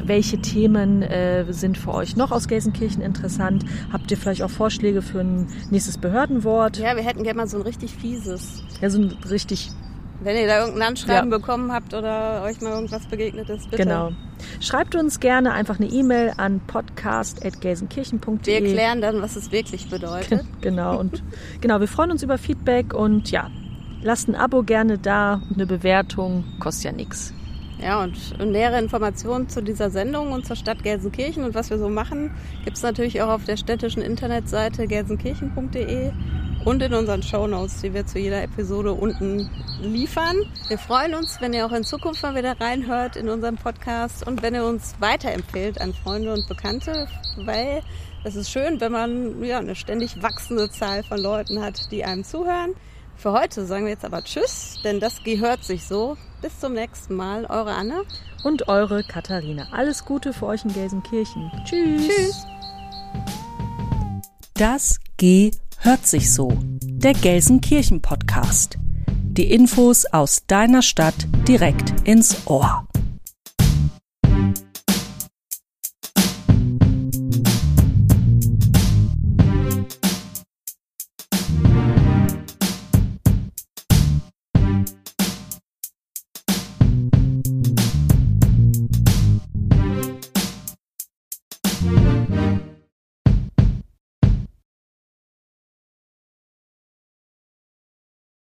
Welche 0.04 0.40
Themen 0.40 1.02
äh, 1.02 1.46
sind 1.52 1.78
für 1.78 1.94
euch 1.94 2.16
noch 2.16 2.32
aus 2.32 2.48
Gelsenkirchen 2.48 3.02
interessant? 3.02 3.66
Habt 3.92 4.12
ihr 4.12 4.18
vielleicht 4.18 4.44
auch 4.44 4.50
Vorschläge 4.50 5.02
für 5.02 5.20
ein 5.22 5.48
nächstes 5.70 5.98
Behördenwort? 5.98 6.78
Ja, 6.78 6.96
wir 6.96 7.04
hätten 7.04 7.24
gerne 7.24 7.38
mal 7.38 7.48
so 7.48 7.58
ein 7.58 7.64
richtig 7.64 7.94
fieses. 7.94 8.64
Ja, 8.82 8.90
so 8.90 9.00
ein 9.00 9.16
richtig 9.30 9.72
wenn 10.22 10.36
ihr 10.36 10.48
da 10.48 10.60
irgendein 10.60 10.90
Anschreiben 10.90 11.32
ja. 11.32 11.38
bekommen 11.38 11.72
habt 11.72 11.94
oder 11.94 12.44
euch 12.44 12.62
mal 12.62 12.72
irgendwas 12.72 13.06
begegnet 13.08 13.50
ist, 13.50 13.70
bitte. 13.70 13.84
Genau. 13.84 14.12
Schreibt 14.60 14.96
uns 14.96 15.20
gerne 15.20 15.54
einfach 15.54 15.80
eine 15.80 15.90
E-Mail 15.90 16.34
an 16.38 16.62
podcast.gelsenkirchen.de. 16.66 18.46
Wir 18.46 18.56
erklären 18.56 19.02
dann, 19.02 19.22
was 19.22 19.36
es 19.36 19.52
wirklich 19.52 19.90
bedeutet. 19.90 20.46
genau. 20.62 20.98
Und 21.00 21.24
genau, 21.62 21.80
wir 21.80 21.88
freuen 21.88 22.12
uns 22.12 22.24
über 22.24 22.38
Feedback 22.38 22.94
und 22.94 23.32
ja, 23.32 23.50
lasst 24.02 24.28
ein 24.28 24.36
Abo 24.36 24.64
gerne 24.64 24.98
da 24.98 25.42
und 25.50 25.56
eine 25.56 25.66
Bewertung 25.66 26.44
kostet 26.60 26.86
ja 26.86 26.92
nichts. 26.92 27.34
Ja, 27.82 28.04
und 28.04 28.38
nähere 28.40 28.78
Informationen 28.78 29.48
zu 29.48 29.64
dieser 29.64 29.90
Sendung 29.90 30.34
und 30.34 30.46
zur 30.46 30.58
Stadt 30.58 30.84
Gelsenkirchen 30.84 31.46
und 31.46 31.56
was 31.56 31.70
wir 31.70 31.78
so 31.78 31.88
machen, 31.88 32.32
gibt 32.66 32.76
es 32.76 32.84
natürlich 32.84 33.22
auch 33.22 33.30
auf 33.30 33.46
der 33.46 33.56
städtischen 33.56 34.02
Internetseite 34.02 34.86
gelsenkirchen.de 34.86 36.12
und 36.66 36.82
in 36.82 36.94
unseren 36.94 37.24
Show 37.24 37.48
Notes, 37.48 37.82
die 37.82 37.94
wir 37.94 38.06
zu 38.06 38.20
jeder 38.20 38.44
Episode 38.44 38.94
unten 38.94 39.50
liefern. 39.82 40.36
Wir 40.68 40.78
freuen 40.78 41.16
uns, 41.16 41.40
wenn 41.40 41.54
ihr 41.54 41.66
auch 41.66 41.72
in 41.72 41.84
Zukunft 41.84 42.22
mal 42.24 42.36
wieder 42.36 42.60
reinhört 42.60 43.16
in 43.16 43.30
unserem 43.30 43.56
Podcast 43.56 44.28
und 44.28 44.42
wenn 44.42 44.54
ihr 44.54 44.66
uns 44.66 44.96
weiterempfehlt 45.00 45.80
an 45.82 45.94
Freunde 45.94 46.34
und 46.34 46.48
Bekannte, 46.48 47.08
weil 47.38 47.82
es 48.24 48.36
ist 48.36 48.52
schön, 48.52 48.82
wenn 48.82 48.92
man 48.92 49.44
ja, 49.44 49.60
eine 49.60 49.76
ständig 49.76 50.22
wachsende 50.22 50.70
Zahl 50.70 51.04
von 51.04 51.20
Leuten 51.20 51.62
hat, 51.62 51.92
die 51.92 52.04
einem 52.04 52.24
zuhören. 52.24 52.76
Für 53.16 53.32
heute 53.34 53.66
sagen 53.66 53.86
wir 53.86 53.92
jetzt 53.92 54.06
aber 54.06 54.24
Tschüss, 54.24 54.80
denn 54.84 55.00
das 55.00 55.24
gehört 55.24 55.64
sich 55.64 55.86
so. 55.86 56.18
Bis 56.42 56.60
zum 56.60 56.74
nächsten 56.74 57.16
Mal, 57.16 57.46
eure 57.46 57.74
Anne. 57.74 58.04
Und 58.44 58.70
eure 58.70 59.04
Katharina. 59.04 59.68
Alles 59.72 60.06
Gute 60.06 60.32
für 60.32 60.46
euch 60.46 60.64
in 60.64 60.74
Gelsenkirchen. 60.74 61.52
Tschüss. 61.66 62.08
Tschüss. 62.08 62.46
Das 64.54 65.00
G 65.18 65.52
hört 65.80 66.06
sich 66.06 66.34
so. 66.34 66.52
Der 66.82 67.14
Gelsenkirchen 67.14 68.02
Podcast. 68.02 68.78
Die 69.12 69.52
Infos 69.52 70.06
aus 70.06 70.44
deiner 70.48 70.82
Stadt 70.82 71.28
direkt 71.48 71.94
ins 72.04 72.48
Ohr. 72.48 72.89